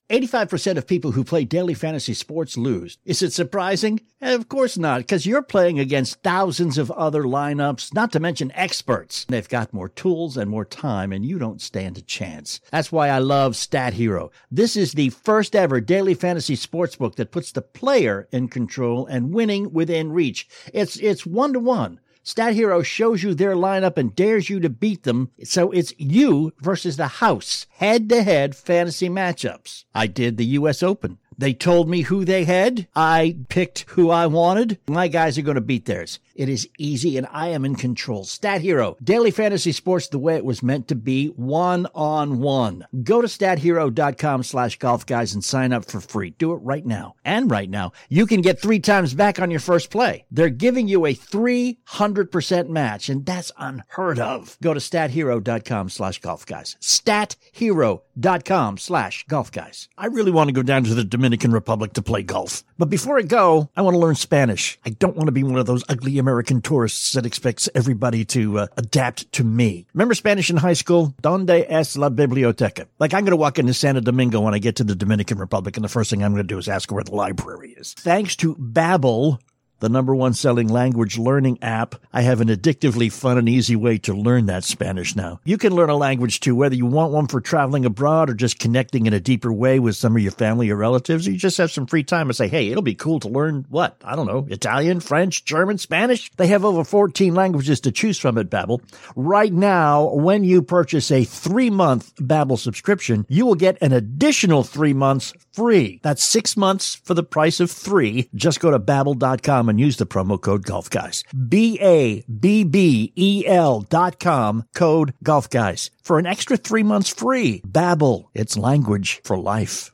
85% 0.08 0.76
of 0.76 0.86
people 0.86 1.10
who 1.12 1.24
play 1.24 1.44
daily 1.44 1.74
fantasy 1.74 2.14
sports 2.14 2.56
lose. 2.56 2.96
Is 3.04 3.22
it 3.22 3.32
surprising? 3.32 4.00
Of 4.20 4.48
course 4.48 4.78
not, 4.78 4.98
because 4.98 5.26
you're 5.26 5.42
playing 5.42 5.80
against 5.80 6.22
thousands 6.22 6.78
of 6.78 6.92
other 6.92 7.24
lineups, 7.24 7.92
not 7.92 8.12
to 8.12 8.20
mention 8.20 8.52
experts. 8.54 9.26
They've 9.28 9.48
got 9.48 9.72
more 9.72 9.88
tools 9.88 10.36
and 10.36 10.48
more 10.48 10.64
time, 10.64 11.12
and 11.12 11.24
you 11.26 11.40
don't 11.40 11.60
stand 11.60 11.98
a 11.98 12.02
chance. 12.02 12.60
That's 12.70 12.92
why 12.92 13.08
I 13.08 13.18
love 13.18 13.56
Stat 13.56 13.94
Hero. 13.94 14.30
This 14.48 14.76
is 14.76 14.92
the 14.92 15.10
first 15.10 15.56
ever 15.56 15.80
daily 15.80 16.14
fantasy 16.14 16.54
sports 16.54 16.94
book 16.94 17.16
that 17.16 17.32
puts 17.32 17.50
the 17.50 17.62
player 17.62 18.28
in 18.30 18.46
control 18.46 19.06
and 19.06 19.34
winning 19.34 19.72
within 19.72 20.12
reach. 20.12 20.48
It's, 20.72 20.96
it's 20.98 21.26
one 21.26 21.52
to 21.52 21.60
one. 21.60 21.98
Stat 22.28 22.54
Hero 22.54 22.82
shows 22.82 23.22
you 23.22 23.34
their 23.34 23.54
lineup 23.54 23.96
and 23.96 24.12
dares 24.12 24.50
you 24.50 24.58
to 24.58 24.68
beat 24.68 25.04
them. 25.04 25.30
So 25.44 25.70
it's 25.70 25.94
you 25.96 26.52
versus 26.58 26.96
the 26.96 27.06
house, 27.06 27.66
head 27.70 28.08
to 28.08 28.24
head 28.24 28.56
fantasy 28.56 29.08
matchups. 29.08 29.84
I 29.94 30.08
did 30.08 30.36
the 30.36 30.44
US 30.58 30.82
Open. 30.82 31.18
They 31.38 31.54
told 31.54 31.88
me 31.88 32.00
who 32.00 32.24
they 32.24 32.42
had. 32.42 32.88
I 32.96 33.36
picked 33.48 33.84
who 33.90 34.10
I 34.10 34.26
wanted. 34.26 34.80
My 34.88 35.06
guys 35.06 35.38
are 35.38 35.42
going 35.42 35.54
to 35.54 35.60
beat 35.60 35.84
theirs. 35.84 36.18
It 36.36 36.48
is 36.50 36.68
easy 36.78 37.16
and 37.16 37.26
I 37.32 37.48
am 37.48 37.64
in 37.64 37.76
control. 37.76 38.24
Stat 38.24 38.60
Hero, 38.60 38.96
daily 39.02 39.30
fantasy 39.30 39.72
sports 39.72 40.08
the 40.08 40.18
way 40.18 40.36
it 40.36 40.44
was 40.44 40.62
meant 40.62 40.88
to 40.88 40.94
be, 40.94 41.28
one 41.28 41.86
on 41.94 42.40
one. 42.40 42.86
Go 43.02 43.22
to 43.22 43.26
stathero.com 43.26 44.42
slash 44.42 44.78
golf 44.78 45.06
guys 45.06 45.32
and 45.32 45.42
sign 45.42 45.72
up 45.72 45.86
for 45.86 46.00
free. 46.00 46.30
Do 46.30 46.52
it 46.52 46.56
right 46.56 46.84
now. 46.84 47.14
And 47.24 47.50
right 47.50 47.70
now, 47.70 47.92
you 48.08 48.26
can 48.26 48.42
get 48.42 48.60
three 48.60 48.80
times 48.80 49.14
back 49.14 49.40
on 49.40 49.50
your 49.50 49.60
first 49.60 49.90
play. 49.90 50.26
They're 50.30 50.50
giving 50.50 50.88
you 50.88 51.06
a 51.06 51.14
300% 51.14 52.68
match 52.68 53.08
and 53.08 53.24
that's 53.24 53.50
unheard 53.56 54.18
of. 54.18 54.58
Go 54.62 54.74
to 54.74 54.80
stathero.com 54.80 55.88
slash 55.88 56.20
golf 56.20 56.44
guys. 56.44 56.76
Stathero.com 56.80 58.78
slash 58.78 59.24
golf 59.28 59.50
guys. 59.52 59.88
I 59.96 60.06
really 60.06 60.30
want 60.30 60.48
to 60.48 60.54
go 60.54 60.62
down 60.62 60.84
to 60.84 60.94
the 60.94 61.04
Dominican 61.04 61.52
Republic 61.52 61.94
to 61.94 62.02
play 62.02 62.22
golf. 62.22 62.62
But 62.78 62.90
before 62.90 63.18
I 63.18 63.22
go, 63.22 63.70
I 63.76 63.82
want 63.82 63.94
to 63.94 63.98
learn 63.98 64.14
Spanish. 64.16 64.78
I 64.84 64.90
don't 64.90 65.16
want 65.16 65.28
to 65.28 65.32
be 65.32 65.42
one 65.42 65.56
of 65.58 65.66
those 65.66 65.84
ugly 65.88 66.18
American 66.26 66.60
tourists 66.60 67.12
that 67.12 67.24
expects 67.24 67.68
everybody 67.72 68.24
to 68.24 68.58
uh, 68.58 68.66
adapt 68.76 69.30
to 69.30 69.44
me. 69.44 69.86
Remember 69.94 70.12
Spanish 70.12 70.50
in 70.50 70.56
high 70.56 70.72
school? 70.72 71.14
Donde 71.22 71.50
es 71.50 71.96
la 71.96 72.08
biblioteca? 72.08 72.88
Like 72.98 73.14
I'm 73.14 73.20
going 73.20 73.30
to 73.30 73.36
walk 73.36 73.60
into 73.60 73.72
Santo 73.72 74.00
Domingo 74.00 74.40
when 74.40 74.52
I 74.52 74.58
get 74.58 74.74
to 74.76 74.84
the 74.84 74.96
Dominican 74.96 75.38
Republic, 75.38 75.76
and 75.76 75.84
the 75.84 75.88
first 75.88 76.10
thing 76.10 76.24
I'm 76.24 76.32
going 76.32 76.42
to 76.42 76.54
do 76.54 76.58
is 76.58 76.68
ask 76.68 76.90
where 76.90 77.04
the 77.04 77.14
library 77.14 77.76
is. 77.78 77.94
Thanks 77.94 78.34
to 78.36 78.56
Babbel 78.56 79.38
the 79.80 79.88
number 79.88 80.14
one 80.14 80.32
selling 80.32 80.68
language 80.68 81.18
learning 81.18 81.58
app. 81.62 81.94
I 82.12 82.22
have 82.22 82.40
an 82.40 82.48
addictively 82.48 83.12
fun 83.12 83.38
and 83.38 83.48
easy 83.48 83.76
way 83.76 83.98
to 83.98 84.14
learn 84.14 84.46
that 84.46 84.64
Spanish 84.64 85.16
now. 85.16 85.40
You 85.44 85.58
can 85.58 85.74
learn 85.74 85.90
a 85.90 85.96
language 85.96 86.40
too, 86.40 86.54
whether 86.54 86.74
you 86.74 86.86
want 86.86 87.12
one 87.12 87.26
for 87.26 87.40
traveling 87.40 87.84
abroad 87.84 88.30
or 88.30 88.34
just 88.34 88.58
connecting 88.58 89.06
in 89.06 89.12
a 89.12 89.20
deeper 89.20 89.52
way 89.52 89.78
with 89.78 89.96
some 89.96 90.16
of 90.16 90.22
your 90.22 90.32
family 90.32 90.70
or 90.70 90.76
relatives. 90.76 91.26
You 91.26 91.36
just 91.36 91.58
have 91.58 91.70
some 91.70 91.86
free 91.86 92.04
time 92.04 92.28
and 92.28 92.36
say, 92.36 92.48
hey, 92.48 92.68
it'll 92.68 92.82
be 92.82 92.94
cool 92.94 93.20
to 93.20 93.28
learn 93.28 93.66
what? 93.68 93.96
I 94.04 94.16
don't 94.16 94.26
know, 94.26 94.46
Italian, 94.50 95.00
French, 95.00 95.44
German, 95.44 95.78
Spanish. 95.78 96.30
They 96.36 96.46
have 96.48 96.64
over 96.64 96.84
14 96.84 97.34
languages 97.34 97.80
to 97.80 97.92
choose 97.92 98.18
from 98.18 98.38
at 98.38 98.50
Babbel. 98.50 98.80
Right 99.14 99.52
now, 99.52 100.12
when 100.14 100.44
you 100.44 100.62
purchase 100.62 101.10
a 101.10 101.24
three 101.24 101.70
month 101.70 102.14
Babbel 102.16 102.58
subscription, 102.58 103.26
you 103.28 103.46
will 103.46 103.54
get 103.54 103.78
an 103.80 103.92
additional 103.92 104.62
three 104.62 104.92
months 104.92 105.32
free. 105.56 105.98
That's 106.02 106.22
six 106.22 106.56
months 106.56 106.94
for 106.94 107.14
the 107.14 107.24
price 107.24 107.58
of 107.58 107.70
three. 107.70 108.28
Just 108.34 108.60
go 108.60 108.70
to 108.70 108.78
babbel.com 108.78 109.68
and 109.68 109.80
use 109.80 109.96
the 109.96 110.06
promo 110.06 110.40
code 110.40 110.64
Golf 110.64 110.90
Guys. 110.90 111.24
B 111.48 111.78
A 111.80 112.22
B 112.22 112.62
B 112.62 113.12
E 113.16 113.44
L 113.46 113.80
dot 113.80 114.20
com 114.20 114.64
code 114.74 115.14
Golf 115.24 115.50
Guys 115.50 115.90
for 116.02 116.18
an 116.18 116.26
extra 116.26 116.56
three 116.56 116.82
months 116.82 117.08
free. 117.08 117.62
Babbel, 117.66 118.26
it's 118.34 118.56
language 118.56 119.20
for 119.24 119.36
life. 119.38 119.90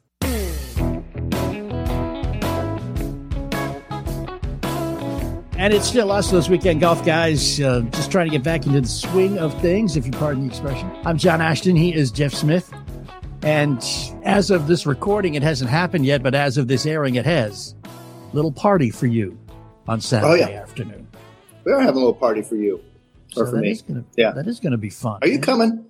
And 5.62 5.72
it's 5.72 5.86
still 5.86 6.10
us, 6.10 6.28
those 6.28 6.50
weekend 6.50 6.80
golf 6.80 7.04
guys, 7.06 7.60
uh, 7.60 7.82
just 7.92 8.10
trying 8.10 8.26
to 8.26 8.32
get 8.32 8.42
back 8.42 8.66
into 8.66 8.80
the 8.80 8.88
swing 8.88 9.38
of 9.38 9.56
things, 9.60 9.96
if 9.96 10.04
you 10.04 10.10
pardon 10.10 10.42
the 10.42 10.48
expression. 10.48 10.90
I'm 11.04 11.16
John 11.16 11.40
Ashton. 11.40 11.76
He 11.76 11.94
is 11.94 12.10
Jeff 12.10 12.34
Smith. 12.34 12.68
And 13.42 13.84
as 14.22 14.50
of 14.50 14.68
this 14.68 14.86
recording, 14.86 15.34
it 15.34 15.42
hasn't 15.42 15.68
happened 15.68 16.06
yet, 16.06 16.22
but 16.22 16.34
as 16.34 16.58
of 16.58 16.68
this 16.68 16.86
airing, 16.86 17.16
it 17.16 17.26
has. 17.26 17.74
Little 18.32 18.52
party 18.52 18.90
for 18.90 19.06
you 19.06 19.36
on 19.88 20.00
Saturday 20.00 20.44
oh, 20.44 20.48
yeah. 20.48 20.60
afternoon. 20.60 21.08
We 21.64 21.72
are 21.72 21.80
having 21.80 21.96
a 21.96 21.98
little 21.98 22.14
party 22.14 22.42
for 22.42 22.54
you 22.54 22.76
or 23.36 23.46
so 23.46 23.50
for 23.50 23.56
me. 23.56 23.78
Gonna, 23.86 24.04
yeah, 24.16 24.30
that 24.30 24.46
is 24.46 24.60
going 24.60 24.72
to 24.72 24.78
be 24.78 24.90
fun. 24.90 25.18
Are 25.22 25.28
you 25.28 25.38
coming? 25.40 25.86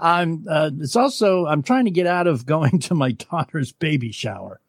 I'm. 0.00 0.46
Uh, 0.48 0.70
it's 0.80 0.96
also 0.96 1.46
I'm 1.46 1.62
trying 1.62 1.84
to 1.84 1.90
get 1.90 2.06
out 2.06 2.26
of 2.26 2.46
going 2.46 2.78
to 2.80 2.94
my 2.94 3.12
daughter's 3.12 3.72
baby 3.72 4.12
shower, 4.12 4.60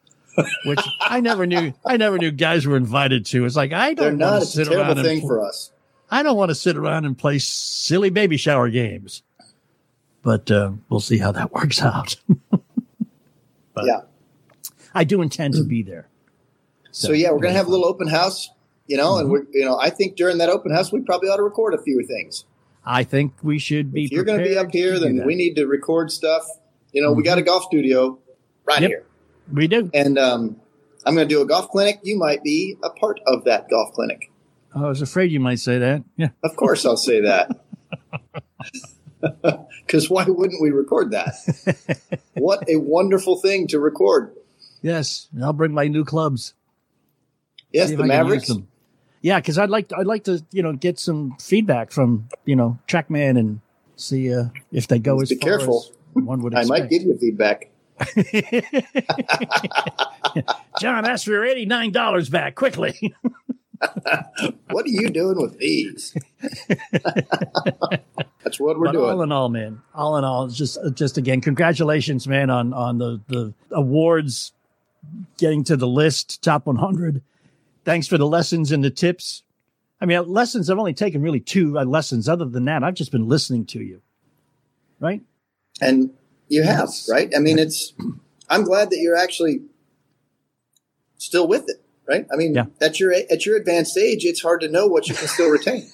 which 0.66 0.82
I 1.02 1.22
never 1.22 1.46
knew. 1.46 1.74
I 1.86 1.98
never 1.98 2.18
knew 2.18 2.32
guys 2.32 2.66
were 2.66 2.78
invited 2.78 3.26
to. 3.28 3.46
It's 3.46 3.56
like 3.56 3.74
I 3.74 3.94
don't. 3.94 4.18
They're 4.18 4.30
not. 4.30 4.42
It's 4.42 4.58
a 4.58 4.66
terrible 4.66 5.02
thing 5.02 5.22
for 5.22 5.46
us. 5.46 5.72
I 6.12 6.24
don't 6.24 6.38
want 6.38 6.50
to 6.50 6.56
sit 6.56 6.76
around 6.76 7.06
and 7.06 7.18
play 7.18 7.38
silly 7.40 8.10
baby 8.10 8.38
shower 8.38 8.70
games, 8.70 9.24
but 10.30 10.52
uh, 10.52 10.72
we'll 10.90 11.00
see 11.00 11.18
how 11.18 11.32
that 11.32 11.52
works 11.56 11.82
out. 11.82 12.16
yeah, 13.84 14.02
I 14.94 15.04
do 15.04 15.24
intend 15.24 15.56
to 15.56 15.64
be 15.64 15.82
there. 15.82 16.08
So, 16.92 17.08
so 17.08 17.14
yeah, 17.14 17.32
we're 17.32 17.40
gonna 17.40 17.56
have 17.56 17.66
a 17.66 17.72
little 17.72 17.88
open 17.88 18.08
house, 18.08 18.52
you 18.86 18.96
know, 18.96 19.14
mm-hmm. 19.14 19.22
and 19.22 19.32
we're 19.32 19.46
you 19.52 19.66
know 19.66 19.80
I 19.80 19.90
think 19.90 20.18
during 20.18 20.38
that 20.38 20.50
open 20.50 20.72
house 20.72 20.92
we 20.92 21.02
probably 21.02 21.30
ought 21.30 21.38
to 21.38 21.44
record 21.44 21.74
a 21.74 21.82
few 21.82 22.06
things. 22.06 22.46
I 22.86 23.04
think 23.04 23.34
we 23.42 23.58
should 23.58 23.92
be. 23.92 24.06
If 24.06 24.12
you're 24.12 24.24
going 24.24 24.38
to 24.38 24.46
be 24.46 24.56
up 24.56 24.72
here, 24.72 25.00
then 25.00 25.26
we 25.26 25.34
need 25.34 25.56
to 25.56 25.66
record 25.66 26.12
stuff. 26.12 26.46
You 26.92 27.02
know, 27.02 27.10
mm-hmm. 27.10 27.18
we 27.18 27.24
got 27.24 27.40
a 27.40 27.42
golf 27.42 27.64
studio 27.64 28.20
right 28.66 28.82
yep, 28.82 28.90
here. 28.90 29.06
We 29.52 29.68
do, 29.68 29.90
and 29.96 30.20
um, 30.20 30.62
I'm 31.08 31.16
going 31.16 31.28
to 31.28 31.34
do 31.34 31.42
a 31.42 31.48
golf 31.48 31.70
clinic. 31.70 32.02
You 32.04 32.20
might 32.20 32.44
be 32.44 32.78
a 32.84 32.92
part 32.92 33.20
of 33.26 33.46
that 33.46 33.68
golf 33.68 33.94
clinic. 33.94 34.32
I 34.76 34.82
was 34.82 35.02
afraid 35.02 35.32
you 35.32 35.40
might 35.40 35.60
say 35.60 35.80
that. 35.80 36.04
Yeah, 36.18 36.30
of 36.44 36.56
course 36.56 36.86
I'll 36.86 36.98
say 36.98 37.22
that. 37.22 37.50
Because 39.86 40.08
why 40.08 40.24
wouldn't 40.28 40.62
we 40.62 40.70
record 40.70 41.12
that? 41.12 41.34
what 42.36 42.64
a 42.70 42.76
wonderful 42.76 43.40
thing 43.40 43.66
to 43.68 43.80
record. 43.80 44.36
Yes, 44.84 45.28
I'll 45.42 45.52
bring 45.52 45.74
my 45.74 45.88
new 45.88 46.06
clubs. 46.06 46.54
Yes, 47.74 47.90
the 47.90 48.04
Mavericks. 48.04 48.52
Yeah, 49.22 49.40
because 49.40 49.58
I'd 49.58 49.72
like 49.72 49.88
to, 49.90 49.98
I'd 49.98 50.06
like 50.06 50.26
to 50.26 50.46
you 50.52 50.62
know 50.62 50.74
get 50.74 51.00
some 51.00 51.36
feedback 51.40 51.92
from 51.92 52.30
you 52.46 52.56
know 52.56 52.78
TrackMan 52.88 53.40
and 53.40 53.62
see 53.96 54.32
uh, 54.34 54.46
if 54.72 54.88
they 54.88 55.00
go 55.00 55.16
Let's 55.16 55.32
as 55.32 55.40
be 55.40 55.44
careful. 55.44 55.86
as 55.88 56.24
one 56.24 56.44
would. 56.44 56.54
Expect. 56.54 56.72
I 56.72 56.80
might 56.80 56.90
give 56.90 57.02
you 57.02 57.18
feedback. 57.18 57.72
John, 60.80 61.06
ask 61.06 61.26
for 61.26 61.32
your 61.32 61.46
eighty 61.46 61.66
nine 61.66 61.92
dollars 61.92 62.30
back 62.30 62.54
quickly. 62.56 63.14
what 64.70 64.86
are 64.86 64.90
you 64.90 65.10
doing 65.10 65.42
with 65.42 65.58
these? 65.58 66.16
That's 68.44 68.60
what 68.60 68.80
we're 68.80 68.86
but 68.86 68.92
doing. 68.94 69.10
All 69.10 69.22
in 69.22 69.32
all, 69.32 69.50
man. 69.50 69.82
All 69.94 70.18
in 70.18 70.24
all, 70.24 70.48
just 70.48 70.78
just 70.94 71.18
again, 71.18 71.42
congratulations, 71.42 72.28
man, 72.28 72.50
on 72.50 72.74
on 72.74 72.98
the 72.98 73.22
the 73.28 73.54
awards 73.72 74.54
getting 75.38 75.64
to 75.66 75.76
the 75.76 75.88
list, 75.88 76.42
top 76.42 76.66
one 76.66 76.78
hundred. 76.78 77.22
Thanks 77.84 78.08
for 78.08 78.18
the 78.18 78.28
lessons 78.28 78.72
and 78.72 78.84
the 78.84 78.90
tips. 78.90 79.44
I 80.02 80.06
mean, 80.06 80.26
lessons. 80.28 80.70
I've 80.70 80.80
only 80.80 80.94
taken 80.94 81.22
really 81.22 81.42
two 81.42 81.78
uh, 81.78 81.84
lessons. 81.84 82.30
Other 82.30 82.46
than 82.46 82.66
that, 82.66 82.84
I've 82.84 82.94
just 82.94 83.12
been 83.12 83.28
listening 83.28 83.66
to 83.68 83.80
you. 83.80 84.02
Right. 85.00 85.22
And 85.82 86.12
you 86.48 86.64
have, 86.64 86.88
yes. 86.88 87.10
right? 87.12 87.32
I 87.36 87.40
mean, 87.40 87.60
it's. 87.60 87.94
I'm 88.50 88.64
glad 88.64 88.90
that 88.90 88.98
you're 89.00 89.18
actually 89.18 89.62
still 91.18 91.48
with 91.48 91.66
it 91.68 91.84
right? 92.10 92.26
I 92.34 92.36
mean, 92.36 92.56
yeah. 92.56 92.66
at 92.82 93.00
your 93.00 93.14
at 93.14 93.46
your 93.46 93.56
advanced 93.56 93.98
age, 93.98 94.26
it's 94.26 94.42
hard 94.42 94.62
to 94.62 94.68
know 94.68 94.88
what 94.88 95.08
you 95.08 95.16
can 95.16 95.28
still 95.28 95.50
retain. 95.50 95.90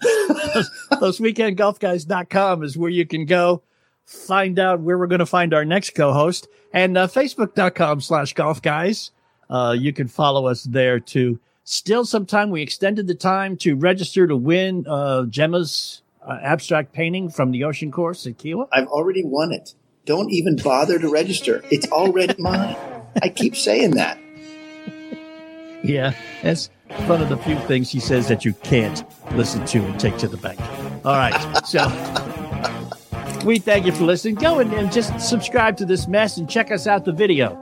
those 1.00 1.18
weekendgolfguys.com 1.18 2.62
is 2.62 2.76
where 2.76 2.90
you 2.90 3.06
can 3.06 3.26
go 3.26 3.62
find 4.04 4.58
out 4.58 4.80
where 4.80 4.96
we're 4.96 5.06
going 5.06 5.18
to 5.18 5.26
find 5.26 5.52
our 5.52 5.64
next 5.64 5.90
co-host 5.90 6.48
and 6.72 6.96
uh, 6.96 7.06
facebook.com 7.06 8.00
slash 8.00 8.32
golf 8.32 8.62
guys. 8.62 9.10
Uh, 9.50 9.74
you 9.78 9.92
can 9.92 10.08
follow 10.08 10.46
us 10.46 10.64
there 10.64 10.98
too. 10.98 11.38
Still 11.64 12.06
some 12.06 12.24
time. 12.24 12.50
We 12.50 12.62
extended 12.62 13.06
the 13.06 13.14
time 13.14 13.56
to 13.58 13.76
register 13.76 14.26
to 14.26 14.36
win, 14.36 14.86
uh, 14.88 15.26
Gemma's 15.26 16.02
uh, 16.26 16.38
abstract 16.42 16.92
painting 16.92 17.28
from 17.28 17.50
the 17.50 17.64
ocean 17.64 17.92
course 17.92 18.26
at 18.26 18.38
Kiawah. 18.38 18.68
I've 18.72 18.86
already 18.86 19.22
won 19.24 19.52
it. 19.52 19.74
Don't 20.06 20.30
even 20.30 20.56
bother 20.56 20.98
to 20.98 21.10
register. 21.10 21.62
It's 21.70 21.86
already 21.92 22.34
mine. 22.38 22.76
I 23.22 23.28
keep 23.28 23.56
saying 23.56 23.92
that. 23.92 24.18
Yeah, 25.80 26.12
that's 26.42 26.70
one 27.06 27.22
of 27.22 27.28
the 27.28 27.36
few 27.36 27.56
things 27.60 27.88
she 27.88 28.00
says 28.00 28.26
that 28.26 28.44
you 28.44 28.52
can't 28.52 29.04
listen 29.32 29.64
to 29.66 29.78
and 29.78 29.98
take 29.98 30.16
to 30.18 30.28
the 30.28 30.36
bank. 30.36 30.60
All 31.04 31.16
right, 31.16 31.66
so 31.66 31.86
we 33.44 33.58
thank 33.58 33.86
you 33.86 33.92
for 33.92 34.04
listening. 34.04 34.34
Go 34.34 34.58
and, 34.58 34.72
and 34.72 34.92
just 34.92 35.18
subscribe 35.20 35.76
to 35.78 35.84
this 35.84 36.08
mess 36.08 36.36
and 36.36 36.48
check 36.48 36.70
us 36.70 36.86
out 36.86 37.04
the 37.04 37.12
video, 37.12 37.54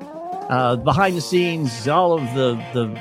uh, 0.49 0.77
behind 0.77 1.17
the 1.17 1.21
scenes, 1.21 1.87
all 1.89 2.13
of 2.15 2.23
the 2.35 2.55
the 2.73 3.01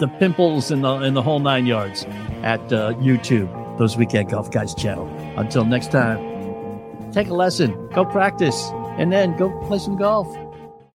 the 0.00 0.08
pimples 0.18 0.70
and 0.70 0.82
the 0.82 0.94
and 0.96 1.16
the 1.16 1.22
whole 1.22 1.40
nine 1.40 1.66
yards 1.66 2.04
at 2.42 2.60
uh, 2.72 2.94
YouTube, 2.94 3.48
those 3.78 3.96
Weekend 3.96 4.30
Golf 4.30 4.50
Guys 4.50 4.74
channel. 4.74 5.06
Until 5.36 5.64
next 5.64 5.92
time, 5.92 6.18
take 7.12 7.28
a 7.28 7.34
lesson, 7.34 7.88
go 7.90 8.04
practice, 8.04 8.70
and 8.98 9.12
then 9.12 9.36
go 9.36 9.50
play 9.66 9.78
some 9.78 9.96
golf. 9.96 10.26